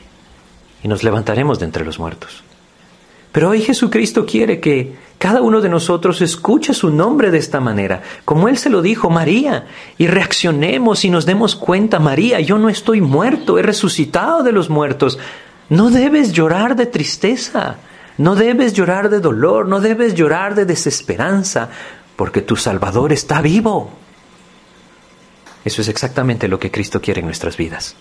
y 0.83 0.89
nos 0.89 1.03
levantaremos 1.03 1.59
de 1.59 1.65
entre 1.65 1.85
los 1.85 1.99
muertos. 1.99 2.43
Pero 3.33 3.49
hoy 3.49 3.63
Jesucristo 3.63 4.27
quiere 4.27 4.61
que 4.61 4.95
cada 5.19 5.41
uno 5.41 5.63
de 5.63 5.71
nosotros 5.71 6.21
escuche 6.21 6.75
su 6.75 6.91
nombre 6.91 7.31
de 7.31 7.39
esta 7.39 7.61
manera, 7.61 8.03
como 8.27 8.49
Él 8.49 8.59
se 8.59 8.69
lo 8.69 8.83
dijo, 8.83 9.09
María, 9.09 9.67
y 9.97 10.07
reaccionemos 10.07 11.05
y 11.07 11.11
nos 11.11 11.25
demos 11.25 11.57
cuenta, 11.57 11.99
María, 11.99 12.41
yo 12.41 12.59
no 12.59 12.69
estoy 12.69 13.01
muerto, 13.01 13.59
he 13.59 13.63
resucitado 13.63 14.43
de 14.43 14.53
los 14.53 14.69
muertos. 14.69 15.19
No 15.71 15.91
debes 15.91 16.33
llorar 16.33 16.77
de 16.77 16.85
tristeza, 16.85 17.77
no 18.19 18.35
debes 18.35 18.75
llorar 18.75 19.09
de 19.09 19.21
dolor, 19.21 19.67
no 19.67 19.81
debes 19.81 20.15
llorar 20.15 20.55
de 20.55 20.67
desesperanza, 20.67 21.71
porque 22.17 22.43
tu 22.43 22.57
Salvador 22.57 23.13
está 23.13 23.41
vivo. 23.41 24.02
Eso 25.65 25.81
es 25.81 25.89
exactamente 25.89 26.49
lo 26.49 26.59
que 26.59 26.71
Cristo 26.71 27.01
quiere 27.01 27.21
en 27.21 27.27
nuestras 27.27 27.57
vidas. 27.57 27.95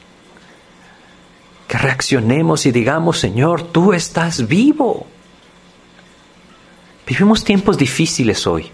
Que 1.67 1.77
reaccionemos 1.77 2.65
y 2.65 2.71
digamos, 2.71 3.19
Señor, 3.19 3.63
tú 3.63 3.93
estás 3.93 4.47
vivo. 4.47 5.05
Vivimos 7.05 7.43
tiempos 7.43 7.77
difíciles 7.77 8.47
hoy, 8.47 8.69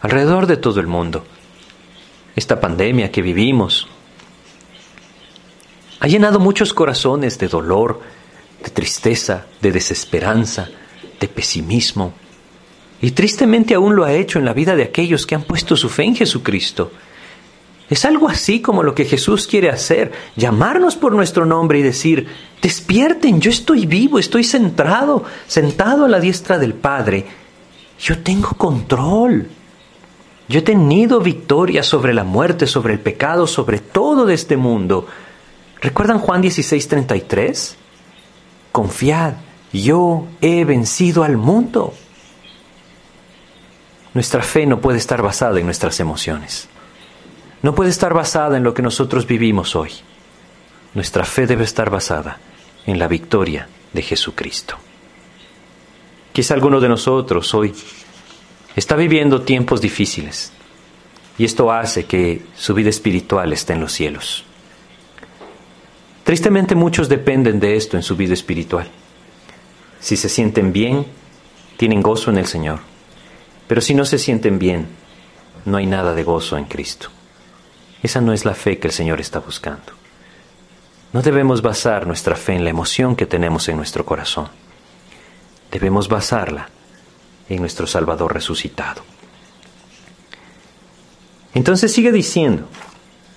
alrededor 0.00 0.46
de 0.46 0.56
todo 0.56 0.80
el 0.80 0.86
mundo. 0.86 1.24
Esta 2.36 2.60
pandemia 2.60 3.10
que 3.10 3.22
vivimos 3.22 3.88
ha 5.98 6.06
llenado 6.06 6.38
muchos 6.38 6.72
corazones 6.72 7.38
de 7.38 7.48
dolor, 7.48 8.00
de 8.62 8.70
tristeza, 8.70 9.46
de 9.60 9.72
desesperanza, 9.72 10.68
de 11.18 11.28
pesimismo. 11.28 12.14
Y 13.02 13.10
tristemente 13.10 13.74
aún 13.74 13.96
lo 13.96 14.04
ha 14.04 14.12
hecho 14.12 14.38
en 14.38 14.44
la 14.44 14.54
vida 14.54 14.76
de 14.76 14.84
aquellos 14.84 15.26
que 15.26 15.34
han 15.34 15.42
puesto 15.42 15.76
su 15.76 15.88
fe 15.88 16.04
en 16.04 16.16
Jesucristo 16.16 16.92
es 17.90 18.04
algo 18.04 18.28
así 18.28 18.62
como 18.62 18.84
lo 18.84 18.94
que 18.94 19.04
Jesús 19.04 19.48
quiere 19.48 19.68
hacer, 19.68 20.12
llamarnos 20.36 20.94
por 20.94 21.12
nuestro 21.12 21.44
nombre 21.44 21.80
y 21.80 21.82
decir, 21.82 22.28
despierten, 22.62 23.40
yo 23.40 23.50
estoy 23.50 23.84
vivo, 23.84 24.20
estoy 24.20 24.44
centrado, 24.44 25.24
sentado 25.48 26.04
a 26.04 26.08
la 26.08 26.20
diestra 26.20 26.56
del 26.56 26.72
Padre. 26.74 27.26
Yo 27.98 28.20
tengo 28.20 28.50
control. 28.50 29.48
Yo 30.48 30.60
he 30.60 30.62
tenido 30.62 31.20
victoria 31.20 31.82
sobre 31.82 32.14
la 32.14 32.22
muerte, 32.22 32.68
sobre 32.68 32.92
el 32.92 33.00
pecado, 33.00 33.48
sobre 33.48 33.80
todo 33.80 34.24
de 34.24 34.34
este 34.34 34.56
mundo. 34.56 35.08
¿Recuerdan 35.80 36.20
Juan 36.20 36.42
16:33? 36.42 37.74
Confiad, 38.70 39.34
yo 39.72 40.28
he 40.40 40.64
vencido 40.64 41.24
al 41.24 41.36
mundo. 41.36 41.92
Nuestra 44.14 44.42
fe 44.42 44.64
no 44.64 44.80
puede 44.80 44.98
estar 44.98 45.22
basada 45.22 45.58
en 45.58 45.66
nuestras 45.66 45.98
emociones 45.98 46.69
no 47.62 47.74
puede 47.74 47.90
estar 47.90 48.14
basada 48.14 48.56
en 48.56 48.64
lo 48.64 48.74
que 48.74 48.82
nosotros 48.82 49.26
vivimos 49.26 49.76
hoy. 49.76 49.90
Nuestra 50.94 51.24
fe 51.24 51.46
debe 51.46 51.64
estar 51.64 51.90
basada 51.90 52.38
en 52.86 52.98
la 52.98 53.06
victoria 53.06 53.68
de 53.92 54.02
Jesucristo. 54.02 54.76
Quizá 56.32 56.54
alguno 56.54 56.80
de 56.80 56.88
nosotros 56.88 57.52
hoy 57.54 57.74
está 58.76 58.96
viviendo 58.96 59.42
tiempos 59.42 59.80
difíciles 59.80 60.52
y 61.36 61.44
esto 61.44 61.70
hace 61.72 62.06
que 62.06 62.42
su 62.56 62.74
vida 62.74 62.90
espiritual 62.90 63.52
esté 63.52 63.74
en 63.74 63.80
los 63.80 63.92
cielos. 63.92 64.44
Tristemente 66.24 66.74
muchos 66.74 67.08
dependen 67.08 67.60
de 67.60 67.76
esto 67.76 67.96
en 67.96 68.02
su 68.02 68.16
vida 68.16 68.34
espiritual. 68.34 68.88
Si 70.00 70.16
se 70.16 70.28
sienten 70.28 70.72
bien, 70.72 71.06
tienen 71.76 72.02
gozo 72.02 72.30
en 72.30 72.38
el 72.38 72.46
Señor. 72.46 72.80
Pero 73.66 73.80
si 73.80 73.94
no 73.94 74.04
se 74.04 74.18
sienten 74.18 74.58
bien, 74.58 74.86
no 75.64 75.76
hay 75.76 75.86
nada 75.86 76.14
de 76.14 76.22
gozo 76.22 76.56
en 76.56 76.64
Cristo. 76.64 77.10
Esa 78.02 78.20
no 78.20 78.32
es 78.32 78.44
la 78.44 78.54
fe 78.54 78.78
que 78.78 78.88
el 78.88 78.94
Señor 78.94 79.20
está 79.20 79.40
buscando. 79.40 79.92
No 81.12 81.22
debemos 81.22 81.60
basar 81.60 82.06
nuestra 82.06 82.36
fe 82.36 82.54
en 82.54 82.64
la 82.64 82.70
emoción 82.70 83.16
que 83.16 83.26
tenemos 83.26 83.68
en 83.68 83.76
nuestro 83.76 84.06
corazón. 84.06 84.48
Debemos 85.70 86.08
basarla 86.08 86.68
en 87.48 87.60
nuestro 87.60 87.86
Salvador 87.86 88.32
resucitado. 88.32 89.02
Entonces 91.52 91.92
sigue 91.92 92.12
diciendo 92.12 92.68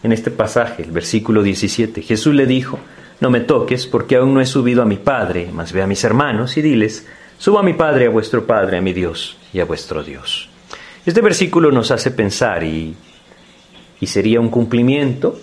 en 0.03 0.11
este 0.11 0.29
pasaje, 0.29 0.83
el 0.83 0.91
versículo 0.91 1.41
17, 1.41 2.01
Jesús 2.01 2.33
le 2.35 2.45
dijo, 2.45 2.79
no 3.19 3.29
me 3.29 3.39
toques, 3.39 3.87
porque 3.87 4.17
aún 4.17 4.33
no 4.33 4.41
he 4.41 4.45
subido 4.45 4.81
a 4.81 4.85
mi 4.85 4.97
Padre, 4.97 5.49
mas 5.51 5.71
ve 5.71 5.81
a 5.81 5.87
mis 5.87 6.03
hermanos 6.03 6.57
y 6.57 6.61
diles, 6.61 7.07
subo 7.37 7.59
a 7.59 7.63
mi 7.63 7.73
Padre, 7.73 8.07
a 8.07 8.09
vuestro 8.09 8.45
Padre, 8.45 8.77
a 8.77 8.81
mi 8.81 8.93
Dios 8.93 9.37
y 9.51 9.59
a 9.61 9.65
vuestro 9.65 10.03
Dios. 10.03 10.49
Este 11.05 11.21
versículo 11.21 11.71
nos 11.71 11.89
hace 11.89 12.11
pensar 12.11 12.63
y, 12.63 12.95
y 13.99 14.07
sería 14.07 14.39
un 14.39 14.49
cumplimiento, 14.49 15.39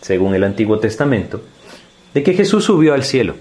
según 0.00 0.34
el 0.34 0.44
Antiguo 0.44 0.78
Testamento, 0.78 1.42
de 2.14 2.22
que 2.22 2.34
Jesús 2.34 2.64
subió 2.64 2.94
al 2.94 3.04
cielo 3.04 3.34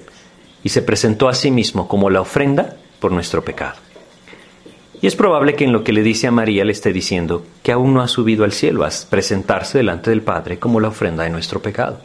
y 0.63 0.69
se 0.69 0.81
presentó 0.81 1.29
a 1.29 1.33
sí 1.33 1.51
mismo 1.51 1.87
como 1.87 2.09
la 2.09 2.21
ofrenda 2.21 2.75
por 2.99 3.11
nuestro 3.11 3.43
pecado. 3.43 3.77
Y 5.01 5.07
es 5.07 5.15
probable 5.15 5.55
que 5.55 5.63
en 5.63 5.71
lo 5.71 5.83
que 5.83 5.93
le 5.93 6.03
dice 6.03 6.27
a 6.27 6.31
María 6.31 6.65
le 6.65 6.73
esté 6.73 6.91
diciendo 6.91 7.45
que 7.63 7.71
aún 7.71 7.93
no 7.93 8.01
ha 8.01 8.07
subido 8.07 8.43
al 8.43 8.51
cielo 8.51 8.83
a 8.83 8.89
presentarse 9.09 9.77
delante 9.77 10.09
del 10.09 10.21
Padre 10.21 10.59
como 10.59 10.81
la 10.81 10.89
ofrenda 10.89 11.23
de 11.23 11.29
nuestro 11.29 11.61
pecado. 11.61 12.01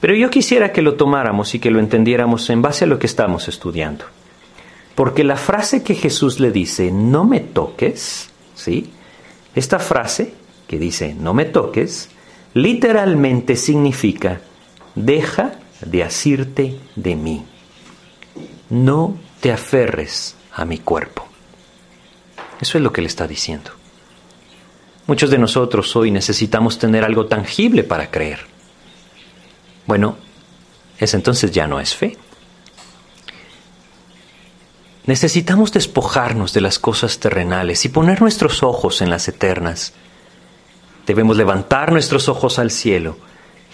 Pero 0.00 0.14
yo 0.14 0.30
quisiera 0.30 0.72
que 0.72 0.82
lo 0.82 0.94
tomáramos 0.94 1.54
y 1.54 1.58
que 1.58 1.70
lo 1.70 1.80
entendiéramos 1.80 2.48
en 2.48 2.62
base 2.62 2.84
a 2.84 2.86
lo 2.86 2.98
que 2.98 3.06
estamos 3.06 3.48
estudiando. 3.48 4.04
Porque 4.94 5.24
la 5.24 5.36
frase 5.36 5.82
que 5.82 5.94
Jesús 5.94 6.40
le 6.40 6.52
dice, 6.52 6.92
no 6.92 7.24
me 7.24 7.40
toques, 7.40 8.30
¿sí? 8.54 8.90
Esta 9.54 9.78
frase 9.78 10.32
que 10.70 10.78
dice, 10.78 11.16
no 11.18 11.34
me 11.34 11.46
toques, 11.46 12.10
literalmente 12.54 13.56
significa, 13.56 14.40
deja 14.94 15.54
de 15.84 16.04
asirte 16.04 16.78
de 16.94 17.16
mí. 17.16 17.44
No 18.68 19.18
te 19.40 19.50
aferres 19.50 20.36
a 20.54 20.64
mi 20.64 20.78
cuerpo. 20.78 21.26
Eso 22.60 22.78
es 22.78 22.84
lo 22.84 22.92
que 22.92 23.00
le 23.00 23.08
está 23.08 23.26
diciendo. 23.26 23.72
Muchos 25.08 25.28
de 25.30 25.38
nosotros 25.38 25.96
hoy 25.96 26.12
necesitamos 26.12 26.78
tener 26.78 27.02
algo 27.02 27.26
tangible 27.26 27.82
para 27.82 28.08
creer. 28.08 28.38
Bueno, 29.88 30.18
ese 31.00 31.16
entonces 31.16 31.50
ya 31.50 31.66
no 31.66 31.80
es 31.80 31.96
fe. 31.96 32.16
Necesitamos 35.04 35.72
despojarnos 35.72 36.52
de 36.52 36.60
las 36.60 36.78
cosas 36.78 37.18
terrenales 37.18 37.84
y 37.84 37.88
poner 37.88 38.20
nuestros 38.22 38.62
ojos 38.62 39.02
en 39.02 39.10
las 39.10 39.26
eternas. 39.26 39.94
Debemos 41.10 41.36
levantar 41.36 41.90
nuestros 41.90 42.28
ojos 42.28 42.60
al 42.60 42.70
cielo 42.70 43.16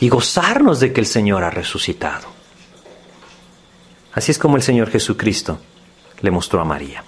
y 0.01 0.09
gozarnos 0.09 0.81
de 0.81 0.95
que 0.95 1.03
el 1.03 1.07
Señor 1.07 1.45
ha 1.45 1.51
resucitado. 1.51 2.29
Así 4.15 4.31
es 4.31 4.39
como 4.39 4.57
el 4.57 4.63
Señor 4.63 4.89
Jesucristo 4.89 5.59
le 6.23 6.31
mostró 6.31 6.63
a 6.63 6.65
María. 6.65 7.05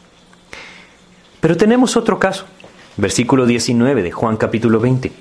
Pero 1.41 1.57
tenemos 1.57 1.97
otro 1.97 2.19
caso, 2.19 2.45
versículo 2.99 3.47
19 3.47 4.03
de 4.03 4.13
Juan 4.13 4.37
capítulo 4.37 4.81
20. 4.81 5.13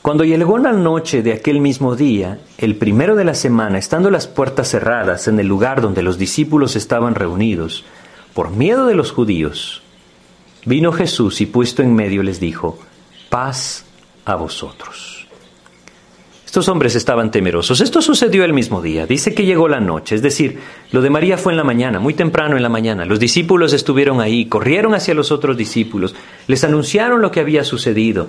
Cuando 0.00 0.22
llegó 0.22 0.56
la 0.58 0.70
noche 0.70 1.24
de 1.24 1.32
aquel 1.32 1.58
mismo 1.58 1.96
día, 1.96 2.38
el 2.56 2.76
primero 2.76 3.16
de 3.16 3.24
la 3.24 3.34
semana, 3.34 3.78
estando 3.78 4.12
las 4.12 4.28
puertas 4.28 4.68
cerradas 4.68 5.26
en 5.26 5.40
el 5.40 5.48
lugar 5.48 5.80
donde 5.80 6.04
los 6.04 6.18
discípulos 6.18 6.76
estaban 6.76 7.16
reunidos, 7.16 7.84
por 8.32 8.50
miedo 8.50 8.86
de 8.86 8.94
los 8.94 9.10
judíos, 9.10 9.82
vino 10.64 10.92
Jesús 10.92 11.40
y 11.40 11.46
puesto 11.46 11.82
en 11.82 11.96
medio 11.96 12.22
les 12.22 12.38
dijo, 12.38 12.78
paz 13.34 13.84
a 14.26 14.36
vosotros. 14.36 15.26
Estos 16.46 16.68
hombres 16.68 16.94
estaban 16.94 17.32
temerosos. 17.32 17.80
Esto 17.80 18.00
sucedió 18.00 18.44
el 18.44 18.52
mismo 18.52 18.80
día. 18.80 19.06
Dice 19.06 19.34
que 19.34 19.44
llegó 19.44 19.66
la 19.66 19.80
noche, 19.80 20.14
es 20.14 20.22
decir, 20.22 20.60
lo 20.92 21.02
de 21.02 21.10
María 21.10 21.36
fue 21.36 21.52
en 21.52 21.56
la 21.56 21.64
mañana, 21.64 21.98
muy 21.98 22.14
temprano 22.14 22.56
en 22.56 22.62
la 22.62 22.68
mañana. 22.68 23.04
Los 23.04 23.18
discípulos 23.18 23.72
estuvieron 23.72 24.20
ahí, 24.20 24.46
corrieron 24.46 24.94
hacia 24.94 25.14
los 25.14 25.32
otros 25.32 25.56
discípulos, 25.56 26.14
les 26.46 26.62
anunciaron 26.62 27.22
lo 27.22 27.32
que 27.32 27.40
había 27.40 27.64
sucedido. 27.64 28.28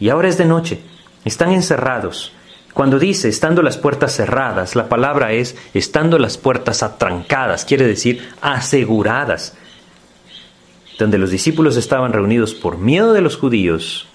Y 0.00 0.08
ahora 0.08 0.28
es 0.28 0.38
de 0.38 0.46
noche, 0.46 0.80
están 1.26 1.52
encerrados. 1.52 2.32
Cuando 2.72 2.98
dice 2.98 3.28
estando 3.28 3.60
las 3.60 3.76
puertas 3.76 4.16
cerradas, 4.16 4.74
la 4.74 4.88
palabra 4.88 5.34
es 5.34 5.54
estando 5.74 6.18
las 6.18 6.38
puertas 6.38 6.82
atrancadas, 6.82 7.66
quiere 7.66 7.86
decir 7.86 8.26
aseguradas. 8.40 9.54
Donde 10.98 11.18
los 11.18 11.30
discípulos 11.30 11.76
estaban 11.76 12.14
reunidos 12.14 12.54
por 12.54 12.78
miedo 12.78 13.12
de 13.12 13.20
los 13.20 13.36
judíos, 13.36 14.08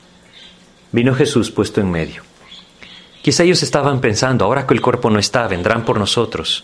vino 0.92 1.14
Jesús 1.14 1.52
puesto 1.52 1.82
en 1.82 1.92
medio. 1.92 2.24
Quizá 3.22 3.44
ellos 3.44 3.62
estaban 3.62 4.02
pensando, 4.02 4.46
ahora 4.46 4.66
que 4.66 4.74
el 4.74 4.82
cuerpo 4.82 5.10
no 5.10 5.20
está, 5.20 5.48
vendrán 5.48 5.86
por 5.86 6.00
nosotros. 6.00 6.64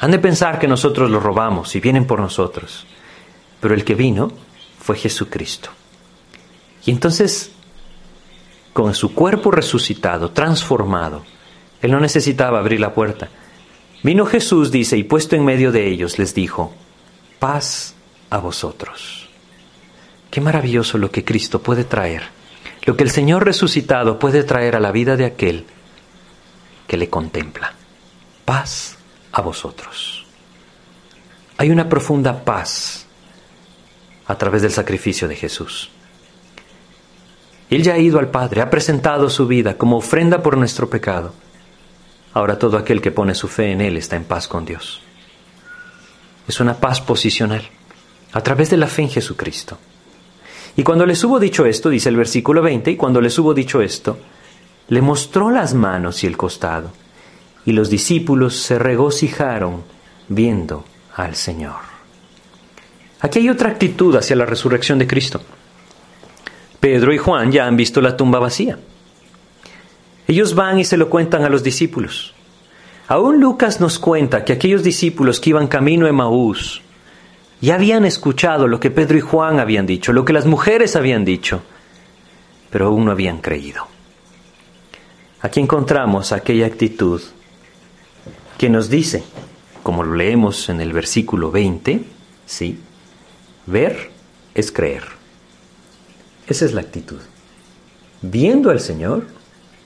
Han 0.00 0.10
de 0.10 0.18
pensar 0.18 0.58
que 0.58 0.66
nosotros 0.66 1.10
los 1.10 1.22
robamos 1.22 1.76
y 1.76 1.80
vienen 1.80 2.06
por 2.06 2.18
nosotros. 2.20 2.86
Pero 3.60 3.74
el 3.74 3.84
que 3.84 3.94
vino 3.94 4.32
fue 4.80 4.96
Jesucristo. 4.96 5.70
Y 6.84 6.90
entonces, 6.90 7.52
con 8.72 8.94
su 8.94 9.14
cuerpo 9.14 9.50
resucitado, 9.50 10.30
transformado, 10.30 11.22
Él 11.80 11.92
no 11.92 12.00
necesitaba 12.00 12.58
abrir 12.58 12.80
la 12.80 12.94
puerta. 12.94 13.28
Vino 14.02 14.26
Jesús, 14.26 14.72
dice, 14.72 14.96
y 14.96 15.04
puesto 15.04 15.36
en 15.36 15.44
medio 15.44 15.70
de 15.70 15.86
ellos, 15.86 16.18
les 16.18 16.34
dijo, 16.34 16.74
paz 17.38 17.94
a 18.30 18.38
vosotros. 18.38 19.28
Qué 20.30 20.40
maravilloso 20.40 20.98
lo 20.98 21.10
que 21.10 21.24
Cristo 21.24 21.62
puede 21.62 21.84
traer, 21.84 22.22
lo 22.84 22.96
que 22.96 23.04
el 23.04 23.10
Señor 23.10 23.44
resucitado 23.44 24.18
puede 24.18 24.42
traer 24.42 24.76
a 24.76 24.80
la 24.80 24.92
vida 24.92 25.16
de 25.16 25.24
aquel 25.24 25.66
que 26.86 26.96
le 26.96 27.08
contempla. 27.08 27.74
Paz 28.44 28.96
a 29.30 29.40
vosotros. 29.40 30.26
Hay 31.58 31.70
una 31.70 31.88
profunda 31.88 32.44
paz 32.44 33.06
a 34.26 34.36
través 34.36 34.62
del 34.62 34.72
sacrificio 34.72 35.28
de 35.28 35.36
Jesús. 35.36 35.90
Él 37.70 37.82
ya 37.82 37.94
ha 37.94 37.98
ido 37.98 38.18
al 38.18 38.30
Padre, 38.30 38.60
ha 38.60 38.68
presentado 38.68 39.30
su 39.30 39.46
vida 39.46 39.78
como 39.78 39.96
ofrenda 39.96 40.42
por 40.42 40.56
nuestro 40.56 40.90
pecado. 40.90 41.32
Ahora 42.34 42.58
todo 42.58 42.76
aquel 42.76 43.00
que 43.00 43.12
pone 43.12 43.34
su 43.34 43.48
fe 43.48 43.72
en 43.72 43.80
Él 43.80 43.96
está 43.96 44.16
en 44.16 44.24
paz 44.24 44.48
con 44.48 44.64
Dios. 44.64 45.00
Es 46.48 46.60
una 46.60 46.74
paz 46.74 47.00
posicional, 47.00 47.62
a 48.32 48.42
través 48.42 48.70
de 48.70 48.76
la 48.76 48.88
fe 48.88 49.02
en 49.02 49.10
Jesucristo. 49.10 49.78
Y 50.76 50.82
cuando 50.82 51.04
les 51.04 51.22
hubo 51.24 51.38
dicho 51.38 51.66
esto, 51.66 51.90
dice 51.90 52.08
el 52.08 52.16
versículo 52.16 52.62
20, 52.62 52.90
y 52.92 52.96
cuando 52.96 53.20
les 53.20 53.38
hubo 53.38 53.52
dicho 53.52 53.82
esto, 53.82 54.18
le 54.88 55.02
mostró 55.02 55.50
las 55.50 55.74
manos 55.74 56.24
y 56.24 56.26
el 56.26 56.36
costado, 56.36 56.92
y 57.66 57.72
los 57.72 57.90
discípulos 57.90 58.56
se 58.56 58.78
regocijaron 58.78 59.82
viendo 60.28 60.84
al 61.14 61.34
Señor. 61.36 61.76
Aquí 63.20 63.40
hay 63.40 63.48
otra 63.50 63.70
actitud 63.70 64.16
hacia 64.16 64.36
la 64.36 64.46
resurrección 64.46 64.98
de 64.98 65.06
Cristo. 65.06 65.40
Pedro 66.80 67.12
y 67.12 67.18
Juan 67.18 67.52
ya 67.52 67.66
han 67.66 67.76
visto 67.76 68.00
la 68.00 68.16
tumba 68.16 68.40
vacía. 68.40 68.78
Ellos 70.26 70.54
van 70.54 70.80
y 70.80 70.84
se 70.84 70.96
lo 70.96 71.08
cuentan 71.08 71.44
a 71.44 71.48
los 71.48 71.62
discípulos. 71.62 72.34
Aún 73.06 73.40
Lucas 73.40 73.80
nos 73.80 73.98
cuenta 73.98 74.44
que 74.44 74.52
aquellos 74.52 74.82
discípulos 74.82 75.38
que 75.38 75.50
iban 75.50 75.68
camino 75.68 76.06
a 76.06 76.12
Maús 76.12 76.82
ya 77.62 77.76
habían 77.76 78.04
escuchado 78.04 78.66
lo 78.66 78.80
que 78.80 78.90
Pedro 78.90 79.16
y 79.16 79.20
Juan 79.20 79.60
habían 79.60 79.86
dicho, 79.86 80.12
lo 80.12 80.24
que 80.24 80.32
las 80.32 80.46
mujeres 80.46 80.96
habían 80.96 81.24
dicho, 81.24 81.62
pero 82.70 82.88
aún 82.88 83.04
no 83.04 83.12
habían 83.12 83.40
creído. 83.40 83.86
Aquí 85.40 85.60
encontramos 85.60 86.32
aquella 86.32 86.66
actitud 86.66 87.22
que 88.58 88.68
nos 88.68 88.90
dice, 88.90 89.22
como 89.84 90.02
lo 90.02 90.16
leemos 90.16 90.68
en 90.70 90.80
el 90.80 90.92
versículo 90.92 91.52
20, 91.52 92.04
¿sí? 92.46 92.80
Ver 93.66 94.10
es 94.54 94.72
creer. 94.72 95.04
Esa 96.48 96.64
es 96.64 96.72
la 96.72 96.80
actitud. 96.80 97.20
Viendo 98.22 98.70
al 98.70 98.80
Señor, 98.80 99.26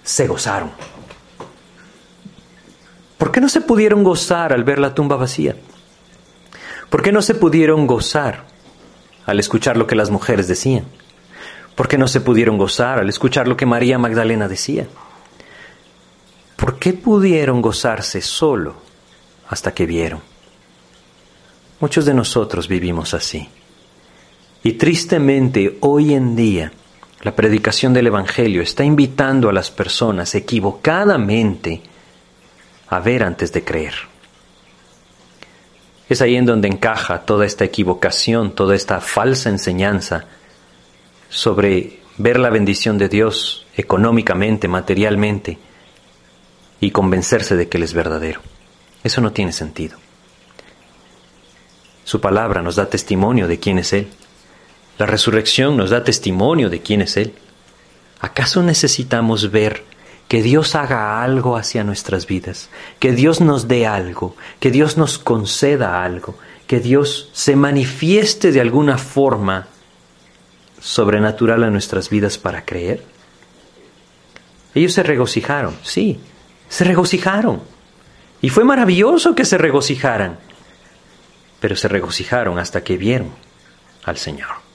se 0.02 0.26
gozaron. 0.26 0.70
¿Por 3.18 3.32
qué 3.32 3.42
no 3.42 3.50
se 3.50 3.60
pudieron 3.60 4.02
gozar 4.02 4.54
al 4.54 4.64
ver 4.64 4.78
la 4.78 4.94
tumba 4.94 5.16
vacía? 5.16 5.56
¿Por 6.96 7.02
qué 7.02 7.12
no 7.12 7.20
se 7.20 7.34
pudieron 7.34 7.86
gozar 7.86 8.46
al 9.26 9.38
escuchar 9.38 9.76
lo 9.76 9.86
que 9.86 9.94
las 9.94 10.08
mujeres 10.08 10.48
decían? 10.48 10.86
¿Por 11.74 11.88
qué 11.88 11.98
no 11.98 12.08
se 12.08 12.22
pudieron 12.22 12.56
gozar 12.56 12.98
al 12.98 13.10
escuchar 13.10 13.46
lo 13.46 13.54
que 13.54 13.66
María 13.66 13.98
Magdalena 13.98 14.48
decía? 14.48 14.86
¿Por 16.56 16.78
qué 16.78 16.94
pudieron 16.94 17.60
gozarse 17.60 18.22
solo 18.22 18.76
hasta 19.50 19.74
que 19.74 19.84
vieron? 19.84 20.22
Muchos 21.80 22.06
de 22.06 22.14
nosotros 22.14 22.66
vivimos 22.66 23.12
así. 23.12 23.46
Y 24.62 24.72
tristemente 24.72 25.76
hoy 25.82 26.14
en 26.14 26.34
día 26.34 26.72
la 27.20 27.36
predicación 27.36 27.92
del 27.92 28.06
Evangelio 28.06 28.62
está 28.62 28.84
invitando 28.84 29.50
a 29.50 29.52
las 29.52 29.70
personas 29.70 30.34
equivocadamente 30.34 31.82
a 32.88 33.00
ver 33.00 33.22
antes 33.22 33.52
de 33.52 33.62
creer. 33.64 34.15
Es 36.08 36.22
ahí 36.22 36.36
en 36.36 36.46
donde 36.46 36.68
encaja 36.68 37.22
toda 37.22 37.46
esta 37.46 37.64
equivocación, 37.64 38.52
toda 38.54 38.74
esta 38.74 39.00
falsa 39.00 39.50
enseñanza 39.50 40.26
sobre 41.28 42.00
ver 42.18 42.38
la 42.38 42.50
bendición 42.50 42.96
de 42.98 43.08
Dios 43.08 43.66
económicamente, 43.76 44.68
materialmente, 44.68 45.58
y 46.80 46.90
convencerse 46.90 47.56
de 47.56 47.68
que 47.68 47.78
Él 47.78 47.82
es 47.82 47.94
verdadero. 47.94 48.40
Eso 49.02 49.20
no 49.20 49.32
tiene 49.32 49.52
sentido. 49.52 49.98
Su 52.04 52.20
palabra 52.20 52.62
nos 52.62 52.76
da 52.76 52.88
testimonio 52.88 53.48
de 53.48 53.58
quién 53.58 53.78
es 53.78 53.92
Él. 53.92 54.08
La 54.98 55.06
resurrección 55.06 55.76
nos 55.76 55.90
da 55.90 56.04
testimonio 56.04 56.70
de 56.70 56.80
quién 56.80 57.02
es 57.02 57.16
Él. 57.16 57.34
¿Acaso 58.20 58.62
necesitamos 58.62 59.50
ver 59.50 59.84
que 60.28 60.42
Dios 60.42 60.74
haga 60.74 61.22
algo 61.22 61.56
hacia 61.56 61.84
nuestras 61.84 62.26
vidas, 62.26 62.68
que 62.98 63.12
Dios 63.12 63.40
nos 63.40 63.68
dé 63.68 63.86
algo, 63.86 64.34
que 64.58 64.70
Dios 64.70 64.96
nos 64.96 65.18
conceda 65.18 66.02
algo, 66.02 66.36
que 66.66 66.80
Dios 66.80 67.30
se 67.32 67.54
manifieste 67.54 68.50
de 68.50 68.60
alguna 68.60 68.98
forma 68.98 69.68
sobrenatural 70.80 71.64
a 71.64 71.70
nuestras 71.70 72.10
vidas 72.10 72.38
para 72.38 72.64
creer? 72.64 73.04
Ellos 74.74 74.92
se 74.92 75.02
regocijaron, 75.02 75.76
sí, 75.82 76.20
se 76.68 76.84
regocijaron. 76.84 77.62
Y 78.42 78.50
fue 78.50 78.64
maravilloso 78.64 79.34
que 79.34 79.44
se 79.44 79.58
regocijaran, 79.58 80.38
pero 81.60 81.76
se 81.76 81.88
regocijaron 81.88 82.58
hasta 82.58 82.84
que 82.84 82.96
vieron 82.96 83.30
al 84.04 84.18
Señor. 84.18 84.65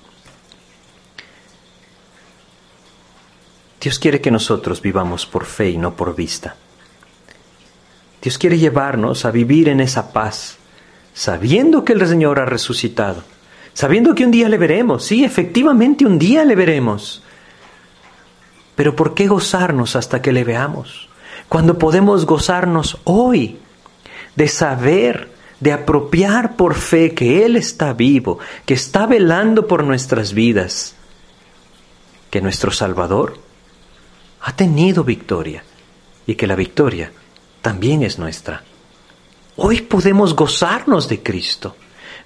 Dios 3.82 3.97
quiere 3.97 4.21
que 4.21 4.29
nosotros 4.29 4.79
vivamos 4.79 5.25
por 5.25 5.45
fe 5.45 5.71
y 5.71 5.77
no 5.77 5.95
por 5.95 6.15
vista. 6.15 6.55
Dios 8.21 8.38
quiere 8.38 8.59
llevarnos 8.59 9.25
a 9.25 9.32
vivir 9.32 9.69
en 9.69 9.79
esa 9.79 10.13
paz, 10.13 10.57
sabiendo 11.15 11.84
que 11.84 11.93
el 11.93 12.07
Señor 12.07 12.39
ha 12.39 12.45
resucitado, 12.45 13.23
sabiendo 13.73 14.13
que 14.13 14.23
un 14.23 14.29
día 14.29 14.47
le 14.49 14.59
veremos, 14.59 15.03
sí, 15.05 15.23
efectivamente 15.23 16.05
un 16.05 16.19
día 16.19 16.45
le 16.45 16.55
veremos. 16.55 17.23
Pero 18.75 18.95
¿por 18.95 19.15
qué 19.15 19.27
gozarnos 19.27 19.95
hasta 19.95 20.21
que 20.21 20.32
le 20.32 20.43
veamos? 20.43 21.09
Cuando 21.49 21.79
podemos 21.79 22.27
gozarnos 22.27 22.99
hoy 23.05 23.57
de 24.36 24.47
saber, 24.47 25.32
de 25.59 25.73
apropiar 25.73 26.55
por 26.55 26.75
fe 26.75 27.15
que 27.15 27.43
Él 27.45 27.55
está 27.55 27.93
vivo, 27.93 28.38
que 28.67 28.75
está 28.75 29.07
velando 29.07 29.65
por 29.65 29.84
nuestras 29.84 30.34
vidas, 30.34 30.93
que 32.29 32.41
nuestro 32.41 32.69
Salvador 32.69 33.50
ha 34.41 34.55
tenido 34.55 35.03
victoria 35.03 35.63
y 36.25 36.35
que 36.35 36.47
la 36.47 36.55
victoria 36.55 37.11
también 37.61 38.03
es 38.03 38.17
nuestra. 38.17 38.63
Hoy 39.55 39.81
podemos 39.81 40.35
gozarnos 40.35 41.07
de 41.07 41.21
Cristo, 41.21 41.75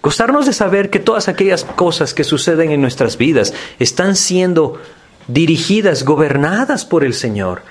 gozarnos 0.01 0.45
de 0.45 0.53
saber 0.53 0.89
que 0.89 0.99
todas 0.99 1.27
aquellas 1.27 1.63
cosas 1.63 2.13
que 2.13 2.23
suceden 2.23 2.71
en 2.71 2.81
nuestras 2.81 3.17
vidas 3.17 3.53
están 3.79 4.15
siendo 4.15 4.81
dirigidas, 5.27 6.05
gobernadas 6.05 6.85
por 6.85 7.03
el 7.03 7.13
Señor, 7.13 7.63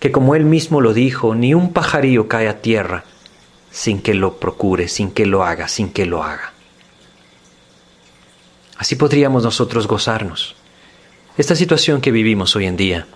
que 0.00 0.12
como 0.12 0.34
Él 0.34 0.44
mismo 0.44 0.80
lo 0.80 0.92
dijo, 0.92 1.34
ni 1.34 1.54
un 1.54 1.72
pajarillo 1.72 2.28
cae 2.28 2.48
a 2.48 2.60
tierra 2.60 3.04
sin 3.70 4.00
que 4.00 4.14
lo 4.14 4.38
procure, 4.38 4.88
sin 4.88 5.10
que 5.10 5.26
lo 5.26 5.44
haga, 5.44 5.68
sin 5.68 5.90
que 5.90 6.06
lo 6.06 6.22
haga. 6.22 6.52
Así 8.76 8.96
podríamos 8.96 9.42
nosotros 9.42 9.86
gozarnos. 9.86 10.54
Esta 11.36 11.54
situación 11.54 12.00
que 12.00 12.10
vivimos 12.10 12.54
hoy 12.56 12.66
en 12.66 12.76
día 12.76 13.06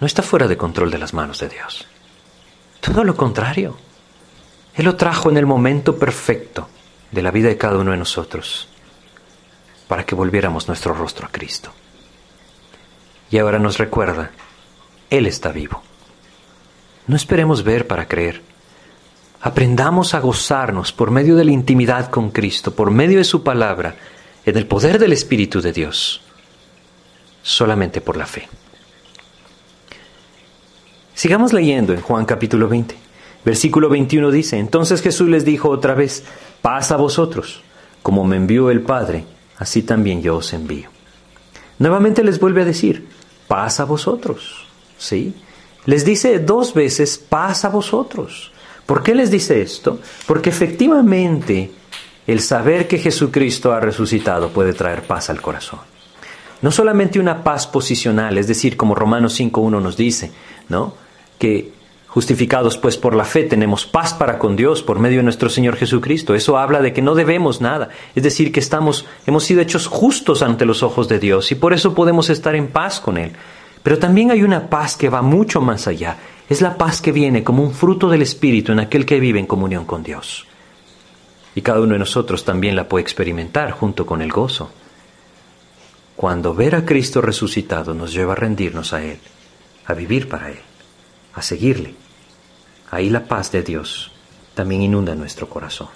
no 0.00 0.06
está 0.06 0.22
fuera 0.22 0.46
de 0.46 0.56
control 0.56 0.90
de 0.90 0.98
las 0.98 1.14
manos 1.14 1.40
de 1.40 1.48
Dios. 1.48 1.86
Todo 2.80 3.04
lo 3.04 3.16
contrario. 3.16 3.76
Él 4.74 4.84
lo 4.84 4.96
trajo 4.96 5.28
en 5.30 5.36
el 5.36 5.46
momento 5.46 5.98
perfecto 5.98 6.68
de 7.10 7.22
la 7.22 7.30
vida 7.30 7.48
de 7.48 7.58
cada 7.58 7.78
uno 7.78 7.90
de 7.90 7.96
nosotros 7.96 8.68
para 9.88 10.04
que 10.04 10.14
volviéramos 10.14 10.68
nuestro 10.68 10.94
rostro 10.94 11.26
a 11.26 11.30
Cristo. 11.30 11.72
Y 13.30 13.38
ahora 13.38 13.58
nos 13.58 13.78
recuerda, 13.78 14.30
Él 15.10 15.26
está 15.26 15.50
vivo. 15.50 15.82
No 17.06 17.16
esperemos 17.16 17.64
ver 17.64 17.86
para 17.86 18.06
creer. 18.06 18.42
Aprendamos 19.40 20.14
a 20.14 20.20
gozarnos 20.20 20.92
por 20.92 21.10
medio 21.10 21.36
de 21.36 21.44
la 21.44 21.52
intimidad 21.52 22.10
con 22.10 22.30
Cristo, 22.30 22.74
por 22.74 22.90
medio 22.90 23.18
de 23.18 23.24
su 23.24 23.42
palabra, 23.42 23.96
en 24.44 24.56
el 24.56 24.66
poder 24.66 24.98
del 24.98 25.12
Espíritu 25.12 25.60
de 25.60 25.72
Dios, 25.72 26.20
solamente 27.42 28.00
por 28.00 28.16
la 28.16 28.26
fe. 28.26 28.48
Sigamos 31.18 31.52
leyendo 31.52 31.92
en 31.94 32.00
Juan 32.00 32.24
capítulo 32.26 32.68
20. 32.68 32.94
Versículo 33.44 33.88
21 33.88 34.30
dice, 34.30 34.56
entonces 34.56 35.02
Jesús 35.02 35.28
les 35.28 35.44
dijo 35.44 35.68
otra 35.68 35.94
vez, 35.94 36.22
paz 36.62 36.92
a 36.92 36.96
vosotros, 36.96 37.60
como 38.04 38.22
me 38.22 38.36
envió 38.36 38.70
el 38.70 38.82
Padre, 38.82 39.24
así 39.56 39.82
también 39.82 40.22
yo 40.22 40.36
os 40.36 40.52
envío. 40.52 40.90
Nuevamente 41.80 42.22
les 42.22 42.38
vuelve 42.38 42.62
a 42.62 42.66
decir, 42.66 43.08
paz 43.48 43.80
a 43.80 43.84
vosotros. 43.84 44.64
¿Sí? 44.96 45.34
Les 45.86 46.04
dice 46.04 46.38
dos 46.38 46.72
veces, 46.72 47.18
paz 47.18 47.64
a 47.64 47.70
vosotros. 47.70 48.52
¿Por 48.86 49.02
qué 49.02 49.12
les 49.12 49.32
dice 49.32 49.60
esto? 49.60 49.98
Porque 50.24 50.50
efectivamente 50.50 51.72
el 52.28 52.38
saber 52.38 52.86
que 52.86 52.98
Jesucristo 52.98 53.72
ha 53.72 53.80
resucitado 53.80 54.50
puede 54.50 54.72
traer 54.72 55.02
paz 55.02 55.30
al 55.30 55.40
corazón. 55.40 55.80
No 56.62 56.70
solamente 56.70 57.18
una 57.18 57.42
paz 57.42 57.66
posicional, 57.66 58.38
es 58.38 58.46
decir, 58.46 58.76
como 58.76 58.94
Romanos 58.94 59.40
5.1 59.40 59.82
nos 59.82 59.96
dice, 59.96 60.30
¿no? 60.68 61.07
Que 61.38 61.72
justificados 62.08 62.78
pues 62.78 62.96
por 62.96 63.14
la 63.14 63.24
fe 63.24 63.44
tenemos 63.44 63.86
paz 63.86 64.14
para 64.14 64.38
con 64.38 64.56
Dios 64.56 64.82
por 64.82 64.98
medio 64.98 65.18
de 65.18 65.22
nuestro 65.22 65.48
Señor 65.48 65.76
Jesucristo. 65.76 66.34
Eso 66.34 66.58
habla 66.58 66.80
de 66.80 66.92
que 66.92 67.02
no 67.02 67.14
debemos 67.14 67.60
nada, 67.60 67.90
es 68.14 68.22
decir, 68.22 68.50
que 68.50 68.60
estamos 68.60 69.06
hemos 69.26 69.44
sido 69.44 69.60
hechos 69.60 69.86
justos 69.86 70.42
ante 70.42 70.64
los 70.64 70.82
ojos 70.82 71.08
de 71.08 71.18
Dios 71.18 71.52
y 71.52 71.54
por 71.54 71.72
eso 71.72 71.94
podemos 71.94 72.30
estar 72.30 72.54
en 72.56 72.68
paz 72.68 73.00
con 73.00 73.18
él. 73.18 73.32
Pero 73.82 73.98
también 73.98 74.30
hay 74.30 74.42
una 74.42 74.68
paz 74.68 74.96
que 74.96 75.08
va 75.08 75.22
mucho 75.22 75.60
más 75.60 75.86
allá. 75.86 76.16
Es 76.48 76.60
la 76.60 76.76
paz 76.76 77.00
que 77.00 77.12
viene 77.12 77.44
como 77.44 77.62
un 77.62 77.72
fruto 77.72 78.08
del 78.08 78.22
Espíritu 78.22 78.72
en 78.72 78.80
aquel 78.80 79.06
que 79.06 79.20
vive 79.20 79.38
en 79.38 79.46
comunión 79.46 79.84
con 79.84 80.02
Dios. 80.02 80.46
Y 81.54 81.62
cada 81.62 81.80
uno 81.80 81.92
de 81.92 81.98
nosotros 82.00 82.44
también 82.44 82.74
la 82.74 82.88
puede 82.88 83.02
experimentar 83.02 83.70
junto 83.70 84.04
con 84.06 84.22
el 84.22 84.32
gozo. 84.32 84.70
Cuando 86.16 86.54
ver 86.54 86.74
a 86.74 86.84
Cristo 86.84 87.20
resucitado 87.20 87.94
nos 87.94 88.12
lleva 88.12 88.32
a 88.32 88.36
rendirnos 88.36 88.92
a 88.92 89.04
Él, 89.04 89.18
a 89.86 89.94
vivir 89.94 90.28
para 90.28 90.50
Él 90.50 90.67
a 91.34 91.42
seguirle. 91.42 91.94
Ahí 92.90 93.10
la 93.10 93.26
paz 93.26 93.52
de 93.52 93.62
Dios 93.62 94.10
también 94.54 94.82
inunda 94.82 95.14
nuestro 95.14 95.48
corazón. 95.48 95.88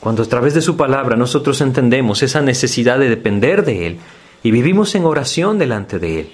Cuando 0.00 0.22
a 0.22 0.26
través 0.26 0.54
de 0.54 0.62
su 0.62 0.76
palabra 0.76 1.14
nosotros 1.14 1.60
entendemos 1.60 2.22
esa 2.22 2.40
necesidad 2.40 2.98
de 2.98 3.10
depender 3.10 3.64
de 3.64 3.86
Él 3.86 3.98
y 4.42 4.50
vivimos 4.50 4.94
en 4.94 5.04
oración 5.04 5.58
delante 5.58 5.98
de 5.98 6.20
Él, 6.20 6.32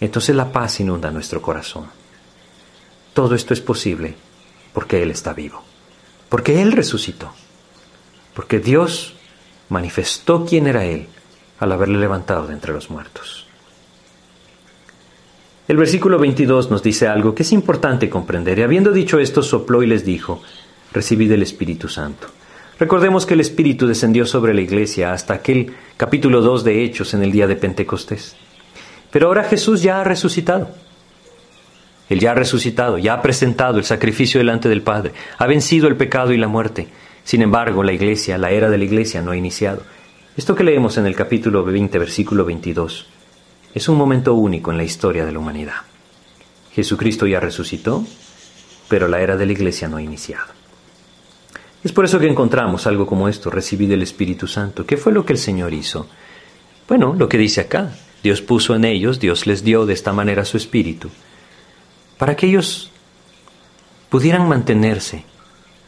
entonces 0.00 0.36
la 0.36 0.52
paz 0.52 0.78
inunda 0.80 1.10
nuestro 1.10 1.40
corazón. 1.40 1.86
Todo 3.14 3.34
esto 3.34 3.54
es 3.54 3.60
posible 3.60 4.14
porque 4.74 5.02
Él 5.02 5.10
está 5.10 5.32
vivo, 5.32 5.62
porque 6.28 6.60
Él 6.60 6.72
resucitó, 6.72 7.32
porque 8.34 8.58
Dios 8.58 9.14
manifestó 9.70 10.44
quién 10.44 10.66
era 10.66 10.84
Él 10.84 11.08
al 11.60 11.72
haberle 11.72 11.98
levantado 11.98 12.46
de 12.46 12.52
entre 12.52 12.72
los 12.72 12.90
muertos. 12.90 13.46
El 15.72 15.78
versículo 15.78 16.18
22 16.18 16.70
nos 16.70 16.82
dice 16.82 17.08
algo 17.08 17.34
que 17.34 17.44
es 17.44 17.50
importante 17.50 18.10
comprender. 18.10 18.58
Y 18.58 18.62
habiendo 18.62 18.92
dicho 18.92 19.18
esto, 19.18 19.42
sopló 19.42 19.82
y 19.82 19.86
les 19.86 20.04
dijo, 20.04 20.42
recibid 20.92 21.32
el 21.32 21.40
Espíritu 21.40 21.88
Santo. 21.88 22.26
Recordemos 22.78 23.24
que 23.24 23.32
el 23.32 23.40
Espíritu 23.40 23.86
descendió 23.86 24.26
sobre 24.26 24.52
la 24.52 24.60
iglesia 24.60 25.14
hasta 25.14 25.32
aquel 25.32 25.72
capítulo 25.96 26.42
2 26.42 26.64
de 26.64 26.84
Hechos 26.84 27.14
en 27.14 27.22
el 27.22 27.32
día 27.32 27.46
de 27.46 27.56
Pentecostés. 27.56 28.36
Pero 29.10 29.28
ahora 29.28 29.44
Jesús 29.44 29.80
ya 29.80 30.02
ha 30.02 30.04
resucitado. 30.04 30.68
Él 32.10 32.20
ya 32.20 32.32
ha 32.32 32.34
resucitado, 32.34 32.98
ya 32.98 33.14
ha 33.14 33.22
presentado 33.22 33.78
el 33.78 33.84
sacrificio 33.84 34.36
delante 34.36 34.68
del 34.68 34.82
Padre, 34.82 35.12
ha 35.38 35.46
vencido 35.46 35.88
el 35.88 35.96
pecado 35.96 36.34
y 36.34 36.36
la 36.36 36.48
muerte. 36.48 36.88
Sin 37.24 37.40
embargo, 37.40 37.82
la 37.82 37.94
iglesia, 37.94 38.36
la 38.36 38.50
era 38.50 38.68
de 38.68 38.76
la 38.76 38.84
iglesia 38.84 39.22
no 39.22 39.30
ha 39.30 39.38
iniciado. 39.38 39.84
Esto 40.36 40.54
que 40.54 40.64
leemos 40.64 40.98
en 40.98 41.06
el 41.06 41.14
capítulo 41.14 41.64
20, 41.64 41.98
versículo 41.98 42.44
22, 42.44 43.06
es 43.74 43.88
un 43.88 43.96
momento 43.96 44.34
único 44.34 44.70
en 44.70 44.76
la 44.76 44.84
historia 44.84 45.24
de 45.24 45.32
la 45.32 45.38
humanidad. 45.38 45.82
Jesucristo 46.72 47.26
ya 47.26 47.40
resucitó, 47.40 48.04
pero 48.88 49.08
la 49.08 49.20
era 49.20 49.36
de 49.36 49.46
la 49.46 49.52
iglesia 49.52 49.88
no 49.88 49.96
ha 49.96 50.02
iniciado. 50.02 50.52
Es 51.84 51.92
por 51.92 52.04
eso 52.04 52.18
que 52.18 52.28
encontramos 52.28 52.86
algo 52.86 53.06
como 53.06 53.28
esto, 53.28 53.50
recibir 53.50 53.92
el 53.92 54.02
Espíritu 54.02 54.46
Santo. 54.46 54.86
¿Qué 54.86 54.96
fue 54.96 55.12
lo 55.12 55.24
que 55.24 55.32
el 55.32 55.38
Señor 55.38 55.74
hizo? 55.74 56.06
Bueno, 56.88 57.14
lo 57.14 57.28
que 57.28 57.38
dice 57.38 57.60
acá, 57.60 57.92
Dios 58.22 58.40
puso 58.40 58.74
en 58.74 58.84
ellos, 58.84 59.18
Dios 59.18 59.46
les 59.46 59.64
dio 59.64 59.84
de 59.84 59.94
esta 59.94 60.12
manera 60.12 60.44
su 60.44 60.56
Espíritu, 60.56 61.10
para 62.18 62.36
que 62.36 62.46
ellos 62.46 62.90
pudieran 64.10 64.48
mantenerse 64.48 65.24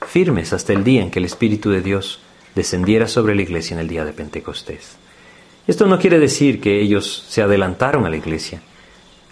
firmes 0.07 0.53
hasta 0.53 0.73
el 0.73 0.83
día 0.83 1.03
en 1.03 1.11
que 1.11 1.19
el 1.19 1.25
Espíritu 1.27 1.71
de 1.71 1.81
Dios 1.81 2.21
descendiera 2.55 3.07
sobre 3.07 3.35
la 3.35 3.43
iglesia 3.43 3.75
en 3.75 3.81
el 3.81 3.89
día 3.89 4.05
de 4.05 4.13
Pentecostés. 4.13 4.97
Esto 5.67 5.87
no 5.87 5.99
quiere 5.99 6.19
decir 6.19 6.61
que 6.61 6.81
ellos 6.81 7.25
se 7.29 7.43
adelantaron 7.43 8.05
a 8.05 8.11
la 8.11 8.17
iglesia. 8.17 8.61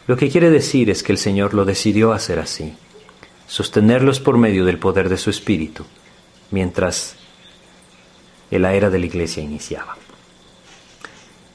Lo 0.06 0.16
que 0.16 0.30
quiere 0.30 0.50
decir 0.50 0.90
es 0.90 1.02
que 1.02 1.12
el 1.12 1.18
Señor 1.18 1.54
lo 1.54 1.64
decidió 1.64 2.12
hacer 2.12 2.38
así, 2.38 2.74
sostenerlos 3.46 4.18
por 4.18 4.38
medio 4.38 4.64
del 4.64 4.78
poder 4.78 5.08
de 5.08 5.18
su 5.18 5.30
Espíritu, 5.30 5.84
mientras 6.50 7.16
la 8.50 8.74
era 8.74 8.90
de 8.90 8.98
la 8.98 9.06
iglesia 9.06 9.42
iniciaba. 9.42 9.96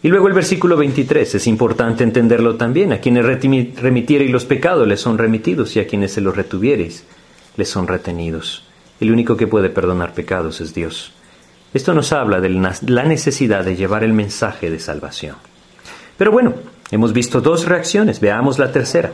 Y 0.04 0.10
luego 0.10 0.28
el 0.28 0.34
versículo 0.34 0.78
23, 0.78 1.36
es 1.36 1.48
importante 1.48 2.04
entenderlo 2.04 2.56
también. 2.56 2.94
A 2.94 3.00
quienes 3.00 3.26
remitiereis 3.26 4.32
los 4.32 4.46
pecados 4.46 4.88
les 4.88 5.02
son 5.02 5.18
remitidos 5.18 5.76
y 5.76 5.80
a 5.80 5.88
quienes 5.88 6.14
se 6.14 6.22
los 6.22 6.36
retuviereis 6.36 7.04
les 7.56 7.68
son 7.68 7.88
retenidos. 7.88 8.64
El 9.00 9.12
único 9.12 9.36
que 9.36 9.48
puede 9.48 9.70
perdonar 9.70 10.14
pecados 10.14 10.62
es 10.62 10.74
Dios. 10.74 11.14
Esto 11.78 11.94
nos 11.94 12.12
habla 12.12 12.42
de 12.42 12.50
la 12.50 13.04
necesidad 13.04 13.64
de 13.64 13.76
llevar 13.76 14.04
el 14.04 14.14
mensaje 14.14 14.70
de 14.70 14.80
salvación. 14.80 15.36
Pero 16.18 16.32
bueno, 16.32 16.56
Hemos 16.90 17.12
visto 17.12 17.42
dos 17.42 17.66
reacciones, 17.66 18.22
veamos 18.22 18.60
la 18.60 18.72
tercera. 18.72 19.12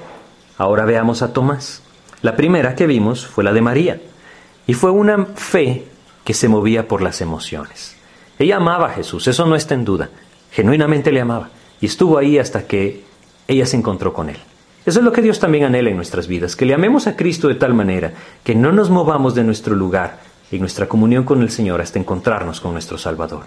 Ahora 0.59 0.85
veamos 0.85 1.23
a 1.23 1.33
Tomás. 1.33 1.81
La 2.21 2.35
primera 2.35 2.75
que 2.75 2.85
vimos 2.85 3.25
fue 3.25 3.43
la 3.43 3.51
de 3.51 3.61
María, 3.61 3.99
y 4.67 4.75
fue 4.75 4.91
una 4.91 5.25
fe 5.35 5.85
que 6.23 6.35
se 6.35 6.47
movía 6.47 6.87
por 6.87 7.01
las 7.01 7.19
emociones. 7.21 7.95
Ella 8.37 8.57
amaba 8.57 8.87
a 8.87 8.93
Jesús, 8.93 9.27
eso 9.27 9.45
no 9.47 9.55
está 9.55 9.73
en 9.73 9.85
duda, 9.85 10.09
genuinamente 10.51 11.11
le 11.11 11.21
amaba, 11.21 11.49
y 11.81 11.87
estuvo 11.87 12.17
ahí 12.17 12.37
hasta 12.37 12.67
que 12.67 13.03
ella 13.47 13.65
se 13.65 13.75
encontró 13.75 14.13
con 14.13 14.29
él. 14.29 14.37
Eso 14.85 14.99
es 14.99 15.05
lo 15.05 15.11
que 15.11 15.23
Dios 15.23 15.39
también 15.39 15.63
anhela 15.63 15.89
en 15.89 15.95
nuestras 15.95 16.27
vidas, 16.27 16.55
que 16.55 16.65
le 16.65 16.75
amemos 16.75 17.07
a 17.07 17.15
Cristo 17.15 17.47
de 17.47 17.55
tal 17.55 17.73
manera 17.73 18.13
que 18.43 18.53
no 18.53 18.71
nos 18.71 18.91
movamos 18.91 19.33
de 19.33 19.43
nuestro 19.43 19.75
lugar 19.75 20.19
en 20.55 20.61
nuestra 20.61 20.87
comunión 20.87 21.23
con 21.23 21.41
el 21.41 21.49
Señor 21.49 21.81
hasta 21.81 21.99
encontrarnos 21.99 22.59
con 22.59 22.73
nuestro 22.73 22.97
Salvador. 22.97 23.45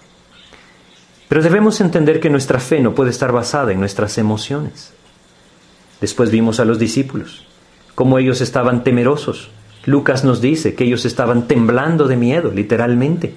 Pero 1.28 1.42
debemos 1.42 1.80
entender 1.80 2.20
que 2.20 2.30
nuestra 2.30 2.60
fe 2.60 2.80
no 2.80 2.94
puede 2.94 3.10
estar 3.10 3.32
basada 3.32 3.72
en 3.72 3.80
nuestras 3.80 4.16
emociones. 4.18 4.92
Después 6.00 6.30
vimos 6.30 6.60
a 6.60 6.64
los 6.64 6.78
discípulos, 6.78 7.44
cómo 7.94 8.18
ellos 8.18 8.40
estaban 8.40 8.84
temerosos. 8.84 9.50
Lucas 9.84 10.24
nos 10.24 10.40
dice 10.40 10.74
que 10.74 10.84
ellos 10.84 11.04
estaban 11.04 11.48
temblando 11.48 12.06
de 12.06 12.16
miedo, 12.16 12.50
literalmente. 12.50 13.34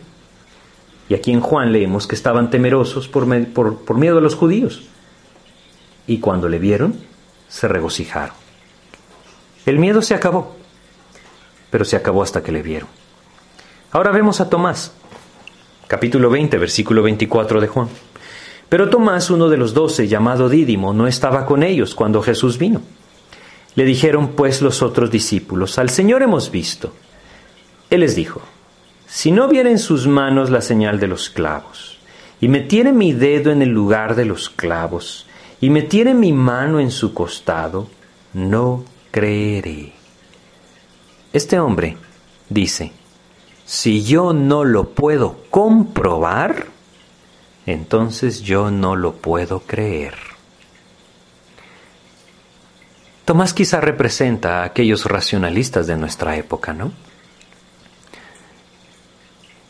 Y 1.07 1.15
aquí 1.15 1.31
en 1.31 1.41
Juan 1.41 1.71
leemos 1.71 2.05
que 2.05 2.15
estaban 2.15 2.49
temerosos 2.49 3.07
por, 3.07 3.25
por 3.47 3.97
miedo 3.97 4.17
a 4.19 4.21
los 4.21 4.35
judíos. 4.35 4.83
Y 6.05 6.19
cuando 6.19 6.49
le 6.49 6.59
vieron, 6.59 6.95
se 7.47 7.67
regocijaron. 7.67 8.35
El 9.65 9.79
miedo 9.79 10.01
se 10.01 10.15
acabó, 10.15 10.55
pero 11.69 11.85
se 11.85 11.95
acabó 11.95 12.23
hasta 12.23 12.41
que 12.43 12.51
le 12.51 12.61
vieron. 12.61 12.98
Ahora 13.91 14.11
vemos 14.11 14.39
a 14.39 14.51
Tomás, 14.51 14.93
capítulo 15.87 16.29
20, 16.29 16.59
versículo 16.59 17.01
24 17.01 17.59
de 17.59 17.67
Juan. 17.67 17.89
Pero 18.69 18.91
Tomás, 18.91 19.31
uno 19.31 19.49
de 19.49 19.57
los 19.57 19.73
doce, 19.73 20.07
llamado 20.07 20.47
Dídimo, 20.47 20.93
no 20.93 21.07
estaba 21.07 21.47
con 21.47 21.63
ellos 21.63 21.95
cuando 21.95 22.21
Jesús 22.21 22.59
vino. 22.59 22.83
Le 23.73 23.85
dijeron 23.85 24.33
pues 24.35 24.61
los 24.61 24.83
otros 24.83 25.09
discípulos, 25.09 25.79
al 25.79 25.89
Señor 25.89 26.21
hemos 26.21 26.51
visto. 26.51 26.93
Él 27.89 28.01
les 28.01 28.15
dijo, 28.15 28.43
si 29.07 29.31
no 29.31 29.47
viera 29.47 29.71
en 29.71 29.79
sus 29.79 30.05
manos 30.05 30.51
la 30.51 30.61
señal 30.61 30.99
de 30.99 31.07
los 31.07 31.31
clavos, 31.31 31.97
y 32.39 32.47
metiere 32.47 32.93
mi 32.93 33.13
dedo 33.13 33.49
en 33.49 33.63
el 33.63 33.69
lugar 33.69 34.13
de 34.13 34.25
los 34.25 34.51
clavos, 34.51 35.25
y 35.61 35.71
metiere 35.71 36.13
mi 36.13 36.31
mano 36.31 36.79
en 36.79 36.91
su 36.91 37.15
costado, 37.15 37.87
no 38.33 38.85
creeré. 39.09 39.93
Este 41.33 41.59
hombre 41.59 41.97
dice, 42.49 42.91
si 43.69 44.03
yo 44.03 44.33
no 44.33 44.63
lo 44.65 44.95
puedo 44.95 45.43
comprobar, 45.51 46.65
entonces 47.67 48.41
yo 48.41 48.71
no 48.71 48.95
lo 48.95 49.17
puedo 49.17 49.59
creer. 49.59 50.15
Tomás 53.25 53.53
quizá 53.53 53.79
representa 53.79 54.61
a 54.61 54.63
aquellos 54.63 55.05
racionalistas 55.05 55.85
de 55.85 55.97
nuestra 55.97 56.35
época, 56.35 56.73
¿no? 56.73 56.91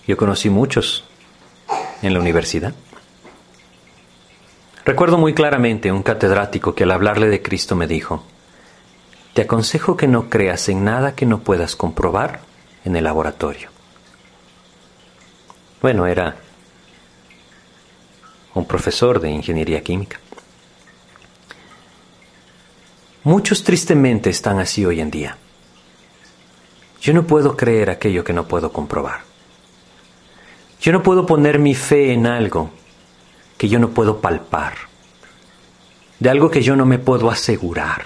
Yo 0.08 0.16
conocí 0.16 0.50
muchos 0.50 1.04
en 2.02 2.14
la 2.14 2.22
universidad. 2.22 2.74
Recuerdo 4.86 5.18
muy 5.18 5.34
claramente 5.34 5.92
un 5.92 6.04
catedrático 6.04 6.74
que 6.74 6.86
al 6.86 6.92
hablarle 6.92 7.28
de 7.28 7.42
Cristo 7.42 7.76
me 7.76 7.86
dijo, 7.86 8.24
te 9.34 9.42
aconsejo 9.42 9.98
que 9.98 10.08
no 10.08 10.30
creas 10.30 10.70
en 10.70 10.86
nada 10.86 11.16
que 11.16 11.26
no 11.26 11.40
puedas 11.40 11.76
comprobar 11.76 12.40
en 12.86 12.96
el 12.96 13.04
laboratorio. 13.04 13.78
Bueno, 15.82 16.06
era 16.06 16.36
un 18.54 18.66
profesor 18.66 19.20
de 19.20 19.30
ingeniería 19.30 19.82
química. 19.82 20.20
Muchos 23.24 23.64
tristemente 23.64 24.30
están 24.30 24.60
así 24.60 24.86
hoy 24.86 25.00
en 25.00 25.12
día. 25.12 25.38
Yo 27.02 27.14
no 27.14 27.26
puedo 27.26 27.56
creer 27.56 27.90
aquello 27.90 28.24
que 28.24 28.34
no 28.34 28.48
puedo 28.48 28.74
comprobar. 28.74 29.22
Yo 30.82 30.92
no 30.92 31.04
puedo 31.04 31.26
poner 31.26 31.60
mi 31.60 31.76
fe 31.76 32.14
en 32.14 32.26
algo 32.26 32.72
que 33.58 33.70
yo 33.70 33.80
no 33.80 33.90
puedo 33.90 34.22
palpar, 34.22 34.76
de 36.20 36.30
algo 36.30 36.50
que 36.50 36.62
yo 36.62 36.76
no 36.76 36.86
me 36.86 36.98
puedo 37.00 37.30
asegurar. 37.30 38.06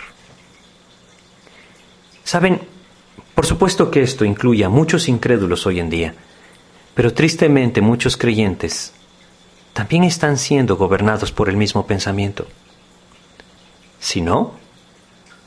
Saben, 2.23 2.61
por 3.35 3.45
supuesto 3.45 3.91
que 3.91 4.01
esto 4.01 4.25
incluye 4.25 4.63
a 4.63 4.69
muchos 4.69 5.07
incrédulos 5.07 5.67
hoy 5.67 5.79
en 5.79 5.89
día, 5.91 6.15
pero 6.95 7.13
tristemente 7.13 7.81
muchos 7.81 8.17
creyentes 8.17 8.93
también 9.73 10.03
están 10.03 10.37
siendo 10.37 10.77
gobernados 10.77 11.31
por 11.31 11.49
el 11.49 11.57
mismo 11.57 11.87
pensamiento. 11.87 12.45
Si 13.99 14.21
no, 14.21 14.51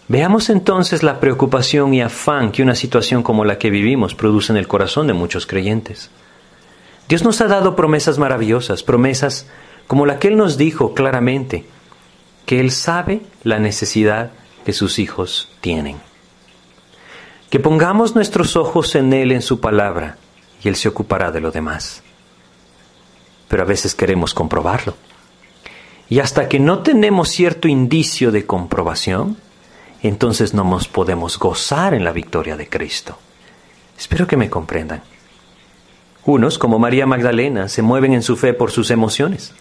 veamos 0.09 0.51
entonces 0.51 1.03
la 1.03 1.21
preocupación 1.21 1.95
y 1.95 2.01
afán 2.01 2.51
que 2.51 2.63
una 2.63 2.75
situación 2.75 3.23
como 3.23 3.45
la 3.45 3.59
que 3.59 3.71
vivimos 3.71 4.15
produce 4.15 4.53
en 4.53 4.57
el 4.57 4.67
corazón 4.67 5.07
de 5.07 5.13
muchos 5.13 5.47
creyentes. 5.47 6.11
Dios 7.09 7.23
nos 7.23 7.41
ha 7.41 7.47
dado 7.47 7.77
promesas 7.77 8.19
maravillosas, 8.19 8.83
promesas 8.83 9.47
como 9.87 10.07
la 10.07 10.19
que 10.19 10.29
Él 10.29 10.37
nos 10.37 10.59
dijo 10.59 10.93
claramente, 10.95 11.65
que 12.47 12.59
Él 12.59 12.73
sabe 12.73 13.21
la 13.45 13.61
necesidad 13.61 14.33
que 14.65 14.73
sus 14.73 14.99
hijos 14.99 15.49
tienen. 15.61 15.99
Que 17.51 17.61
pongamos 17.61 18.17
nuestros 18.17 18.57
ojos 18.57 18.97
en 18.97 19.13
Él, 19.13 19.31
en 19.31 19.43
su 19.43 19.61
palabra, 19.61 20.17
Él 20.69 20.77
se 20.77 20.89
ocupará 20.89 21.31
de 21.31 21.41
lo 21.41 21.51
demás 21.51 22.03
pero 23.49 23.63
a 23.63 23.67
veces 23.67 23.95
queremos 23.95 24.35
comprobarlo. 24.35 24.95
Y 26.09 26.21
hasta 26.21 26.49
que 26.49 26.61
no 26.61 26.81
tenemos 26.81 27.29
cierto 27.29 27.69
indicio 27.69 28.31
de 28.31 28.47
comprobación, 28.47 29.37
entonces 30.03 30.55
no 30.55 30.65
nos 30.65 30.89
podemos 30.89 31.39
gozar 31.39 31.95
en 31.95 32.05
la 32.05 32.13
victoria 32.13 32.57
de 32.57 32.69
Cristo. 32.69 33.19
Espero 33.99 34.27
que 34.27 34.37
me 34.37 34.51
comprendan. 34.51 35.03
Unos, 36.25 36.59
como 36.59 36.79
María 36.79 37.07
Magdalena, 37.07 37.69
se 37.69 37.83
mueven 37.83 38.13
en 38.13 38.23
su 38.23 38.37
fe 38.37 38.53
por 38.53 38.71
sus 38.71 38.91
emociones. 38.91 39.55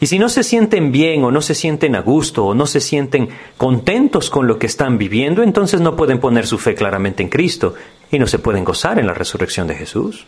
Y 0.00 0.06
si 0.06 0.18
no 0.18 0.28
se 0.28 0.44
sienten 0.44 0.92
bien 0.92 1.24
o 1.24 1.32
no 1.32 1.42
se 1.42 1.56
sienten 1.56 1.96
a 1.96 2.00
gusto 2.00 2.44
o 2.46 2.54
no 2.54 2.66
se 2.66 2.80
sienten 2.80 3.30
contentos 3.56 4.30
con 4.30 4.46
lo 4.46 4.58
que 4.58 4.66
están 4.66 4.98
viviendo, 4.98 5.42
entonces 5.42 5.80
no 5.80 5.96
pueden 5.96 6.20
poner 6.20 6.46
su 6.46 6.58
fe 6.58 6.76
claramente 6.76 7.22
en 7.24 7.28
Cristo 7.28 7.74
y 8.10 8.20
no 8.20 8.28
se 8.28 8.38
pueden 8.38 8.62
gozar 8.62 9.00
en 9.00 9.08
la 9.08 9.14
resurrección 9.14 9.66
de 9.66 9.74
Jesús. 9.74 10.26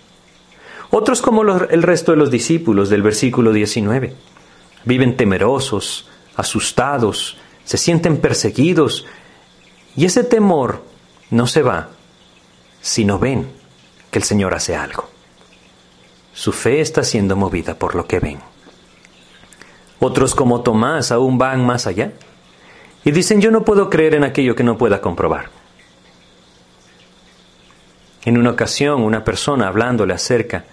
Otros 0.91 1.23
como 1.23 1.43
el 1.43 1.83
resto 1.83 2.13
de 2.13 2.19
los 2.19 2.31
discípulos 2.31 2.91
del 2.91 3.03
versículo 3.03 3.53
19. 3.53 4.13
Viven 4.85 5.17
temerosos, 5.17 6.09
asustados, 6.35 7.37
se 7.65 7.77
sienten 7.77 8.17
perseguidos 8.17 9.07
y 9.95 10.05
ese 10.05 10.25
temor 10.25 10.83
no 11.31 11.47
se 11.47 11.63
va 11.63 11.91
si 12.81 13.05
no 13.05 13.19
ven 13.19 13.47
que 14.11 14.19
el 14.19 14.25
Señor 14.25 14.55
hace 14.55 14.75
algo. 14.75 15.09
Su 16.33 16.53
fe 16.53 16.81
está 16.81 17.05
siendo 17.05 17.37
movida 17.37 17.75
por 17.75 17.95
lo 17.95 18.07
que 18.07 18.19
ven. 18.19 18.41
Otros 20.01 20.35
como 20.35 20.63
Tomás 20.63 21.13
aún 21.13 21.39
van 21.39 21.65
más 21.65 21.87
allá 21.87 22.13
y 23.05 23.13
dicen 23.13 23.41
yo 23.41 23.53
no 23.53 23.65
puedo 23.65 23.91
creer 23.91 24.15
en 24.15 24.25
aquello 24.25 24.57
que 24.57 24.65
no 24.65 24.77
pueda 24.77 25.01
comprobar. 25.01 25.51
En 28.25 28.39
una 28.39 28.51
ocasión 28.51 29.03
una 29.03 29.23
persona 29.23 29.69
hablándole 29.69 30.15
acerca 30.15 30.65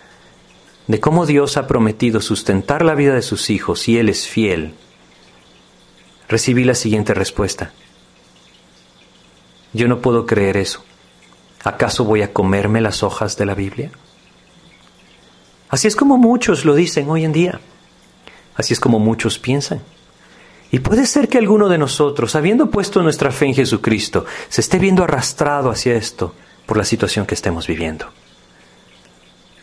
de 0.88 1.00
cómo 1.00 1.26
Dios 1.26 1.58
ha 1.58 1.68
prometido 1.68 2.22
sustentar 2.22 2.84
la 2.84 2.96
vida 2.96 3.14
de 3.14 3.22
sus 3.22 3.50
hijos 3.50 3.88
y 3.88 3.98
Él 3.98 4.10
es 4.10 4.28
fiel, 4.28 4.74
recibí 6.30 6.64
la 6.64 6.76
siguiente 6.76 7.14
respuesta. 7.14 7.72
Yo 9.74 9.88
no 9.88 10.00
puedo 10.00 10.26
creer 10.26 10.58
eso. 10.58 10.84
¿Acaso 11.64 12.06
voy 12.06 12.22
a 12.22 12.34
comerme 12.34 12.80
las 12.80 13.04
hojas 13.04 13.36
de 13.38 13.46
la 13.46 13.54
Biblia? 13.54 13.92
Así 15.70 15.88
es 15.88 15.96
como 15.96 16.18
muchos 16.18 16.64
lo 16.64 16.74
dicen 16.74 17.10
hoy 17.10 17.26
en 17.26 17.34
día. 17.34 17.60
Así 18.56 18.74
es 18.74 18.80
como 18.80 19.00
muchos 19.00 19.38
piensan. 19.38 19.82
Y 20.72 20.80
puede 20.80 21.06
ser 21.06 21.28
que 21.28 21.38
alguno 21.38 21.70
de 21.70 21.78
nosotros, 21.78 22.36
habiendo 22.36 22.70
puesto 22.70 23.02
nuestra 23.04 23.32
fe 23.32 23.46
en 23.48 23.56
Jesucristo, 23.56 24.26
se 24.50 24.62
esté 24.62 24.80
viendo 24.80 25.04
arrastrado 25.04 25.70
hacia 25.70 25.96
esto 25.96 26.34
por 26.66 26.78
la 26.78 26.86
situación 26.86 27.26
que 27.26 27.36
estemos 27.36 27.68
viviendo. 27.68 28.08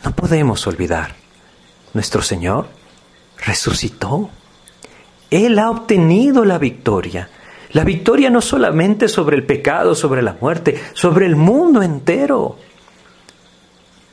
No 0.05 0.13
podemos 0.13 0.67
olvidar, 0.67 1.15
nuestro 1.95 2.21
Señor 2.21 2.67
resucitó. 3.39 4.29
Él 5.31 5.59
ha 5.59 5.71
obtenido 5.71 6.45
la 6.45 6.59
victoria. 6.59 7.31
La 7.73 7.85
victoria 7.85 8.31
no 8.31 8.41
solamente 8.41 9.09
sobre 9.09 9.37
el 9.37 9.45
pecado, 9.45 9.95
sobre 9.95 10.23
la 10.23 10.37
muerte, 10.41 10.81
sobre 10.93 11.27
el 11.27 11.35
mundo 11.35 11.83
entero. 11.83 12.57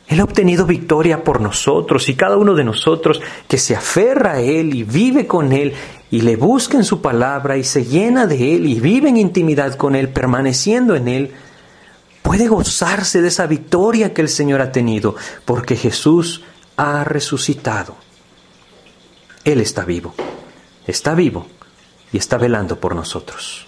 Él 0.07 0.19
ha 0.19 0.23
obtenido 0.23 0.65
victoria 0.65 1.23
por 1.23 1.41
nosotros 1.41 2.09
y 2.09 2.15
cada 2.15 2.37
uno 2.37 2.55
de 2.55 2.63
nosotros 2.63 3.21
que 3.47 3.57
se 3.57 3.75
aferra 3.75 4.33
a 4.33 4.41
Él 4.41 4.73
y 4.73 4.83
vive 4.83 5.27
con 5.27 5.51
Él 5.51 5.73
y 6.09 6.21
le 6.21 6.35
busca 6.35 6.77
en 6.77 6.83
su 6.83 7.01
palabra 7.01 7.57
y 7.57 7.63
se 7.63 7.85
llena 7.85 8.27
de 8.27 8.55
Él 8.55 8.65
y 8.65 8.79
vive 8.79 9.09
en 9.09 9.17
intimidad 9.17 9.75
con 9.75 9.95
Él, 9.95 10.09
permaneciendo 10.09 10.95
en 10.95 11.07
Él, 11.07 11.31
puede 12.21 12.47
gozarse 12.47 13.21
de 13.21 13.27
esa 13.27 13.47
victoria 13.47 14.13
que 14.13 14.21
el 14.21 14.29
Señor 14.29 14.61
ha 14.61 14.71
tenido, 14.71 15.15
porque 15.45 15.75
Jesús 15.75 16.43
ha 16.77 17.03
resucitado. 17.03 17.95
Él 19.43 19.59
está 19.59 19.85
vivo, 19.85 20.13
está 20.85 21.15
vivo 21.15 21.47
y 22.11 22.17
está 22.17 22.37
velando 22.37 22.79
por 22.79 22.95
nosotros. 22.95 23.65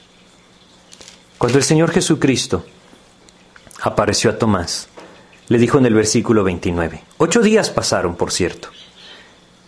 Cuando 1.37 1.57
el 1.57 1.63
Señor 1.63 1.91
Jesucristo 1.91 2.65
apareció 3.81 4.29
a 4.29 4.37
Tomás, 4.37 4.87
le 5.49 5.57
dijo 5.57 5.77
en 5.77 5.85
el 5.85 5.93
versículo 5.93 6.43
29, 6.43 7.03
ocho 7.17 7.41
días 7.41 7.69
pasaron, 7.69 8.15
por 8.15 8.31
cierto. 8.31 8.69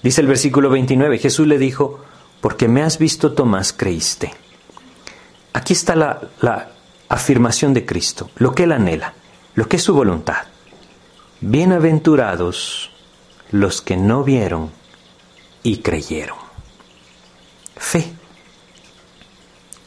Dice 0.02 0.22
el 0.22 0.28
versículo 0.28 0.70
29, 0.70 1.18
Jesús 1.18 1.48
le 1.48 1.58
dijo, 1.58 2.06
porque 2.40 2.68
me 2.68 2.84
has 2.84 2.98
visto, 3.00 3.34
Tomás, 3.34 3.74
creíste. 3.74 4.32
Aquí 5.54 5.74
está 5.74 5.96
la, 5.96 6.22
la 6.42 6.75
afirmación 7.10 7.74
de 7.74 7.86
Cristo, 7.86 8.30
lo 8.36 8.54
que 8.54 8.64
Él 8.64 8.72
anhela, 8.72 9.14
lo 9.54 9.68
que 9.68 9.78
es 9.78 9.84
su 9.84 9.94
voluntad. 9.94 10.44
Bienaventurados 11.42 12.92
los 13.52 13.82
que 13.82 13.98
no 13.98 14.24
vieron 14.24 14.72
y 15.64 15.78
creyeron. 15.78 16.38
Fe. 17.76 18.14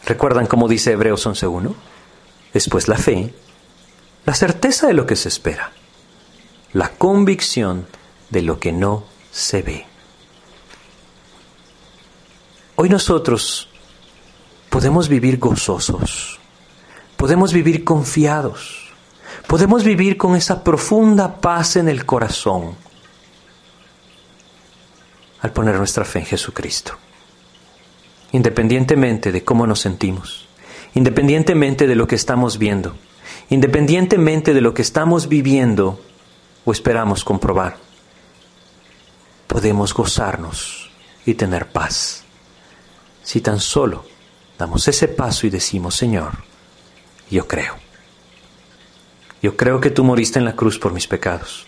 ¿Recuerdan 0.04 0.46
cómo 0.46 0.68
dice 0.68 0.92
Hebreos 0.92 1.26
11.1? 1.26 1.74
Después 2.52 2.88
la 2.88 2.96
fe, 2.96 3.34
la 4.24 4.34
certeza 4.34 4.86
de 4.86 4.94
lo 4.94 5.06
que 5.06 5.16
se 5.16 5.28
espera, 5.28 5.72
la 6.72 6.90
convicción 6.90 7.86
de 8.30 8.42
lo 8.42 8.58
que 8.58 8.72
no 8.72 9.04
se 9.30 9.62
ve. 9.62 9.86
Hoy 12.76 12.88
nosotros 12.88 13.68
podemos 14.70 15.08
vivir 15.08 15.38
gozosos, 15.38 16.37
podemos 17.18 17.52
vivir 17.52 17.82
confiados, 17.82 18.92
podemos 19.48 19.82
vivir 19.82 20.16
con 20.16 20.36
esa 20.36 20.62
profunda 20.62 21.40
paz 21.40 21.74
en 21.74 21.88
el 21.88 22.06
corazón 22.06 22.76
al 25.40 25.52
poner 25.52 25.74
nuestra 25.74 26.04
fe 26.04 26.20
en 26.20 26.26
Jesucristo. 26.26 26.96
Independientemente 28.30 29.32
de 29.32 29.42
cómo 29.42 29.66
nos 29.66 29.80
sentimos, 29.80 30.46
independientemente 30.94 31.88
de 31.88 31.96
lo 31.96 32.06
que 32.06 32.14
estamos 32.14 32.56
viendo, 32.56 32.94
independientemente 33.50 34.54
de 34.54 34.60
lo 34.60 34.72
que 34.72 34.82
estamos 34.82 35.28
viviendo 35.28 36.00
o 36.64 36.70
esperamos 36.70 37.24
comprobar, 37.24 37.78
podemos 39.48 39.92
gozarnos 39.92 40.88
y 41.26 41.34
tener 41.34 41.66
paz. 41.66 42.22
Si 43.24 43.40
tan 43.40 43.58
solo 43.58 44.04
damos 44.56 44.86
ese 44.86 45.08
paso 45.08 45.48
y 45.48 45.50
decimos, 45.50 45.96
Señor, 45.96 46.46
yo 47.30 47.46
creo. 47.46 47.76
Yo 49.42 49.56
creo 49.56 49.80
que 49.80 49.90
tú 49.90 50.04
moriste 50.04 50.38
en 50.38 50.44
la 50.44 50.56
cruz 50.56 50.78
por 50.78 50.92
mis 50.92 51.06
pecados. 51.06 51.66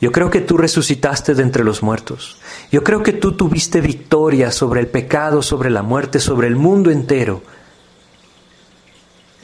Yo 0.00 0.10
creo 0.10 0.30
que 0.30 0.40
tú 0.40 0.56
resucitaste 0.56 1.34
de 1.34 1.42
entre 1.42 1.62
los 1.62 1.82
muertos. 1.82 2.38
Yo 2.72 2.82
creo 2.82 3.02
que 3.02 3.12
tú 3.12 3.36
tuviste 3.36 3.80
victoria 3.80 4.50
sobre 4.50 4.80
el 4.80 4.88
pecado, 4.88 5.42
sobre 5.42 5.70
la 5.70 5.82
muerte, 5.82 6.18
sobre 6.18 6.48
el 6.48 6.56
mundo 6.56 6.90
entero. 6.90 7.42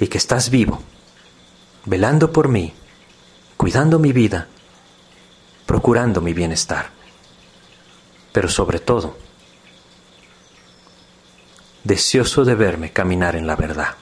Y 0.01 0.09
que 0.09 0.19
estás 0.19 0.51
vivo, 0.51 0.83
velando 1.85 2.33
por 2.33 2.49
mí, 2.49 2.73
cuidando 3.57 3.99
mi 3.99 4.13
vida, 4.13 4.49
procurando 5.65 6.21
mi 6.21 6.33
bienestar. 6.33 6.91
Pero 8.33 8.49
sobre 8.49 8.81
todo, 8.81 9.17
deseoso 11.85 12.45
de 12.45 12.55
verme 12.55 12.93
caminar 12.93 13.37
en 13.37 13.47
la 13.47 13.55
verdad. 13.55 13.95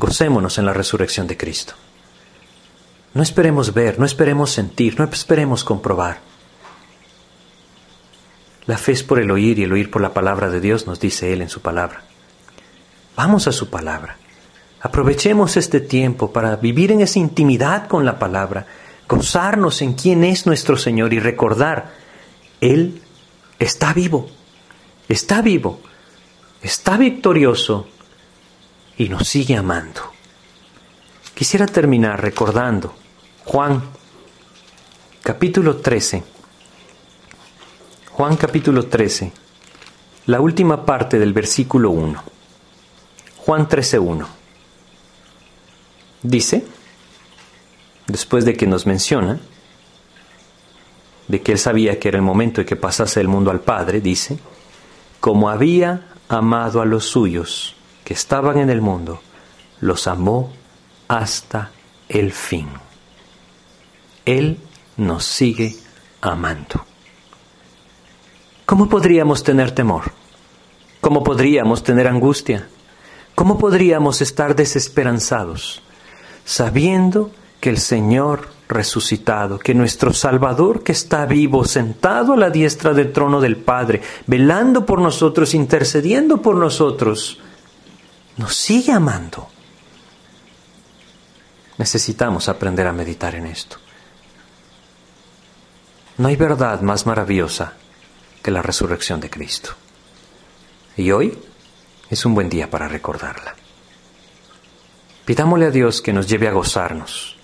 Gocémonos 0.00 0.56
en 0.56 0.64
la 0.64 0.72
resurrección 0.72 1.26
de 1.26 1.36
Cristo. 1.36 1.74
No 3.12 3.22
esperemos 3.22 3.74
ver, 3.74 3.98
no 3.98 4.06
esperemos 4.06 4.50
sentir, 4.50 4.98
no 4.98 5.04
esperemos 5.04 5.62
comprobar. 5.62 6.20
La 8.64 8.78
fe 8.78 8.92
es 8.92 9.02
por 9.02 9.18
el 9.18 9.30
oír 9.30 9.58
y 9.58 9.64
el 9.64 9.72
oír 9.74 9.90
por 9.90 10.00
la 10.00 10.14
palabra 10.14 10.48
de 10.48 10.62
Dios, 10.62 10.86
nos 10.86 11.00
dice 11.00 11.34
Él 11.34 11.42
en 11.42 11.50
su 11.50 11.60
palabra. 11.60 12.02
Vamos 13.14 13.46
a 13.46 13.52
su 13.52 13.68
palabra. 13.68 14.16
Aprovechemos 14.80 15.58
este 15.58 15.80
tiempo 15.80 16.32
para 16.32 16.56
vivir 16.56 16.92
en 16.92 17.02
esa 17.02 17.18
intimidad 17.18 17.86
con 17.86 18.06
la 18.06 18.18
palabra, 18.18 18.64
gozarnos 19.06 19.82
en 19.82 19.92
quién 19.92 20.24
es 20.24 20.46
nuestro 20.46 20.78
Señor 20.78 21.12
y 21.12 21.20
recordar, 21.20 21.92
Él 22.62 23.02
está 23.58 23.92
vivo, 23.92 24.30
está 25.10 25.42
vivo, 25.42 25.78
está 26.62 26.96
victorioso 26.96 27.86
y 29.00 29.08
nos 29.08 29.26
sigue 29.28 29.56
amando. 29.56 30.02
Quisiera 31.34 31.64
terminar 31.64 32.20
recordando 32.20 32.94
Juan 33.46 33.82
capítulo 35.22 35.76
13. 35.78 36.22
Juan 38.10 38.36
capítulo 38.36 38.84
13, 38.84 39.32
la 40.26 40.42
última 40.42 40.84
parte 40.84 41.18
del 41.18 41.32
versículo 41.32 41.92
1. 41.92 42.22
Juan 43.38 43.66
13.1. 43.66 44.26
Dice, 46.22 46.66
después 48.06 48.44
de 48.44 48.54
que 48.54 48.66
nos 48.66 48.84
menciona, 48.84 49.40
de 51.26 51.40
que 51.40 51.52
él 51.52 51.58
sabía 51.58 51.98
que 51.98 52.08
era 52.08 52.18
el 52.18 52.22
momento 52.22 52.60
de 52.60 52.66
que 52.66 52.76
pasase 52.76 53.18
el 53.18 53.28
mundo 53.28 53.50
al 53.50 53.60
Padre, 53.60 54.02
dice, 54.02 54.38
como 55.20 55.48
había 55.48 56.08
amado 56.28 56.82
a 56.82 56.84
los 56.84 57.06
suyos 57.06 57.76
que 58.04 58.14
estaban 58.14 58.58
en 58.58 58.70
el 58.70 58.80
mundo, 58.80 59.20
los 59.80 60.06
amó 60.06 60.52
hasta 61.08 61.70
el 62.08 62.32
fin. 62.32 62.68
Él 64.24 64.58
nos 64.96 65.24
sigue 65.24 65.76
amando. 66.20 66.84
¿Cómo 68.66 68.88
podríamos 68.88 69.42
tener 69.42 69.72
temor? 69.72 70.12
¿Cómo 71.00 71.24
podríamos 71.24 71.82
tener 71.82 72.06
angustia? 72.06 72.68
¿Cómo 73.34 73.58
podríamos 73.58 74.20
estar 74.20 74.54
desesperanzados 74.54 75.82
sabiendo 76.44 77.30
que 77.60 77.70
el 77.70 77.78
Señor 77.78 78.48
resucitado, 78.68 79.58
que 79.58 79.74
nuestro 79.74 80.12
Salvador 80.12 80.82
que 80.82 80.92
está 80.92 81.26
vivo, 81.26 81.64
sentado 81.64 82.32
a 82.32 82.36
la 82.36 82.50
diestra 82.50 82.94
del 82.94 83.12
trono 83.12 83.40
del 83.40 83.56
Padre, 83.56 84.00
velando 84.26 84.86
por 84.86 85.00
nosotros, 85.00 85.54
intercediendo 85.54 86.40
por 86.40 86.56
nosotros, 86.56 87.40
nos 88.40 88.56
sigue 88.56 88.90
amando? 88.90 89.48
Necesitamos 91.76 92.48
aprender 92.48 92.86
a 92.86 92.92
meditar 92.92 93.34
en 93.34 93.46
esto. 93.46 93.76
No 96.16 96.28
hay 96.28 96.36
verdad 96.36 96.80
más 96.80 97.04
maravillosa 97.04 97.74
que 98.42 98.50
la 98.50 98.62
resurrección 98.62 99.20
de 99.20 99.28
Cristo. 99.28 99.70
Y 100.96 101.10
hoy 101.10 101.38
es 102.08 102.24
un 102.24 102.34
buen 102.34 102.48
día 102.48 102.70
para 102.70 102.88
recordarla. 102.88 103.54
Pidámosle 105.26 105.66
a 105.66 105.70
Dios 105.70 106.00
que 106.00 106.14
nos 106.14 106.26
lleve 106.26 106.48
a 106.48 106.52
gozarnos, 106.52 107.36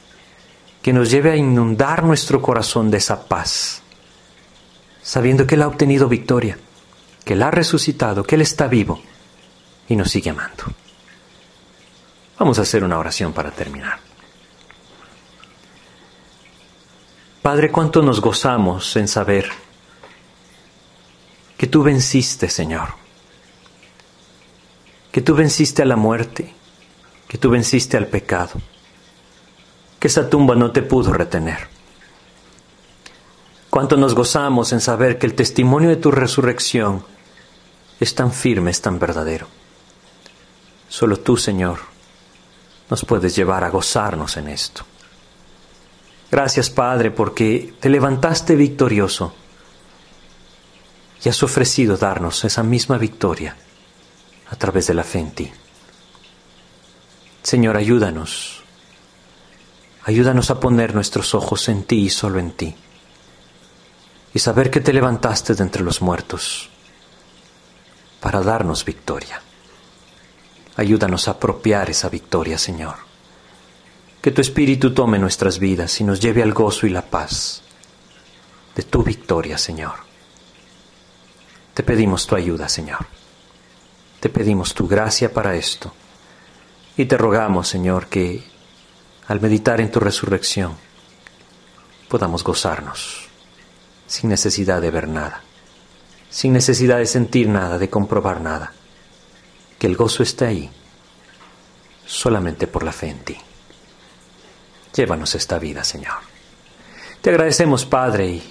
que 0.80 0.94
nos 0.94 1.10
lleve 1.10 1.30
a 1.30 1.36
inundar 1.36 2.04
nuestro 2.04 2.40
corazón 2.40 2.90
de 2.90 2.96
esa 2.96 3.28
paz, 3.28 3.82
sabiendo 5.02 5.46
que 5.46 5.56
Él 5.56 5.62
ha 5.62 5.68
obtenido 5.68 6.08
victoria, 6.08 6.58
que 7.22 7.34
Él 7.34 7.42
ha 7.42 7.50
resucitado, 7.50 8.24
que 8.24 8.36
Él 8.36 8.40
está 8.40 8.66
vivo 8.66 9.02
y 9.88 9.94
nos 9.96 10.10
sigue 10.10 10.30
amando. 10.30 10.64
Vamos 12.38 12.58
a 12.58 12.62
hacer 12.62 12.84
una 12.84 12.98
oración 12.98 13.32
para 13.32 13.50
terminar. 13.50 13.98
Padre, 17.42 17.70
cuánto 17.70 18.02
nos 18.02 18.20
gozamos 18.20 18.96
en 18.96 19.08
saber 19.08 19.48
que 21.56 21.66
tú 21.66 21.82
venciste, 21.82 22.48
Señor, 22.48 22.88
que 25.12 25.22
tú 25.22 25.34
venciste 25.34 25.82
a 25.82 25.86
la 25.86 25.96
muerte, 25.96 26.52
que 27.28 27.38
tú 27.38 27.48
venciste 27.48 27.96
al 27.96 28.08
pecado, 28.08 28.60
que 29.98 30.08
esa 30.08 30.28
tumba 30.28 30.54
no 30.54 30.72
te 30.72 30.82
pudo 30.82 31.12
retener. 31.12 31.68
Cuánto 33.70 33.96
nos 33.96 34.14
gozamos 34.14 34.72
en 34.72 34.80
saber 34.80 35.18
que 35.18 35.26
el 35.26 35.34
testimonio 35.34 35.88
de 35.88 35.96
tu 35.96 36.10
resurrección 36.10 37.04
es 38.00 38.14
tan 38.14 38.32
firme, 38.32 38.70
es 38.70 38.82
tan 38.82 38.98
verdadero. 38.98 39.46
Solo 40.88 41.18
tú, 41.18 41.36
Señor, 41.36 41.78
nos 42.90 43.04
puedes 43.04 43.34
llevar 43.34 43.64
a 43.64 43.70
gozarnos 43.70 44.36
en 44.36 44.48
esto. 44.48 44.84
Gracias, 46.30 46.70
Padre, 46.70 47.10
porque 47.10 47.74
te 47.80 47.88
levantaste 47.88 48.56
victorioso 48.56 49.34
y 51.24 51.28
has 51.28 51.42
ofrecido 51.42 51.96
darnos 51.96 52.44
esa 52.44 52.62
misma 52.62 52.98
victoria 52.98 53.56
a 54.50 54.56
través 54.56 54.86
de 54.86 54.94
la 54.94 55.04
fe 55.04 55.20
en 55.20 55.30
ti. 55.32 55.52
Señor, 57.42 57.76
ayúdanos. 57.76 58.62
Ayúdanos 60.04 60.50
a 60.50 60.60
poner 60.60 60.94
nuestros 60.94 61.34
ojos 61.34 61.68
en 61.68 61.84
ti 61.84 62.02
y 62.02 62.10
solo 62.10 62.38
en 62.38 62.52
ti. 62.52 62.74
Y 64.34 64.38
saber 64.38 64.70
que 64.70 64.80
te 64.80 64.92
levantaste 64.92 65.54
de 65.54 65.62
entre 65.62 65.82
los 65.82 66.02
muertos 66.02 66.68
para 68.20 68.40
darnos 68.40 68.84
victoria. 68.84 69.40
Ayúdanos 70.76 71.28
a 71.28 71.32
apropiar 71.32 71.90
esa 71.90 72.08
victoria, 72.08 72.58
Señor. 72.58 72.96
Que 74.20 74.30
tu 74.30 74.40
Espíritu 74.40 74.92
tome 74.92 75.18
nuestras 75.18 75.58
vidas 75.58 76.00
y 76.00 76.04
nos 76.04 76.20
lleve 76.20 76.42
al 76.42 76.52
gozo 76.52 76.86
y 76.86 76.90
la 76.90 77.02
paz 77.02 77.62
de 78.74 78.82
tu 78.82 79.02
victoria, 79.02 79.56
Señor. 79.56 79.94
Te 81.72 81.82
pedimos 81.82 82.26
tu 82.26 82.34
ayuda, 82.34 82.68
Señor. 82.68 83.06
Te 84.20 84.28
pedimos 84.28 84.74
tu 84.74 84.86
gracia 84.86 85.32
para 85.32 85.54
esto. 85.54 85.92
Y 86.96 87.06
te 87.06 87.16
rogamos, 87.16 87.68
Señor, 87.68 88.06
que 88.08 88.44
al 89.28 89.40
meditar 89.40 89.80
en 89.80 89.90
tu 89.90 90.00
resurrección 90.00 90.76
podamos 92.08 92.44
gozarnos 92.44 93.28
sin 94.06 94.30
necesidad 94.30 94.80
de 94.80 94.90
ver 94.90 95.08
nada, 95.08 95.42
sin 96.30 96.52
necesidad 96.52 96.98
de 96.98 97.06
sentir 97.06 97.48
nada, 97.48 97.78
de 97.78 97.90
comprobar 97.90 98.40
nada. 98.40 98.72
Que 99.78 99.86
el 99.86 99.96
gozo 99.96 100.22
esté 100.22 100.46
ahí 100.46 100.70
solamente 102.06 102.66
por 102.66 102.82
la 102.82 102.92
fe 102.92 103.08
en 103.08 103.18
ti. 103.20 103.36
Llévanos 104.94 105.34
esta 105.34 105.58
vida, 105.58 105.84
Señor. 105.84 106.14
Te 107.20 107.30
agradecemos, 107.30 107.84
Padre, 107.84 108.28
y 108.28 108.42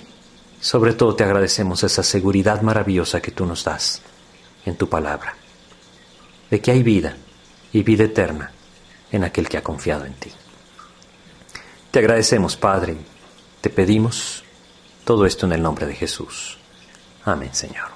sobre 0.60 0.94
todo 0.94 1.16
te 1.16 1.24
agradecemos 1.24 1.84
esa 1.84 2.04
seguridad 2.04 2.62
maravillosa 2.62 3.22
que 3.22 3.32
tú 3.32 3.46
nos 3.46 3.64
das 3.64 4.02
en 4.66 4.76
tu 4.76 4.90
palabra, 4.90 5.36
de 6.50 6.62
que 6.62 6.72
hay 6.72 6.84
vida 6.84 7.18
y 7.72 7.84
vida 7.84 8.04
eterna 8.04 8.52
en 9.12 9.24
aquel 9.24 9.48
que 9.48 9.58
ha 9.58 9.64
confiado 9.64 10.06
en 10.06 10.14
ti. 10.14 10.32
Te 11.92 12.00
agradecemos, 12.00 12.58
Padre, 12.58 12.98
te 13.62 13.70
pedimos 13.70 14.44
todo 15.06 15.26
esto 15.26 15.46
en 15.46 15.54
el 15.54 15.62
nombre 15.62 15.86
de 15.86 15.96
Jesús. 15.96 16.58
Amén, 17.24 17.54
Señor. 17.54 17.95